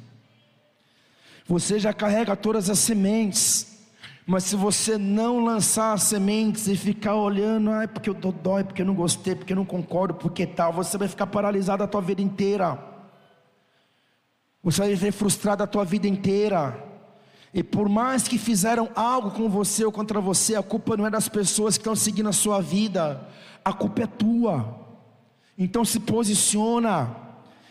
Você 1.48 1.78
já 1.80 1.94
carrega 1.94 2.36
todas 2.36 2.70
as 2.70 2.80
sementes, 2.80 3.74
mas 4.26 4.46
se 4.46 4.56
você 4.56 4.98
não 4.98 5.44
lançar 5.44 5.94
as 5.94 6.04
sementes 6.04 6.68
e 6.68 6.78
ficar 6.78 7.16
olhando, 7.16 7.70
ah, 7.72 7.88
porque 7.88 8.10
eu 8.10 8.14
dou 8.14 8.32
dói, 8.32 8.64
porque 8.64 8.82
eu 8.82 8.86
não 8.86 8.96
gostei, 8.96 9.36
porque 9.36 9.52
eu 9.52 9.58
não 9.58 9.66
concordo, 9.66 10.14
porque 10.14 10.46
tal, 10.46 10.72
você 10.72 10.98
vai 10.98 11.08
ficar 11.08 11.28
paralisado 11.28 11.84
a 11.84 11.88
tua 11.88 12.02
vida 12.02 12.22
inteira. 12.22 12.80
Você 14.64 14.80
vai 14.80 14.90
viver 14.90 15.12
frustrado 15.12 15.62
a 15.62 15.68
tua 15.68 15.84
vida 15.84 16.08
inteira. 16.08 16.92
E 17.54 17.62
por 17.62 17.90
mais 17.90 18.28
que 18.28 18.38
fizeram 18.38 18.90
algo 18.96 19.32
com 19.32 19.50
você 19.50 19.84
ou 19.84 19.92
contra 19.92 20.22
você, 20.22 20.56
a 20.56 20.64
culpa 20.64 20.96
não 20.96 21.06
é 21.06 21.10
das 21.10 21.28
pessoas 21.28 21.78
que 21.78 21.82
estão 21.82 21.96
seguindo 21.96 22.30
a 22.30 22.34
sua 22.34 22.62
vida, 22.62 23.28
a 23.64 23.74
culpa 23.74 24.04
é 24.04 24.08
tua. 24.08 24.80
Então 25.58 25.84
se 25.84 26.00
posiciona, 26.00 27.16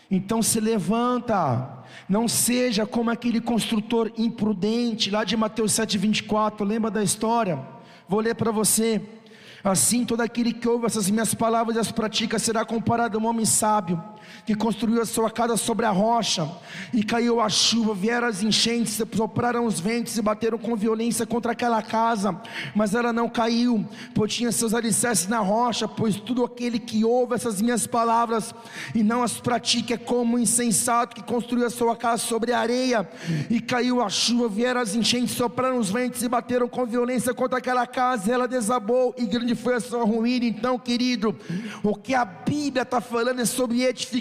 então 0.09 0.41
se 0.43 0.59
levanta, 0.59 1.82
não 2.07 2.27
seja 2.27 2.85
como 2.85 3.09
aquele 3.09 3.39
construtor 3.41 4.11
imprudente 4.17 5.09
lá 5.09 5.23
de 5.23 5.35
Mateus 5.37 5.71
7,24, 5.73 6.65
lembra 6.65 6.91
da 6.91 7.03
história? 7.03 7.59
Vou 8.07 8.19
ler 8.19 8.35
para 8.35 8.51
você. 8.51 9.01
Assim, 9.63 10.05
todo 10.05 10.21
aquele 10.21 10.51
que 10.53 10.67
ouve 10.67 10.85
essas 10.85 11.09
minhas 11.09 11.33
palavras 11.33 11.75
e 11.75 11.79
as 11.79 11.91
pratica 11.91 12.37
será 12.37 12.65
comparado 12.65 13.17
a 13.17 13.21
um 13.21 13.25
homem 13.25 13.45
sábio 13.45 14.03
que 14.45 14.55
construiu 14.55 15.01
a 15.01 15.05
sua 15.05 15.29
casa 15.29 15.57
sobre 15.57 15.85
a 15.85 15.91
rocha, 15.91 16.49
e 16.93 17.03
caiu 17.03 17.39
a 17.39 17.49
chuva, 17.49 17.93
vieram 17.93 18.27
as 18.27 18.43
enchentes, 18.43 19.01
sopraram 19.15 19.65
os 19.65 19.79
ventos 19.79 20.17
e 20.17 20.21
bateram 20.21 20.57
com 20.57 20.75
violência 20.75 21.25
contra 21.25 21.51
aquela 21.51 21.81
casa, 21.81 22.39
mas 22.75 22.93
ela 22.93 23.13
não 23.13 23.29
caiu, 23.29 23.85
pois 24.13 24.33
tinha 24.33 24.51
seus 24.51 24.73
alicerces 24.73 25.27
na 25.27 25.39
rocha. 25.39 25.87
Pois 25.87 26.15
tudo 26.15 26.43
aquele 26.43 26.79
que 26.79 27.03
ouve 27.05 27.35
essas 27.35 27.61
minhas 27.61 27.85
palavras 27.85 28.53
e 28.95 29.03
não 29.03 29.23
as 29.23 29.39
pratica 29.39 29.93
é 29.93 29.97
como 29.97 30.35
um 30.35 30.39
insensato 30.39 31.15
que 31.15 31.23
construiu 31.23 31.65
a 31.65 31.69
sua 31.69 31.95
casa 31.95 32.23
sobre 32.23 32.51
a 32.51 32.59
areia, 32.59 33.09
e 33.49 33.59
caiu 33.59 34.01
a 34.01 34.09
chuva, 34.09 34.47
vieram 34.47 34.81
as 34.81 34.95
enchentes, 34.95 35.35
sopraram 35.35 35.77
os 35.77 35.89
ventos 35.89 36.23
e 36.23 36.27
bateram 36.27 36.67
com 36.67 36.85
violência 36.85 37.33
contra 37.33 37.57
aquela 37.57 37.85
casa, 37.85 38.31
ela 38.31 38.47
desabou, 38.47 39.13
e 39.17 39.25
grande 39.25 39.55
foi 39.55 39.75
a 39.75 39.79
sua 39.79 40.03
ruína. 40.03 40.45
Então, 40.45 40.79
querido, 40.79 41.35
o 41.83 41.95
que 41.95 42.13
a 42.13 42.25
Bíblia 42.25 42.83
está 42.83 42.99
falando 43.01 43.39
é 43.39 43.45
sobre 43.45 43.83
edificação 43.83 44.12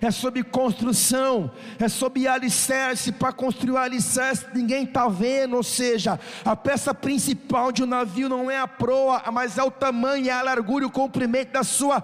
é 0.00 0.10
sobre 0.10 0.42
construção, 0.42 1.50
é 1.78 1.88
sobre 1.88 2.26
alicerce. 2.26 3.12
Para 3.12 3.32
construir 3.32 3.72
o 3.72 3.76
alicerce, 3.76 4.46
ninguém 4.54 4.84
está 4.84 5.06
vendo. 5.08 5.56
Ou 5.56 5.62
seja, 5.62 6.18
a 6.44 6.56
peça 6.56 6.94
principal 6.94 7.70
de 7.70 7.82
um 7.82 7.86
navio 7.86 8.28
não 8.28 8.50
é 8.50 8.58
a 8.58 8.66
proa, 8.66 9.22
mas 9.30 9.58
é 9.58 9.62
o 9.62 9.70
tamanho, 9.70 10.28
é 10.28 10.32
a 10.32 10.42
largura 10.42 10.84
e 10.84 10.88
o 10.88 10.90
comprimento 10.90 11.52
da 11.52 11.62
sua 11.62 12.02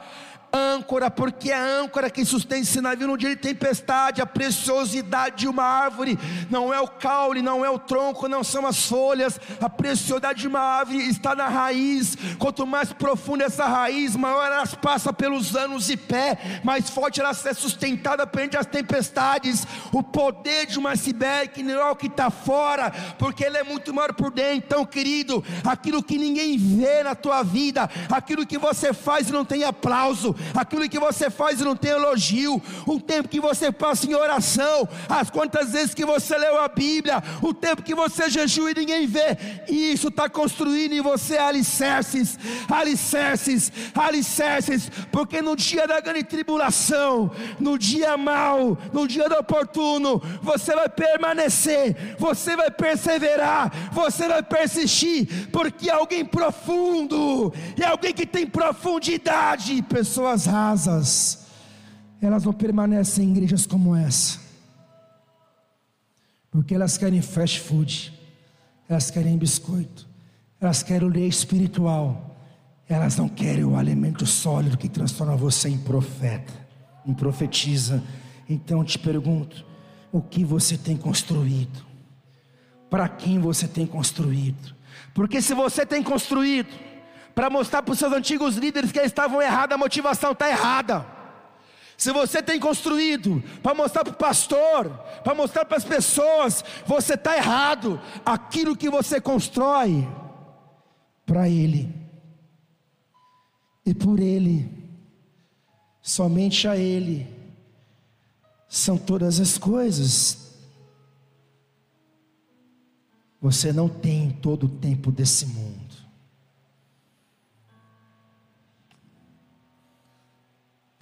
âncora, 0.52 1.10
porque 1.10 1.50
é 1.50 1.54
a 1.54 1.80
âncora 1.80 2.10
que 2.10 2.24
sustenta 2.24 2.62
esse 2.62 2.80
navio 2.80 3.06
no 3.06 3.16
dia 3.16 3.30
de 3.30 3.36
tempestade, 3.36 4.20
a 4.20 4.26
preciosidade 4.26 5.36
de 5.36 5.48
uma 5.48 5.62
árvore, 5.62 6.18
não 6.50 6.72
é 6.72 6.80
o 6.80 6.88
caule, 6.88 7.42
não 7.42 7.64
é 7.64 7.70
o 7.70 7.78
tronco, 7.78 8.28
não 8.28 8.44
são 8.44 8.66
as 8.66 8.86
folhas, 8.86 9.40
a 9.60 9.68
preciosidade 9.68 10.40
de 10.40 10.48
uma 10.48 10.60
árvore 10.60 11.08
está 11.08 11.34
na 11.34 11.48
raiz, 11.48 12.16
quanto 12.38 12.66
mais 12.66 12.92
profunda 12.92 13.44
essa 13.44 13.66
raiz, 13.66 14.14
maior 14.16 14.46
ela 14.46 14.66
passa 14.66 15.12
pelos 15.12 15.56
anos 15.56 15.86
de 15.86 15.96
pé, 15.96 16.60
mais 16.62 16.88
forte 16.88 17.20
ela 17.20 17.30
é 17.30 17.54
sustentada 17.54 18.26
perante 18.26 18.56
as 18.56 18.66
tempestades, 18.66 19.66
o 19.92 20.02
poder 20.02 20.66
de 20.66 20.78
uma 20.78 20.90
iceberg 20.90 21.62
não 21.62 21.74
é 21.80 21.90
o 21.90 21.96
que 21.96 22.06
está 22.06 22.30
fora, 22.30 22.90
porque 23.18 23.44
ele 23.44 23.56
é 23.58 23.64
muito 23.64 23.92
maior 23.92 24.12
por 24.12 24.30
dentro, 24.30 24.56
então 24.56 24.84
querido, 24.84 25.44
aquilo 25.64 26.02
que 26.02 26.18
ninguém 26.18 26.56
vê 26.56 27.02
na 27.02 27.14
tua 27.14 27.42
vida, 27.42 27.88
aquilo 28.10 28.46
que 28.46 28.58
você 28.58 28.92
faz 28.92 29.28
e 29.28 29.32
não 29.32 29.44
tem 29.44 29.64
aplauso, 29.64 30.35
aquilo 30.54 30.88
que 30.88 30.98
você 30.98 31.30
faz 31.30 31.60
e 31.60 31.64
não 31.64 31.76
tem 31.76 31.92
elogio, 31.92 32.62
o 32.86 33.00
tempo 33.00 33.28
que 33.28 33.40
você 33.40 33.70
passa 33.70 34.06
em 34.06 34.14
oração, 34.14 34.88
as 35.08 35.30
quantas 35.30 35.72
vezes 35.72 35.94
que 35.94 36.04
você 36.04 36.36
leu 36.36 36.60
a 36.60 36.68
Bíblia, 36.68 37.22
o 37.42 37.52
tempo 37.52 37.82
que 37.82 37.94
você 37.94 38.28
jejua 38.28 38.70
e 38.70 38.74
ninguém 38.74 39.06
vê, 39.06 39.36
isso 39.68 40.08
está 40.08 40.28
construindo 40.28 40.92
em 40.92 41.00
você 41.00 41.38
alicerces, 41.38 42.38
alicerces, 42.68 43.72
alicerces, 43.94 44.90
porque 45.10 45.40
no 45.42 45.56
dia 45.56 45.86
da 45.86 46.00
grande 46.00 46.24
tribulação, 46.24 47.30
no 47.58 47.78
dia 47.78 48.16
mau, 48.16 48.78
no 48.92 49.06
dia 49.06 49.28
do 49.28 49.36
oportuno, 49.36 50.20
você 50.42 50.74
vai 50.74 50.88
permanecer, 50.88 52.16
você 52.18 52.56
vai 52.56 52.70
perseverar, 52.70 53.90
você 53.92 54.28
vai 54.28 54.42
persistir, 54.42 55.48
porque 55.50 55.90
alguém 55.90 56.24
profundo, 56.24 57.52
e 57.76 57.84
alguém 57.84 58.12
que 58.12 58.26
tem 58.26 58.46
profundidade, 58.46 59.82
pessoas 60.26 60.46
rasas, 60.46 61.46
elas 62.20 62.44
não 62.44 62.52
permanecem 62.52 63.28
em 63.28 63.30
igrejas 63.30 63.64
como 63.66 63.94
essa, 63.94 64.40
porque 66.50 66.74
elas 66.74 66.98
querem 66.98 67.22
fast 67.22 67.60
food, 67.60 68.12
elas 68.88 69.10
querem 69.10 69.38
biscoito, 69.38 70.08
elas 70.60 70.82
querem 70.82 71.06
o 71.06 71.10
leite 71.10 71.34
espiritual, 71.34 72.36
elas 72.88 73.16
não 73.16 73.28
querem 73.28 73.64
o 73.64 73.76
alimento 73.76 74.26
sólido 74.26 74.76
que 74.76 74.88
transforma 74.88 75.36
você 75.36 75.68
em 75.68 75.78
profeta, 75.78 76.52
em 77.06 77.14
profetiza. 77.14 78.02
Então 78.48 78.78
eu 78.78 78.84
te 78.84 78.98
pergunto: 78.98 79.64
o 80.10 80.20
que 80.20 80.44
você 80.44 80.76
tem 80.76 80.96
construído? 80.96 81.84
Para 82.90 83.08
quem 83.08 83.38
você 83.38 83.68
tem 83.68 83.86
construído? 83.86 84.74
Porque 85.14 85.40
se 85.40 85.54
você 85.54 85.84
tem 85.84 86.02
construído 86.02 86.68
para 87.36 87.50
mostrar 87.50 87.82
para 87.82 87.92
os 87.92 87.98
seus 87.98 88.14
antigos 88.14 88.56
líderes 88.56 88.90
que 88.90 88.98
eles 88.98 89.10
estavam 89.10 89.42
errados, 89.42 89.74
a 89.74 89.78
motivação 89.78 90.32
está 90.32 90.48
errada. 90.48 91.06
Se 91.94 92.10
você 92.10 92.42
tem 92.42 92.58
construído 92.58 93.44
para 93.62 93.74
mostrar 93.74 94.04
para 94.04 94.14
o 94.14 94.16
pastor, 94.16 94.88
para 95.22 95.34
mostrar 95.34 95.66
para 95.66 95.76
as 95.76 95.84
pessoas, 95.84 96.64
você 96.86 97.12
está 97.12 97.36
errado. 97.36 98.00
Aquilo 98.24 98.74
que 98.74 98.88
você 98.88 99.20
constrói 99.20 100.08
para 101.26 101.46
Ele 101.46 101.94
e 103.84 103.92
por 103.92 104.18
Ele, 104.18 104.72
somente 106.00 106.66
a 106.66 106.74
Ele, 106.74 107.26
são 108.66 108.96
todas 108.96 109.40
as 109.40 109.58
coisas. 109.58 110.54
Você 113.42 113.74
não 113.74 113.90
tem 113.90 114.30
todo 114.30 114.64
o 114.64 114.70
tempo 114.70 115.12
desse 115.12 115.44
mundo. 115.44 115.75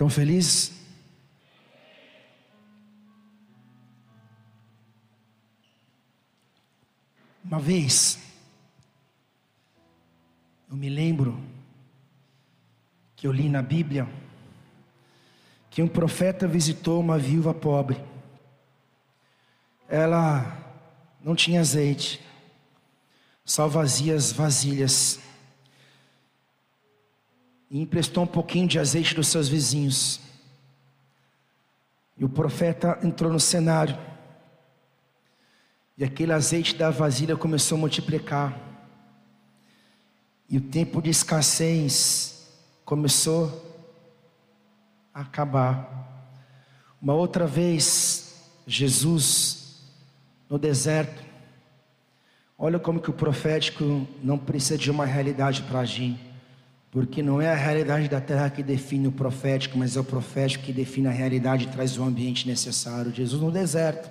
Tão 0.04 0.10
feliz? 0.10 0.70
Uma 7.42 7.58
vez, 7.58 8.18
eu 10.68 10.76
me 10.76 10.90
lembro 10.90 11.42
que 13.16 13.26
eu 13.26 13.32
li 13.32 13.48
na 13.48 13.62
Bíblia 13.62 14.06
que 15.70 15.80
um 15.80 15.88
profeta 15.88 16.46
visitou 16.46 17.00
uma 17.00 17.16
viúva 17.16 17.54
pobre. 17.54 17.96
Ela 19.88 20.54
não 21.18 21.34
tinha 21.34 21.62
azeite, 21.62 22.20
só 23.42 23.66
vazias 23.66 24.32
vasilhas. 24.32 25.18
E 27.74 27.80
emprestou 27.80 28.22
um 28.22 28.26
pouquinho 28.28 28.68
de 28.68 28.78
azeite 28.78 29.16
dos 29.16 29.26
seus 29.26 29.48
vizinhos. 29.48 30.20
E 32.16 32.24
o 32.24 32.28
profeta 32.28 33.00
entrou 33.02 33.32
no 33.32 33.40
cenário. 33.40 33.98
E 35.98 36.04
aquele 36.04 36.32
azeite 36.32 36.76
da 36.76 36.88
vasilha 36.90 37.36
começou 37.36 37.74
a 37.76 37.80
multiplicar. 37.80 38.56
E 40.48 40.56
o 40.56 40.60
tempo 40.60 41.02
de 41.02 41.10
escassez 41.10 42.48
começou 42.84 43.74
acabar. 45.12 46.30
Uma 47.02 47.14
outra 47.14 47.44
vez, 47.44 48.36
Jesus 48.68 49.82
no 50.48 50.60
deserto, 50.60 51.24
olha 52.56 52.78
como 52.78 53.00
que 53.00 53.10
o 53.10 53.14
profético 53.14 54.06
não 54.22 54.38
precisa 54.38 54.78
de 54.78 54.92
uma 54.92 55.04
realidade 55.04 55.62
para 55.62 55.80
agir, 55.80 56.16
porque 56.94 57.24
não 57.24 57.42
é 57.42 57.50
a 57.50 57.56
realidade 57.56 58.08
da 58.08 58.20
terra 58.20 58.48
que 58.48 58.62
define 58.62 59.08
o 59.08 59.12
profético, 59.12 59.76
mas 59.76 59.96
é 59.96 60.00
o 60.00 60.04
profético 60.04 60.64
que 60.64 60.72
define 60.72 61.08
a 61.08 61.10
realidade 61.10 61.64
e 61.64 61.66
traz 61.66 61.98
o 61.98 62.04
ambiente 62.04 62.46
necessário. 62.46 63.12
Jesus 63.12 63.42
no 63.42 63.50
deserto, 63.50 64.08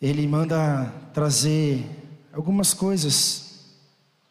ele 0.00 0.26
manda 0.26 0.90
trazer 1.12 1.84
algumas 2.32 2.72
coisas 2.72 3.74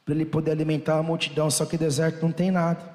para 0.03 0.15
ele 0.15 0.25
poder 0.25 0.49
alimentar 0.49 0.97
a 0.97 1.03
multidão, 1.03 1.47
só 1.51 1.63
que 1.63 1.77
deserto 1.77 2.23
não 2.23 2.31
tem 2.31 2.49
nada. 2.49 2.91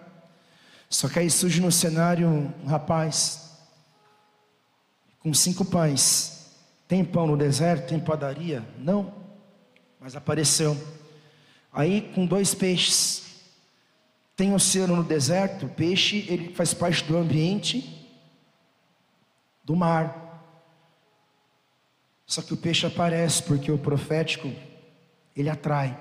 Só 0.90 1.08
que 1.08 1.20
aí 1.20 1.30
surge 1.30 1.60
no 1.60 1.70
cenário 1.70 2.26
um 2.26 2.66
rapaz 2.66 3.60
com 5.20 5.32
cinco 5.32 5.64
pães. 5.64 6.48
Tem 6.88 7.04
pão 7.04 7.28
no 7.28 7.36
deserto? 7.36 7.90
Tem 7.90 8.00
padaria? 8.00 8.60
Não, 8.80 9.14
mas 10.00 10.16
apareceu. 10.16 10.76
Aí 11.72 12.10
com 12.12 12.26
dois 12.26 12.54
peixes. 12.54 13.27
Tem 14.38 14.54
oceano 14.54 14.94
no 14.94 15.02
deserto, 15.02 15.66
o 15.66 15.68
peixe 15.68 16.24
ele 16.28 16.54
faz 16.54 16.72
parte 16.72 17.02
do 17.02 17.16
ambiente 17.16 18.08
do 19.64 19.74
mar. 19.74 20.46
Só 22.24 22.40
que 22.40 22.54
o 22.54 22.56
peixe 22.56 22.86
aparece 22.86 23.42
porque 23.42 23.72
o 23.72 23.76
profético 23.76 24.48
ele 25.34 25.48
atrai. 25.50 25.98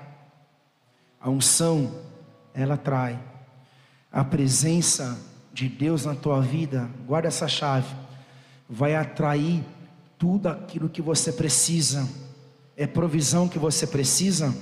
A 1.20 1.28
unção 1.28 2.00
ela 2.54 2.74
atrai 2.74 3.18
a 4.12 4.22
presença 4.22 5.18
de 5.52 5.68
Deus 5.68 6.04
na 6.04 6.14
tua 6.14 6.40
vida, 6.40 6.88
guarda 7.08 7.26
essa 7.26 7.48
chave, 7.48 7.92
vai 8.70 8.94
atrair 8.94 9.64
tudo 10.16 10.48
aquilo 10.48 10.88
que 10.88 11.02
você 11.02 11.32
precisa. 11.32 12.08
É 12.76 12.86
provisão 12.86 13.48
que 13.48 13.58
você 13.58 13.84
precisa? 13.84 14.54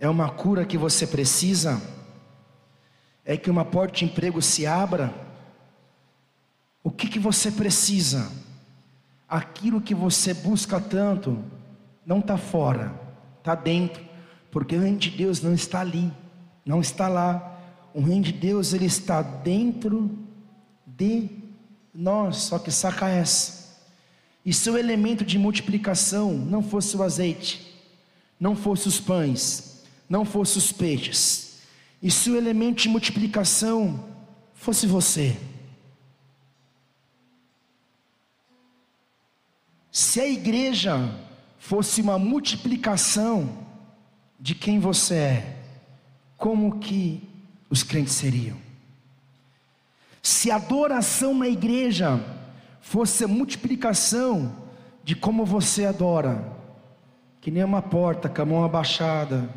É 0.00 0.08
uma 0.08 0.28
cura 0.30 0.64
que 0.64 0.76
você 0.76 1.06
precisa? 1.06 1.80
É 3.24 3.36
que 3.36 3.48
uma 3.48 3.64
porta 3.64 3.98
de 3.98 4.06
emprego 4.06 4.42
se 4.42 4.66
abra? 4.66 5.14
O 6.82 6.90
que, 6.90 7.06
que 7.06 7.20
você 7.20 7.52
precisa? 7.52 8.28
Aquilo 9.28 9.80
que 9.80 9.94
você 9.94 10.34
busca 10.34 10.80
tanto 10.80 11.38
não 12.04 12.18
está 12.18 12.36
fora, 12.36 12.92
está 13.38 13.54
dentro, 13.54 14.02
porque 14.50 14.74
o 14.74 14.80
reino 14.80 14.98
de 14.98 15.10
Deus 15.10 15.40
não 15.40 15.54
está 15.54 15.80
ali 15.80 16.12
não 16.64 16.80
está 16.80 17.08
lá. 17.08 17.58
O 17.92 18.00
reino 18.00 18.22
de 18.22 18.32
Deus 18.32 18.72
ele 18.72 18.86
está 18.86 19.22
dentro 19.22 20.10
de 20.86 21.28
nós, 21.92 22.36
só 22.36 22.58
que 22.58 22.70
saca 22.70 23.08
essa. 23.08 23.80
E 24.44 24.52
se 24.52 24.70
o 24.70 24.78
elemento 24.78 25.24
de 25.24 25.38
multiplicação 25.38 26.32
não 26.32 26.62
fosse 26.62 26.96
o 26.96 27.02
azeite, 27.02 27.76
não 28.38 28.56
fosse 28.56 28.88
os 28.88 29.00
pães, 29.00 29.69
não 30.10 30.24
fosse 30.24 30.58
os 30.58 30.72
peixes, 30.72 31.60
e 32.02 32.10
se 32.10 32.28
o 32.30 32.36
elemento 32.36 32.82
de 32.82 32.88
multiplicação 32.88 34.08
fosse 34.52 34.84
você, 34.84 35.36
se 39.92 40.20
a 40.20 40.26
igreja 40.26 41.16
fosse 41.60 42.00
uma 42.00 42.18
multiplicação 42.18 43.66
de 44.38 44.52
quem 44.56 44.80
você 44.80 45.14
é, 45.14 45.56
como 46.36 46.80
que 46.80 47.22
os 47.68 47.84
crentes 47.84 48.14
seriam? 48.14 48.56
Se 50.20 50.50
a 50.50 50.56
adoração 50.56 51.34
na 51.34 51.48
igreja 51.48 52.18
fosse 52.80 53.22
a 53.22 53.28
multiplicação 53.28 54.56
de 55.04 55.14
como 55.14 55.44
você 55.44 55.84
adora, 55.84 56.52
que 57.40 57.50
nem 57.50 57.62
uma 57.62 57.80
porta 57.80 58.28
com 58.28 58.42
a 58.42 58.46
mão 58.46 58.64
abaixada 58.64 59.48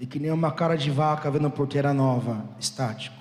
e 0.00 0.06
que 0.06 0.18
nem 0.18 0.30
uma 0.30 0.50
cara 0.50 0.76
de 0.76 0.90
vaca 0.90 1.30
vendo 1.30 1.50
porteira 1.50 1.92
nova, 1.92 2.42
estático. 2.58 3.14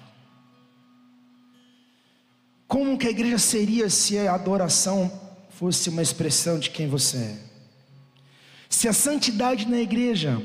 Como 2.66 2.98
que 2.98 3.06
a 3.06 3.12
igreja 3.12 3.38
seria 3.38 3.90
se 3.90 4.18
a 4.18 4.34
adoração 4.34 5.12
fosse 5.50 5.90
uma 5.90 6.02
expressão 6.02 6.58
de 6.58 6.70
quem 6.70 6.88
você 6.88 7.18
é? 7.18 7.38
Se 8.70 8.88
a 8.88 8.94
santidade 8.94 9.68
na 9.68 9.78
igreja 9.78 10.42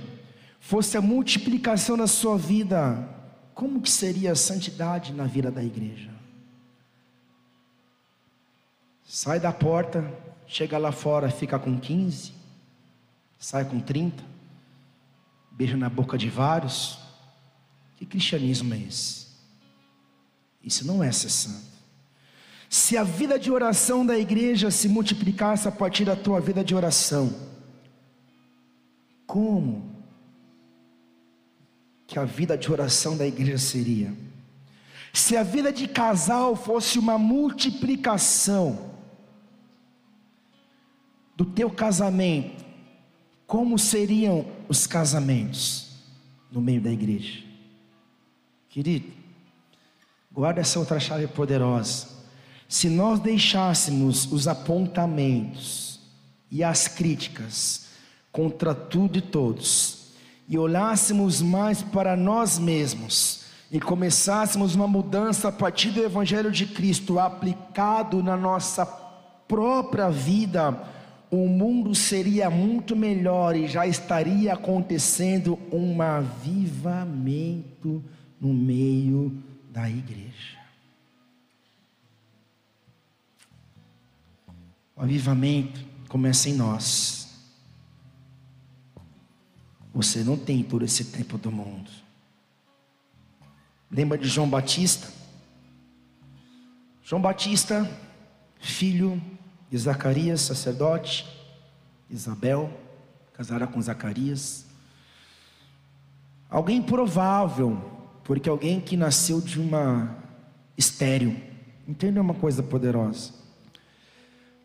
fosse 0.58 0.96
a 0.96 1.00
multiplicação 1.00 1.96
na 1.96 2.08
sua 2.08 2.36
vida, 2.36 3.08
como 3.54 3.80
que 3.80 3.90
seria 3.90 4.32
a 4.32 4.36
santidade 4.36 5.12
na 5.12 5.24
vida 5.24 5.52
da 5.52 5.62
igreja? 5.62 6.10
Sai 9.06 9.38
da 9.38 9.52
porta, 9.52 10.04
chega 10.48 10.78
lá 10.78 10.90
fora, 10.90 11.30
fica 11.30 11.58
com 11.60 11.78
15, 11.78 12.32
sai 13.38 13.64
com 13.64 13.78
30, 13.78 14.33
beija 15.54 15.76
na 15.76 15.88
boca 15.88 16.18
de 16.18 16.28
vários. 16.28 16.98
Que 17.96 18.04
cristianismo 18.04 18.74
é 18.74 18.78
esse? 18.78 19.26
Isso 20.62 20.86
não 20.86 21.02
é 21.02 21.12
ser 21.12 21.30
santo. 21.30 21.74
Se 22.68 22.96
a 22.96 23.04
vida 23.04 23.38
de 23.38 23.52
oração 23.52 24.04
da 24.04 24.18
igreja 24.18 24.70
se 24.70 24.88
multiplicasse 24.88 25.68
a 25.68 25.72
partir 25.72 26.04
da 26.04 26.16
tua 26.16 26.40
vida 26.40 26.64
de 26.64 26.74
oração, 26.74 27.32
como 29.26 29.94
que 32.06 32.18
a 32.18 32.24
vida 32.24 32.58
de 32.58 32.70
oração 32.70 33.16
da 33.16 33.26
igreja 33.26 33.58
seria? 33.58 34.12
Se 35.12 35.36
a 35.36 35.44
vida 35.44 35.72
de 35.72 35.86
casal 35.86 36.56
fosse 36.56 36.98
uma 36.98 37.16
multiplicação 37.16 38.90
do 41.36 41.44
teu 41.44 41.70
casamento, 41.70 42.63
como 43.46 43.78
seriam 43.78 44.46
os 44.68 44.86
casamentos 44.86 45.90
no 46.50 46.60
meio 46.60 46.80
da 46.80 46.90
igreja? 46.90 47.42
Querido, 48.68 49.12
guarda 50.32 50.60
essa 50.60 50.78
outra 50.78 50.98
chave 50.98 51.26
poderosa. 51.26 52.08
Se 52.68 52.88
nós 52.88 53.20
deixássemos 53.20 54.30
os 54.32 54.48
apontamentos 54.48 56.00
e 56.50 56.64
as 56.64 56.88
críticas 56.88 57.86
contra 58.32 58.74
tudo 58.74 59.18
e 59.18 59.20
todos, 59.20 60.08
e 60.48 60.58
olhássemos 60.58 61.40
mais 61.40 61.82
para 61.82 62.16
nós 62.16 62.58
mesmos, 62.58 63.44
e 63.70 63.80
começássemos 63.80 64.74
uma 64.74 64.86
mudança 64.86 65.48
a 65.48 65.52
partir 65.52 65.90
do 65.90 66.02
Evangelho 66.02 66.50
de 66.50 66.66
Cristo 66.66 67.18
aplicado 67.18 68.22
na 68.22 68.36
nossa 68.36 68.86
própria 69.48 70.10
vida, 70.10 70.80
o 71.34 71.48
mundo 71.48 71.96
seria 71.96 72.48
muito 72.48 72.94
melhor 72.94 73.56
e 73.56 73.66
já 73.66 73.84
estaria 73.84 74.52
acontecendo 74.52 75.58
um 75.72 76.00
avivamento 76.00 78.04
no 78.40 78.54
meio 78.54 79.42
da 79.68 79.90
igreja. 79.90 80.60
O 84.94 85.02
avivamento 85.02 85.84
começa 86.08 86.48
em 86.48 86.54
nós. 86.54 87.36
Você 89.92 90.22
não 90.22 90.36
tem 90.36 90.62
todo 90.62 90.84
esse 90.84 91.06
tempo 91.06 91.36
do 91.36 91.50
mundo. 91.50 91.90
Lembra 93.90 94.16
de 94.16 94.28
João 94.28 94.48
Batista? 94.48 95.12
João 97.02 97.20
Batista, 97.20 97.90
filho 98.60 99.20
Zacarias, 99.78 100.42
sacerdote, 100.42 101.26
Isabel, 102.08 102.70
casará 103.32 103.66
com 103.66 103.80
Zacarias. 103.80 104.66
Alguém 106.48 106.80
provável, 106.80 107.82
porque 108.22 108.48
alguém 108.48 108.80
que 108.80 108.96
nasceu 108.96 109.40
de 109.40 109.60
uma 109.60 110.16
estéreo. 110.76 111.36
Entenda 111.86 112.20
uma 112.20 112.34
coisa 112.34 112.62
poderosa. 112.62 113.32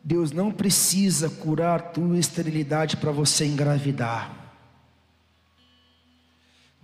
Deus 0.03 0.31
não 0.31 0.51
precisa 0.51 1.29
curar 1.29 1.91
tua 1.91 2.17
esterilidade 2.17 2.97
para 2.97 3.11
você 3.11 3.45
engravidar. 3.45 4.35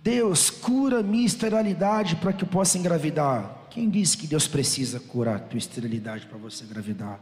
Deus 0.02 0.50
cura 0.50 1.02
minha 1.02 1.26
esterilidade 1.26 2.16
para 2.16 2.32
que 2.32 2.44
eu 2.44 2.48
possa 2.48 2.78
engravidar. 2.78 3.66
Quem 3.70 3.90
disse 3.90 4.16
que 4.16 4.26
Deus 4.26 4.46
precisa 4.46 5.00
curar 5.00 5.40
tua 5.40 5.58
esterilidade 5.58 6.26
para 6.26 6.38
você 6.38 6.64
engravidar? 6.64 7.18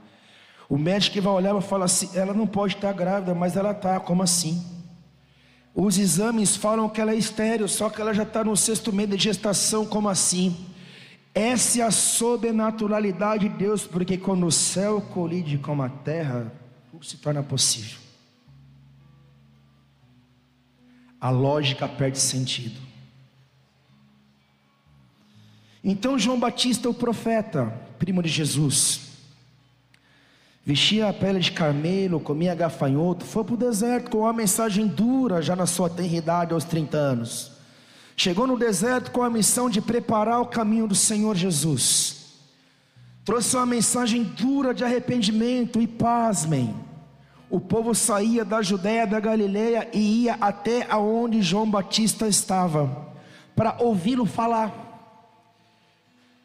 O 0.68 0.78
médico 0.78 1.20
vai 1.20 1.32
olhar 1.32 1.56
e 1.56 1.62
falar 1.62 1.84
assim: 1.86 2.10
ela 2.14 2.32
não 2.32 2.46
pode 2.46 2.74
estar 2.74 2.92
grávida, 2.92 3.34
mas 3.34 3.56
ela 3.56 3.72
está, 3.72 4.00
como 4.00 4.22
assim? 4.22 4.64
Os 5.74 5.98
exames 5.98 6.56
falam 6.56 6.88
que 6.88 7.00
ela 7.00 7.12
é 7.12 7.16
estéreo, 7.16 7.68
só 7.68 7.90
que 7.90 8.00
ela 8.00 8.14
já 8.14 8.22
está 8.22 8.44
no 8.44 8.56
sexto 8.56 8.92
mês 8.92 9.10
de 9.10 9.16
gestação, 9.16 9.84
como 9.84 10.08
assim? 10.08 10.56
Essa 11.34 11.80
é 11.80 11.82
a 11.82 11.90
sobrenaturalidade 11.90 13.48
de 13.48 13.56
Deus, 13.56 13.84
porque 13.84 14.16
quando 14.16 14.46
o 14.46 14.52
céu 14.52 15.00
colide 15.00 15.58
com 15.58 15.82
a 15.82 15.88
terra, 15.88 16.52
tudo 16.92 17.04
se 17.04 17.16
torna 17.16 17.42
possível. 17.42 17.98
A 21.20 21.30
lógica 21.30 21.88
perde 21.88 22.20
sentido. 22.20 22.80
Então 25.82 26.18
João 26.18 26.38
Batista, 26.38 26.88
o 26.88 26.94
profeta, 26.94 27.66
primo 27.98 28.22
de 28.22 28.28
Jesus, 28.28 29.03
vestia 30.64 31.08
a 31.08 31.12
pele 31.12 31.40
de 31.40 31.52
carmelo, 31.52 32.18
comia 32.18 32.54
gafanhoto, 32.54 33.24
foi 33.24 33.44
para 33.44 33.54
o 33.54 33.58
deserto 33.58 34.10
com 34.10 34.18
uma 34.18 34.32
mensagem 34.32 34.86
dura 34.86 35.42
já 35.42 35.54
na 35.54 35.66
sua 35.66 35.90
tenridade 35.90 36.54
aos 36.54 36.64
30 36.64 36.96
anos. 36.96 37.52
Chegou 38.16 38.46
no 38.46 38.58
deserto 38.58 39.10
com 39.10 39.22
a 39.22 39.30
missão 39.30 39.68
de 39.68 39.80
preparar 39.80 40.40
o 40.40 40.46
caminho 40.46 40.86
do 40.86 40.94
Senhor 40.94 41.34
Jesus. 41.36 42.24
Trouxe 43.24 43.56
uma 43.56 43.66
mensagem 43.66 44.22
dura 44.22 44.72
de 44.72 44.84
arrependimento 44.84 45.80
e 45.80 45.86
pasmem. 45.86 46.74
O 47.50 47.60
povo 47.60 47.94
saía 47.94 48.44
da 48.44 48.62
Judéia, 48.62 49.06
da 49.06 49.20
Galileia 49.20 49.88
e 49.92 50.24
ia 50.24 50.34
até 50.40 50.86
aonde 50.90 51.42
João 51.42 51.70
Batista 51.70 52.26
estava 52.26 53.04
para 53.54 53.76
ouvi-lo 53.80 54.26
falar 54.26 54.83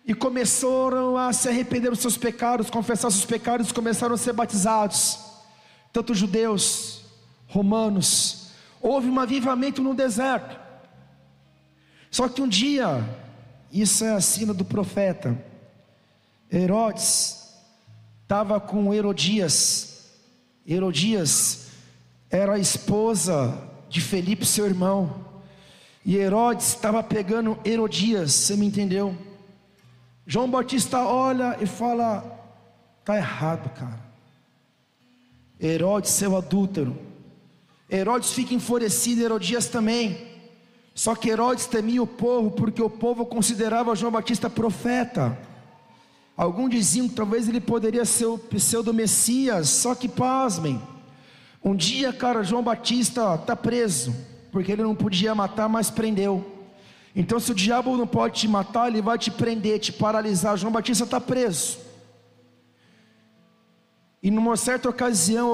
e 0.10 0.14
começaram 0.16 1.16
a 1.16 1.32
se 1.32 1.48
arrepender 1.48 1.92
dos 1.92 2.00
seus 2.00 2.18
pecados, 2.18 2.72
confessar 2.72 3.12
seus 3.12 3.26
pecados, 3.26 3.72
começaram 3.72 4.16
a 4.16 4.18
ser 4.18 4.34
batizados, 4.34 5.20
tanto 5.94 6.16
judeus, 6.16 7.02
romanos. 7.46 8.48
Houve 8.82 9.08
um 9.08 9.20
avivamento 9.20 9.84
no 9.84 9.94
deserto. 9.94 10.60
Só 12.10 12.28
que 12.28 12.42
um 12.42 12.48
dia, 12.48 13.08
isso 13.72 14.04
é 14.04 14.10
a 14.10 14.20
sina 14.20 14.52
do 14.52 14.66
profeta, 14.66 15.38
Herodes 16.52 17.48
estava 18.24 18.60
com 18.60 18.92
Herodias. 18.92 20.08
Herodias 20.68 21.68
era 22.32 22.54
a 22.54 22.60
esposa 22.60 23.62
de 23.88 24.02
Felipe, 24.02 24.44
seu 24.44 24.66
irmão. 24.66 25.24
E 26.04 26.18
Herodes 26.18 26.70
estava 26.70 27.04
pegando 27.04 27.60
Herodias, 27.64 28.32
você 28.32 28.56
me 28.56 28.66
entendeu? 28.66 29.29
João 30.32 30.48
Batista 30.48 31.00
olha 31.00 31.58
e 31.60 31.66
fala: 31.66 32.24
está 33.00 33.18
errado, 33.18 33.68
cara. 33.72 34.00
Herodes, 35.60 36.12
seu 36.12 36.38
adúltero. 36.38 36.96
Herodes 37.90 38.32
fica 38.32 38.54
enfurecido, 38.54 39.24
Herodias 39.24 39.66
também. 39.66 40.30
Só 40.94 41.16
que 41.16 41.32
Herodes 41.32 41.66
temia 41.66 42.04
o 42.04 42.06
povo, 42.06 42.52
porque 42.52 42.80
o 42.80 42.92
povo 42.92 43.26
considerava 43.26 43.96
João 43.96 44.12
Batista 44.12 44.52
profeta. 44.52 45.36
Alguns 46.38 46.70
diziam 46.70 47.10
que 47.10 47.16
talvez 47.16 47.50
ele 47.50 47.60
poderia 47.60 48.06
ser 48.06 48.28
o 48.28 48.38
pseudo-messias, 48.38 49.68
só 49.68 49.96
que 49.96 50.08
pasmem. 50.08 50.80
Um 51.64 51.76
dia, 51.76 52.14
cara, 52.14 52.44
João 52.44 52.62
Batista 52.62 53.34
está 53.34 53.56
preso, 53.56 54.16
porque 54.52 54.72
ele 54.72 54.84
não 54.84 54.94
podia 54.94 55.34
matar, 55.34 55.68
mas 55.68 55.90
prendeu. 55.90 56.59
Então, 57.16 57.40
se 57.40 57.52
o 57.52 57.56
diabo 57.56 57.98
não 57.98 58.08
pode 58.08 58.40
te 58.40 58.48
matar, 58.48 58.88
ele 58.88 59.02
vai 59.02 59.18
te 59.18 59.32
prender, 59.32 59.80
te 59.80 59.92
paralisar. 59.92 60.58
João 60.58 60.72
Batista 60.72 61.04
está 61.04 61.20
preso. 61.20 61.80
E 64.22 64.30
numa 64.30 64.58
certa 64.58 64.90
ocasião, 64.90 65.50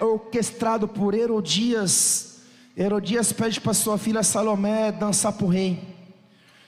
orquestrado 0.00 0.88
por 0.88 1.14
Herodias, 1.14 2.40
Herodias 2.76 3.32
pede 3.32 3.60
para 3.60 3.74
sua 3.74 3.98
filha 3.98 4.22
Salomé 4.22 4.92
dançar 4.92 5.32
para 5.32 5.44
o 5.44 5.48
rei. 5.48 5.78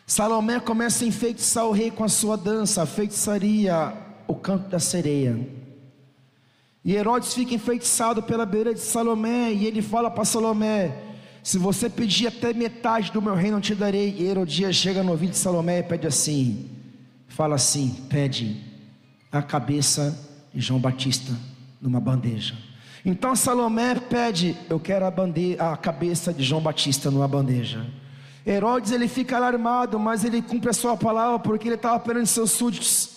Salomé 0.06 0.58
começa 0.58 1.04
a 1.04 1.06
enfeitiçar 1.06 1.64
o 1.66 1.70
rei 1.70 1.90
com 1.90 2.02
a 2.02 2.08
sua 2.08 2.36
dança, 2.36 2.82
a 2.82 2.86
feitiçaria, 2.86 3.94
o 4.26 4.34
canto 4.34 4.68
da 4.68 4.80
sereia. 4.80 5.38
E 6.84 6.94
Herodes 6.94 7.32
fica 7.32 7.54
enfeitiçado 7.54 8.22
pela 8.22 8.44
beira 8.44 8.74
de 8.74 8.80
Salomé, 8.80 9.52
e 9.52 9.66
ele 9.66 9.80
fala 9.80 10.10
para 10.10 10.24
Salomé: 10.24 11.09
se 11.50 11.58
você 11.58 11.90
pedir 11.90 12.28
até 12.28 12.52
metade 12.52 13.10
do 13.10 13.20
meu 13.20 13.34
reino, 13.34 13.56
eu 13.56 13.60
te 13.60 13.74
darei. 13.74 14.14
E 14.16 14.22
Herodias 14.28 14.76
chega 14.76 15.02
no 15.02 15.10
ouvido 15.10 15.30
de 15.30 15.36
Salomé 15.36 15.80
e 15.80 15.82
pede 15.82 16.06
assim: 16.06 16.70
fala 17.26 17.56
assim, 17.56 18.06
pede 18.08 18.56
a 19.32 19.42
cabeça 19.42 20.16
de 20.54 20.60
João 20.60 20.78
Batista 20.78 21.36
numa 21.82 21.98
bandeja. 21.98 22.54
Então 23.04 23.34
Salomé 23.34 23.96
pede: 23.96 24.56
eu 24.68 24.78
quero 24.78 25.04
a, 25.04 25.10
bandeja, 25.10 25.72
a 25.72 25.76
cabeça 25.76 26.32
de 26.32 26.44
João 26.44 26.62
Batista 26.62 27.10
numa 27.10 27.26
bandeja. 27.26 27.84
Herodes 28.46 28.92
ele 28.92 29.08
fica 29.08 29.36
alarmado, 29.36 29.98
mas 29.98 30.24
ele 30.24 30.40
cumpre 30.40 30.70
a 30.70 30.72
sua 30.72 30.96
palavra 30.96 31.40
porque 31.40 31.66
ele 31.66 31.74
estava 31.74 31.98
perante 31.98 32.28
seus 32.28 32.52
súditos. 32.52 33.10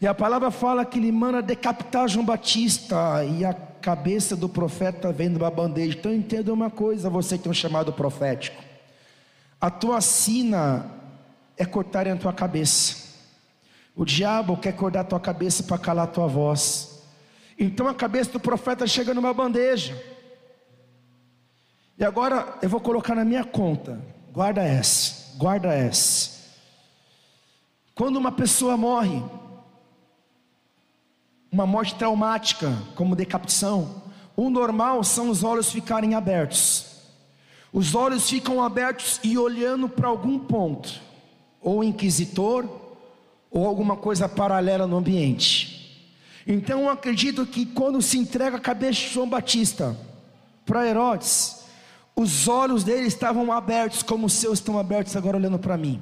E 0.00 0.06
a 0.06 0.14
palavra 0.14 0.52
fala 0.52 0.84
que 0.84 1.00
ele 1.00 1.10
manda 1.10 1.42
decapitar 1.42 2.06
João 2.06 2.24
Batista 2.24 3.24
e 3.24 3.44
a 3.44 3.52
cabeça 3.86 4.34
do 4.34 4.48
profeta 4.48 5.12
vem 5.12 5.28
numa 5.28 5.48
bandeja. 5.48 5.96
Então 5.96 6.12
entenda 6.12 6.52
uma 6.52 6.68
coisa, 6.68 7.08
você 7.08 7.36
que 7.36 7.44
tem 7.44 7.52
um 7.52 7.54
chamado 7.54 7.92
profético. 7.92 8.60
A 9.60 9.70
tua 9.70 10.00
sina 10.00 10.90
é 11.56 11.64
cortar 11.64 12.08
a 12.08 12.16
tua 12.16 12.32
cabeça. 12.32 13.14
O 13.94 14.04
diabo 14.04 14.56
quer 14.56 14.72
cortar 14.72 15.02
a 15.02 15.04
tua 15.04 15.20
cabeça 15.20 15.62
para 15.62 15.78
calar 15.78 16.02
a 16.02 16.10
tua 16.10 16.26
voz. 16.26 17.00
Então 17.56 17.86
a 17.86 17.94
cabeça 17.94 18.32
do 18.32 18.40
profeta 18.40 18.88
chega 18.88 19.14
numa 19.14 19.32
bandeja. 19.32 19.96
E 21.96 22.04
agora 22.04 22.58
eu 22.60 22.68
vou 22.68 22.80
colocar 22.80 23.14
na 23.14 23.24
minha 23.24 23.44
conta. 23.44 24.00
Guarda 24.32 24.64
essa, 24.64 25.36
guarda 25.36 25.72
essa. 25.72 26.56
Quando 27.94 28.16
uma 28.16 28.32
pessoa 28.32 28.76
morre, 28.76 29.22
uma 31.50 31.66
morte 31.66 31.94
traumática, 31.94 32.76
como 32.94 33.16
decapitação, 33.16 34.02
o 34.36 34.50
normal 34.50 35.02
são 35.02 35.30
os 35.30 35.42
olhos 35.42 35.70
ficarem 35.70 36.14
abertos. 36.14 36.86
Os 37.72 37.94
olhos 37.94 38.28
ficam 38.28 38.62
abertos 38.62 39.20
e 39.22 39.38
olhando 39.38 39.88
para 39.88 40.08
algum 40.08 40.38
ponto, 40.38 41.00
ou 41.60 41.82
inquisitor, 41.82 42.68
ou 43.50 43.66
alguma 43.66 43.96
coisa 43.96 44.28
paralela 44.28 44.86
no 44.86 44.96
ambiente. 44.96 46.06
Então 46.46 46.82
eu 46.82 46.90
acredito 46.90 47.46
que 47.46 47.66
quando 47.66 48.00
se 48.00 48.18
entrega 48.18 48.56
a 48.56 48.60
cabeça 48.60 49.00
de 49.00 49.08
João 49.08 49.28
Batista 49.28 49.96
para 50.64 50.86
Herodes, 50.86 51.64
os 52.14 52.48
olhos 52.48 52.84
dele 52.84 53.06
estavam 53.06 53.52
abertos, 53.52 54.02
como 54.02 54.26
os 54.26 54.32
seus 54.32 54.58
estão 54.58 54.78
abertos 54.78 55.16
agora 55.16 55.36
olhando 55.36 55.58
para 55.58 55.76
mim. 55.76 56.00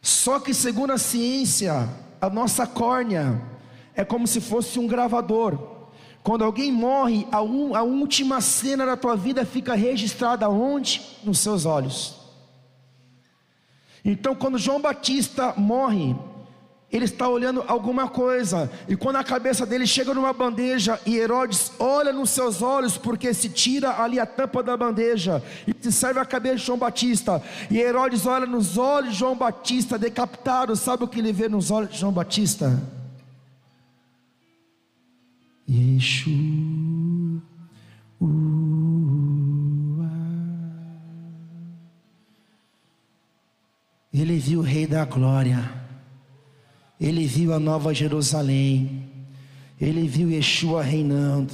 Só 0.00 0.40
que, 0.40 0.52
segundo 0.52 0.92
a 0.92 0.98
ciência, 0.98 1.88
a 2.20 2.28
nossa 2.28 2.66
córnea 2.66 3.40
é 3.94 4.04
como 4.04 4.26
se 4.26 4.40
fosse 4.40 4.78
um 4.78 4.86
gravador. 4.86 5.58
Quando 6.22 6.44
alguém 6.44 6.70
morre, 6.70 7.26
a, 7.32 7.42
un, 7.42 7.74
a 7.74 7.82
última 7.82 8.40
cena 8.40 8.86
da 8.86 8.96
tua 8.96 9.16
vida 9.16 9.44
fica 9.44 9.74
registrada 9.74 10.48
onde? 10.48 11.00
Nos 11.24 11.40
seus 11.40 11.66
olhos. 11.66 12.14
Então, 14.04 14.34
quando 14.34 14.58
João 14.58 14.80
Batista 14.80 15.54
morre, 15.56 16.14
ele 16.92 17.06
está 17.06 17.28
olhando 17.28 17.64
alguma 17.66 18.06
coisa, 18.06 18.70
e 18.86 18.94
quando 18.94 19.16
a 19.16 19.24
cabeça 19.24 19.64
dele 19.64 19.86
chega 19.86 20.12
numa 20.12 20.32
bandeja, 20.32 21.00
e 21.06 21.16
Herodes 21.16 21.72
olha 21.78 22.12
nos 22.12 22.30
seus 22.30 22.60
olhos, 22.60 22.98
porque 22.98 23.32
se 23.32 23.48
tira 23.48 24.02
ali 24.02 24.20
a 24.20 24.26
tampa 24.26 24.62
da 24.62 24.76
bandeja, 24.76 25.42
e 25.66 25.74
se 25.82 25.90
serve 25.90 26.20
a 26.20 26.24
cabeça 26.24 26.56
de 26.56 26.66
João 26.66 26.78
Batista, 26.78 27.42
e 27.70 27.80
Herodes 27.80 28.26
olha 28.26 28.46
nos 28.46 28.76
olhos 28.76 29.12
de 29.12 29.18
João 29.18 29.34
Batista, 29.34 29.98
decapitado, 29.98 30.76
sabe 30.76 31.04
o 31.04 31.08
que 31.08 31.18
ele 31.18 31.32
vê 31.32 31.48
nos 31.48 31.70
olhos 31.70 31.90
de 31.90 31.98
João 31.98 32.12
Batista? 32.12 32.78
Yeshua. 35.68 36.32
Ele 44.12 44.38
viu 44.38 44.60
o 44.60 44.62
Rei 44.62 44.86
da 44.86 45.04
Glória. 45.04 45.82
Ele 47.00 47.26
viu 47.26 47.52
a 47.52 47.58
nova 47.58 47.92
Jerusalém, 47.92 49.10
ele 49.80 50.06
viu 50.06 50.30
Yeshua 50.30 50.84
reinando, 50.84 51.52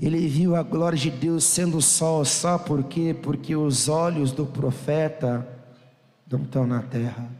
ele 0.00 0.26
viu 0.26 0.56
a 0.56 0.64
glória 0.64 0.98
de 0.98 1.12
Deus 1.12 1.44
sendo 1.44 1.80
sol, 1.80 2.24
só 2.24 2.58
por 2.58 2.82
quê? 2.82 3.14
Porque 3.14 3.54
os 3.54 3.88
olhos 3.88 4.32
do 4.32 4.44
profeta 4.44 5.46
não 6.28 6.42
estão 6.42 6.66
na 6.66 6.82
terra, 6.82 7.30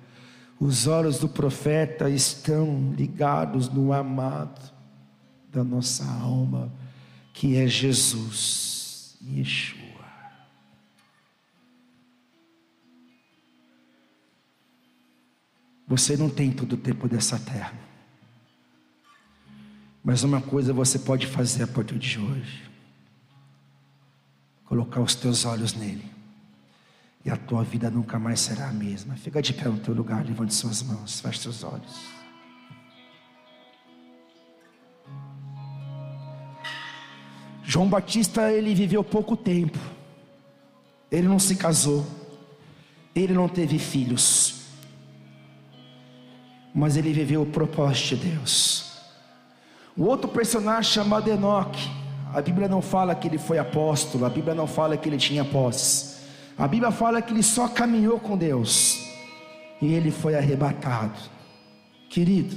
os 0.61 0.87
olhos 0.87 1.19
do 1.19 1.29
profeta 1.29 2.09
estão 2.09 2.95
ligados 2.97 3.69
no 3.69 3.93
amado 3.93 4.74
da 5.55 5.63
nossa 5.63 6.05
alma, 6.05 6.73
que 7.33 7.57
é 7.57 7.67
Jesus, 7.67 9.17
Yeshua. 9.23 9.85
Você 15.87 16.17
não 16.17 16.29
tem 16.29 16.51
todo 16.51 16.73
o 16.73 16.77
tempo 16.77 17.09
dessa 17.09 17.39
terra. 17.39 17.79
Mas 20.03 20.25
uma 20.25 20.41
coisa 20.41 20.73
você 20.73 20.99
pode 20.99 21.27
fazer 21.27 21.63
a 21.63 21.67
partir 21.67 21.99
de 21.99 22.19
hoje: 22.19 22.69
colocar 24.65 25.01
os 25.01 25.15
teus 25.15 25.45
olhos 25.45 25.73
nele, 25.75 26.11
e 27.25 27.31
a 27.31 27.37
tua 27.37 27.63
vida 27.63 27.91
nunca 27.91 28.19
mais 28.19 28.41
será 28.41 28.69
a 28.69 28.73
mesma. 28.73 29.15
Fica 29.15 29.41
de 29.41 29.53
pé 29.53 29.69
no 29.69 29.79
teu 29.79 29.95
lugar, 29.95 30.25
levante 30.27 30.53
suas 30.53 30.83
mãos, 30.83 31.21
feche 31.21 31.41
seus 31.41 31.63
olhos. 31.63 32.14
João 37.67 37.89
Batista, 37.89 38.53
ele 38.53 38.75
viveu 38.75 39.03
pouco 39.03 39.37
tempo, 39.37 39.79
ele 41.11 41.27
não 41.27 41.39
se 41.39 41.57
casou, 41.57 42.07
ele 43.15 43.33
não 43.33 43.49
teve 43.49 43.79
filhos. 43.79 44.63
Mas 46.75 46.97
ele 46.97 47.13
viveu 47.13 47.43
o 47.43 47.47
propósito 47.47 48.17
de 48.17 48.29
Deus. 48.31 48.93
O 49.97 50.05
outro 50.05 50.29
personagem 50.29 50.93
chamado 50.93 51.31
Enoque, 51.31 51.89
a 52.35 52.43
Bíblia 52.43 52.69
não 52.69 52.83
fala 52.83 53.15
que 53.15 53.29
ele 53.29 53.39
foi 53.39 53.59
apóstolo, 53.59 54.25
a 54.27 54.29
Bíblia 54.29 54.55
não 54.55 54.67
fala 54.67 54.97
que 54.97 55.09
ele 55.09 55.17
tinha 55.17 55.45
posses, 55.45 56.19
a 56.59 56.69
Bíblia 56.69 56.91
fala 56.91 57.23
que 57.23 57.33
ele 57.33 57.43
só 57.43 57.69
caminhou 57.69 58.21
com 58.21 58.37
Deus. 58.37 58.99
E 59.81 59.93
ele 59.93 60.11
foi 60.11 60.35
arrebatado. 60.35 61.19
Querido, 62.09 62.57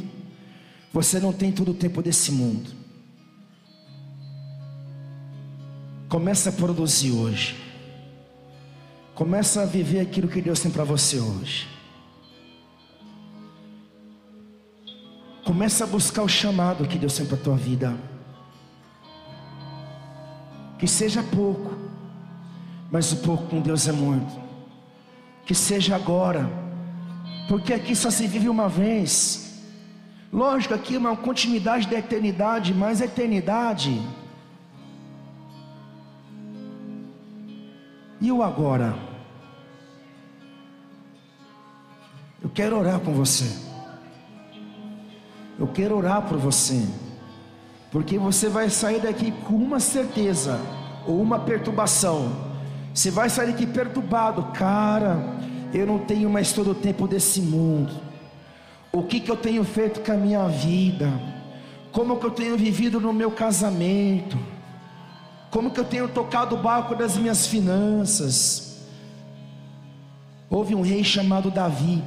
você 0.94 1.20
não 1.20 1.34
tem 1.34 1.52
todo 1.52 1.72
o 1.72 1.74
tempo 1.74 2.02
desse 2.02 2.32
mundo. 2.32 2.77
Começa 6.10 6.50
a 6.50 6.54
produzir 6.54 7.12
hoje. 7.12 7.56
Começa 9.14 9.64
a 9.64 9.66
viver 9.66 10.00
aquilo 10.00 10.30
que 10.30 10.42
Deus 10.42 10.60
tem 10.60 10.72
para 10.72 10.86
você 10.86 11.20
hoje. 11.20 11.68
Começa 15.44 15.84
a 15.84 15.88
buscar 15.88 16.24
o 16.24 16.30
chamado 16.30 16.88
que 16.88 16.98
Deus 16.98 17.16
tem 17.18 17.26
para 17.26 17.36
a 17.36 17.42
tua 17.42 17.56
vida. 17.58 17.98
Que 20.80 20.88
seja 20.88 21.22
pouco, 21.24 21.76
mas 22.92 23.12
o 23.12 23.18
pouco 23.18 23.48
com 23.48 23.60
Deus 23.60 23.88
é 23.88 23.92
muito. 23.92 24.32
Que 25.46 25.56
seja 25.56 25.96
agora, 25.96 26.50
porque 27.50 27.74
aqui 27.74 27.96
só 27.96 28.10
se 28.10 28.28
vive 28.28 28.48
uma 28.48 28.70
vez. 28.70 29.62
Lógico, 30.32 30.74
aqui 30.74 30.96
é 30.96 31.00
uma 31.00 31.18
continuidade 31.18 31.88
da 31.88 31.98
eternidade, 31.98 32.74
mas 32.74 33.02
a 33.02 33.06
eternidade. 33.06 34.02
E 38.20 38.32
o 38.32 38.42
agora? 38.42 38.96
Eu 42.42 42.50
quero 42.50 42.78
orar 42.78 43.00
com 43.00 43.14
você. 43.14 43.46
Eu 45.60 45.68
quero 45.68 45.98
orar 45.98 46.22
por 46.22 46.38
você, 46.38 46.88
porque 47.92 48.20
você 48.20 48.48
vai 48.48 48.70
sair 48.70 49.02
daqui 49.02 49.32
com 49.32 49.56
uma 49.56 49.80
certeza 49.80 50.60
ou 51.08 51.20
uma 51.20 51.40
perturbação. 51.40 52.32
Você 52.94 53.10
vai 53.10 53.28
sair 53.30 53.48
daqui 53.48 53.66
perturbado, 53.66 54.44
cara. 54.54 55.18
Eu 55.74 55.88
não 55.88 56.00
tenho 56.00 56.30
mais 56.30 56.54
todo 56.54 56.72
o 56.72 56.76
tempo 56.76 57.08
desse 57.08 57.42
mundo. 57.42 57.92
O 58.92 59.04
que 59.04 59.20
que 59.20 59.32
eu 59.32 59.36
tenho 59.36 59.64
feito 59.64 60.00
com 60.02 60.12
a 60.12 60.16
minha 60.16 60.48
vida? 60.48 61.12
Como 61.92 62.18
que 62.18 62.26
eu 62.26 62.32
tenho 62.32 62.56
vivido 62.56 63.00
no 63.00 63.12
meu 63.12 63.32
casamento? 63.32 64.38
Como 65.50 65.72
que 65.72 65.80
eu 65.80 65.86
tenho 65.86 66.08
tocado 66.08 66.56
o 66.56 66.62
barco 66.62 66.96
das 66.96 67.18
minhas 67.18 67.48
finanças? 67.48 68.78
Houve 70.50 70.76
um 70.76 70.82
rei 70.82 71.04
chamado 71.04 71.50
Davi 71.52 72.04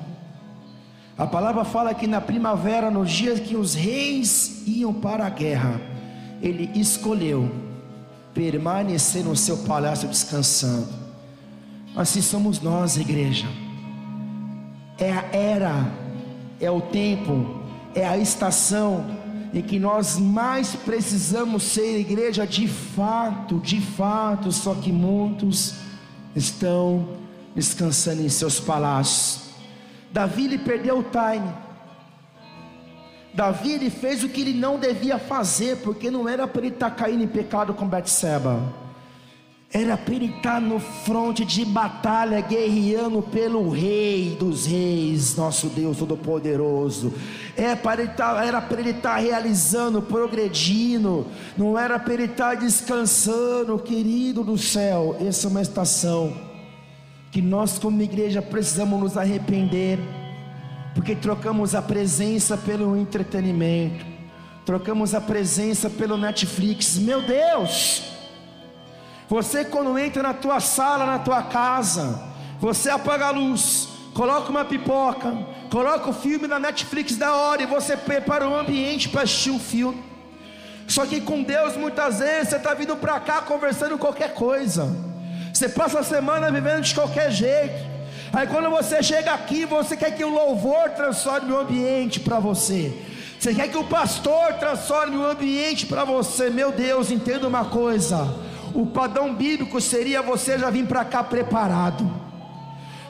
a 1.21 1.27
palavra 1.27 1.67
fala 1.67 1.93
que 1.93 2.07
na 2.07 2.19
primavera, 2.19 2.91
nos 2.91 3.11
dias 3.11 3.39
que 3.39 3.55
os 3.55 3.75
reis 3.75 4.63
iam 4.67 4.91
para 4.91 5.27
a 5.27 5.29
guerra, 5.29 5.79
ele 6.41 6.71
escolheu 6.75 7.47
permanecer 8.33 9.23
no 9.23 9.37
seu 9.37 9.59
palácio 9.59 10.09
descansando. 10.09 10.89
Assim 11.95 12.23
somos 12.23 12.63
nós, 12.63 12.97
igreja. 12.97 13.47
É 14.97 15.13
a 15.13 15.25
era, 15.31 15.93
é 16.59 16.71
o 16.71 16.81
tempo, 16.81 17.61
é 17.95 18.09
a 18.09 18.17
estação 18.17 19.05
em 19.53 19.63
que 19.63 19.79
nós 19.79 20.19
mais 20.19 20.75
precisamos 20.77 21.63
ser 21.63 21.99
igreja 21.99 22.47
de 22.47 22.69
fato, 22.69 23.59
de 23.59 23.81
fato, 23.81 24.53
só 24.53 24.75
que 24.75 24.93
muitos 24.93 25.75
estão 26.35 27.09
descansando 27.55 28.23
em 28.23 28.29
seus 28.29 28.61
palácios 28.61 29.51
Davi 30.13 30.45
ele 30.45 30.59
perdeu 30.59 30.99
o 30.99 31.05
time. 31.05 31.49
Davi 33.33 33.73
ele 33.73 33.91
fez 33.91 34.25
o 34.25 34.29
que 34.29 34.41
ele 34.41 34.53
não 34.53 34.79
devia 34.79 35.19
fazer, 35.19 35.77
porque 35.79 36.11
não 36.11 36.29
era 36.29 36.49
para 36.49 36.63
ele 36.63 36.75
estar 36.75 36.91
caindo 36.91 37.23
em 37.23 37.29
pecado 37.29 37.73
com 37.73 37.87
Betseba. 37.87 38.61
Era 39.73 39.97
para 39.97 40.15
ele 40.15 40.27
estar 40.27 40.55
tá 40.55 40.61
no 40.61 40.81
fronte 40.81 41.45
de 41.45 41.65
batalha, 41.65 42.41
guerreando 42.41 43.23
pelo 43.23 43.71
Rei 43.71 44.37
dos 44.37 44.67
Reis, 44.67 45.37
nosso 45.37 45.69
Deus 45.69 45.97
Todo-Poderoso. 45.99 47.15
É 47.57 47.77
para 47.77 48.03
ele 48.03 48.11
tá, 48.11 48.45
era 48.45 48.61
para 48.61 48.81
ele 48.81 48.91
estar 48.91 49.17
realizando, 49.19 50.03
progredindo. 50.03 51.25
Não 51.57 51.79
era 51.79 52.01
para 52.01 52.15
ele 52.15 52.25
estar 52.25 52.57
descansando, 52.57 53.79
querido 53.79 54.43
do 54.43 54.59
céu. 54.59 55.17
Essa 55.21 55.47
é 55.47 55.51
uma 55.51 55.63
estação 55.63 56.37
que 57.31 57.41
nós, 57.41 57.79
como 57.79 58.03
igreja, 58.03 58.43
precisamos 58.43 58.99
nos 58.99 59.17
arrepender, 59.17 60.01
porque 60.97 61.15
trocamos 61.15 61.77
a 61.77 61.83
presença 61.83 62.57
pelo 62.57 62.97
entretenimento, 62.97 64.05
trocamos 64.67 65.15
a 65.15 65.21
presença 65.21 65.89
pelo 65.89 66.17
Netflix. 66.17 66.99
Meu 66.99 67.23
Deus! 67.23 68.10
Você, 69.31 69.65
quando 69.65 69.97
entra 69.97 70.25
na 70.25 70.35
tua 70.35 70.59
sala, 70.59 71.07
na 71.07 71.21
tua 71.21 71.41
casa, 71.41 72.21
você 72.59 72.91
apaga 72.91 73.27
a 73.27 73.31
luz, 73.31 73.89
coloca 74.13 74.51
uma 74.51 74.65
pipoca, 74.65 75.33
coloca 75.71 76.11
o 76.11 76.13
filme 76.13 76.49
na 76.49 76.59
Netflix 76.59 77.15
da 77.15 77.33
hora 77.33 77.63
e 77.63 77.67
você 77.67 77.97
prepara 77.97 78.49
um 78.49 78.59
ambiente 78.59 79.09
para 79.09 79.23
assistir 79.23 79.51
um 79.51 79.61
filme. 79.61 80.03
Só 80.89 81.07
que 81.07 81.21
com 81.21 81.45
Deus 81.45 81.77
muitas 81.77 82.19
vezes 82.19 82.49
você 82.49 82.57
está 82.57 82.75
vindo 82.75 82.97
para 82.97 83.21
cá 83.21 83.41
conversando 83.41 83.97
qualquer 83.97 84.35
coisa. 84.35 84.93
Você 85.55 85.69
passa 85.69 86.01
a 86.01 86.03
semana 86.03 86.51
vivendo 86.51 86.83
de 86.83 86.93
qualquer 86.93 87.31
jeito. 87.31 87.89
Aí 88.33 88.49
quando 88.49 88.69
você 88.69 89.01
chega 89.01 89.33
aqui, 89.33 89.65
você 89.65 89.97
quer 89.97 90.11
que 90.11 90.25
o 90.25 90.29
louvor 90.29 90.91
transforme 90.91 91.53
o 91.53 91.57
ambiente 91.57 92.19
para 92.19 92.41
você. 92.41 92.93
Você 93.39 93.55
quer 93.55 93.69
que 93.69 93.79
o 93.79 93.85
pastor 93.85 94.55
transforme 94.55 95.17
o 95.17 95.25
ambiente 95.25 95.87
para 95.87 96.03
você. 96.03 96.51
Meu 96.51 96.73
Deus, 96.73 97.13
entenda 97.13 97.47
uma 97.47 97.67
coisa. 97.67 98.50
O 98.75 98.87
padrão 98.87 99.35
bíblico 99.35 99.81
seria 99.81 100.23
você 100.23 100.59
já 100.59 100.71
vir 100.71 100.87
para 100.87 101.05
cá 101.05 101.23
preparado. 101.25 102.11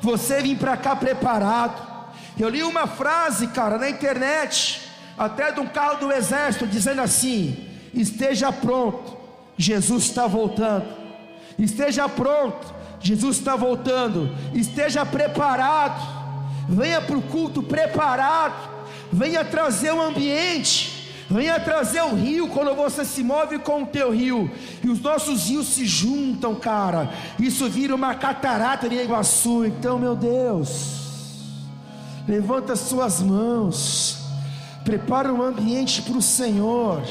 Você 0.01 0.41
vir 0.41 0.57
para 0.57 0.77
cá 0.77 0.97
preparado. 0.97 1.89
Eu 2.39 2.49
li 2.49 2.63
uma 2.63 2.87
frase, 2.87 3.49
cara, 3.49 3.77
na 3.77 3.91
internet, 3.91 4.81
até 5.19 5.53
de 5.53 5.61
um 5.61 5.67
carro 5.67 5.99
do 5.99 6.13
exército, 6.13 6.67
dizendo 6.67 7.03
assim: 7.03 7.69
esteja 7.93 8.51
pronto, 8.51 9.17
Jesus 9.57 10.05
está 10.05 10.27
voltando. 10.27 10.87
Esteja 11.59 12.09
pronto, 12.09 12.75
Jesus 13.01 13.37
está 13.37 13.57
voltando. 13.57 14.35
Esteja 14.55 15.05
preparado, 15.05 16.01
venha 16.69 17.03
para 17.03 17.19
o 17.19 17.23
culto 17.23 17.63
preparado, 17.63 18.71
venha 19.13 19.45
trazer 19.45 19.93
o 19.93 20.01
ambiente. 20.01 21.00
Venha 21.31 21.61
trazer 21.61 22.03
o 22.03 22.17
rio 22.17 22.49
quando 22.49 22.75
você 22.75 23.05
se 23.05 23.23
move 23.23 23.61
com 23.61 23.85
o 23.85 23.87
teu 23.87 24.11
rio. 24.13 24.51
E 24.83 24.89
os 24.89 25.01
nossos 25.01 25.49
rios 25.49 25.69
se 25.69 25.87
juntam, 25.87 26.57
cara. 26.57 27.09
Isso 27.39 27.69
vira 27.69 27.95
uma 27.95 28.17
catarata 28.17 28.89
de 28.89 28.97
Iguaçu. 28.97 29.65
Então, 29.65 29.97
meu 29.97 30.17
Deus, 30.17 31.47
levanta 32.27 32.73
as 32.73 32.81
suas 32.81 33.23
mãos. 33.23 34.19
Prepara 34.85 35.33
um 35.33 35.41
ambiente 35.41 36.03
para 36.03 36.19
o 36.19 36.23
Senhor. 36.23 37.03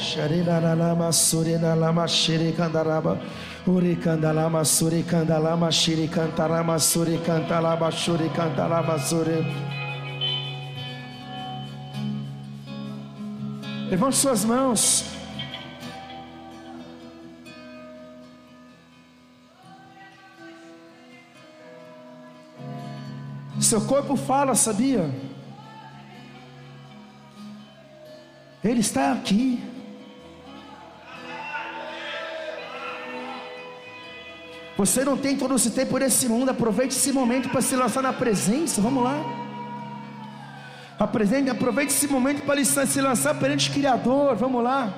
Levante 13.90 14.16
suas 14.16 14.44
mãos. 14.44 15.04
Seu 23.60 23.80
corpo 23.80 24.14
fala, 24.14 24.54
sabia? 24.54 25.10
Ele 28.62 28.80
está 28.80 29.12
aqui. 29.12 29.60
Você 34.76 35.04
não 35.04 35.16
tem 35.16 35.36
todo 35.36 35.56
esse 35.56 35.72
tempo 35.72 35.98
nesse 35.98 36.28
mundo. 36.28 36.50
Aproveite 36.50 36.94
esse 36.94 37.12
momento 37.12 37.48
para 37.48 37.60
se 37.60 37.74
lançar 37.74 38.02
na 38.02 38.12
presença. 38.12 38.80
Vamos 38.80 39.02
lá. 39.02 39.49
Apresente, 41.00 41.48
aproveite 41.48 41.94
esse 41.94 42.06
momento 42.06 42.42
para 42.42 42.62
se 42.62 43.00
lançar 43.00 43.34
perante 43.36 43.70
o 43.70 43.72
Criador. 43.72 44.36
Vamos 44.36 44.62
lá. 44.62 44.92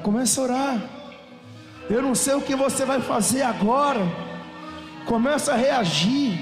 Começa 0.00 0.40
a 0.40 0.44
orar. 0.44 0.80
Eu 1.90 2.02
não 2.02 2.14
sei 2.14 2.34
o 2.34 2.40
que 2.40 2.54
você 2.54 2.84
vai 2.84 3.00
fazer 3.00 3.42
agora. 3.42 4.00
Começa 5.06 5.54
a 5.54 5.56
reagir. 5.56 6.38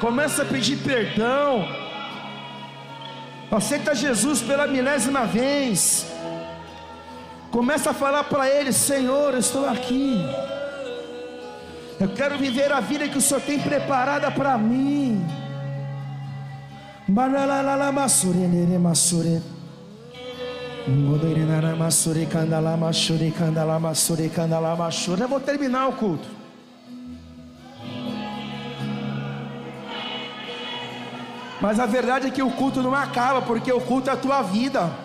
Começa 0.00 0.40
a 0.40 0.46
pedir 0.46 0.78
perdão. 0.78 1.68
Aceita 3.52 3.94
Jesus 3.94 4.40
pela 4.40 4.66
milésima 4.66 5.26
vez. 5.26 6.06
Começa 7.50 7.90
a 7.90 7.94
falar 7.94 8.24
para 8.24 8.48
Ele: 8.48 8.72
Senhor, 8.72 9.34
eu 9.34 9.40
estou 9.40 9.68
aqui. 9.68 10.18
Eu 12.04 12.10
quero 12.10 12.36
viver 12.36 12.70
a 12.70 12.80
vida 12.80 13.08
que 13.08 13.16
o 13.16 13.20
Senhor 13.20 13.40
tem 13.40 13.58
preparada 13.58 14.30
para 14.30 14.58
mim. 14.58 15.24
Eu 25.22 25.28
vou 25.28 25.40
terminar 25.40 25.88
o 25.88 25.92
culto. 25.92 26.28
Mas 31.58 31.80
a 31.80 31.86
verdade 31.86 32.26
é 32.26 32.30
que 32.30 32.42
o 32.42 32.50
culto 32.50 32.82
não 32.82 32.94
acaba, 32.94 33.40
porque 33.40 33.72
o 33.72 33.80
culto 33.80 34.10
é 34.10 34.12
a 34.12 34.16
tua 34.18 34.42
vida. 34.42 35.03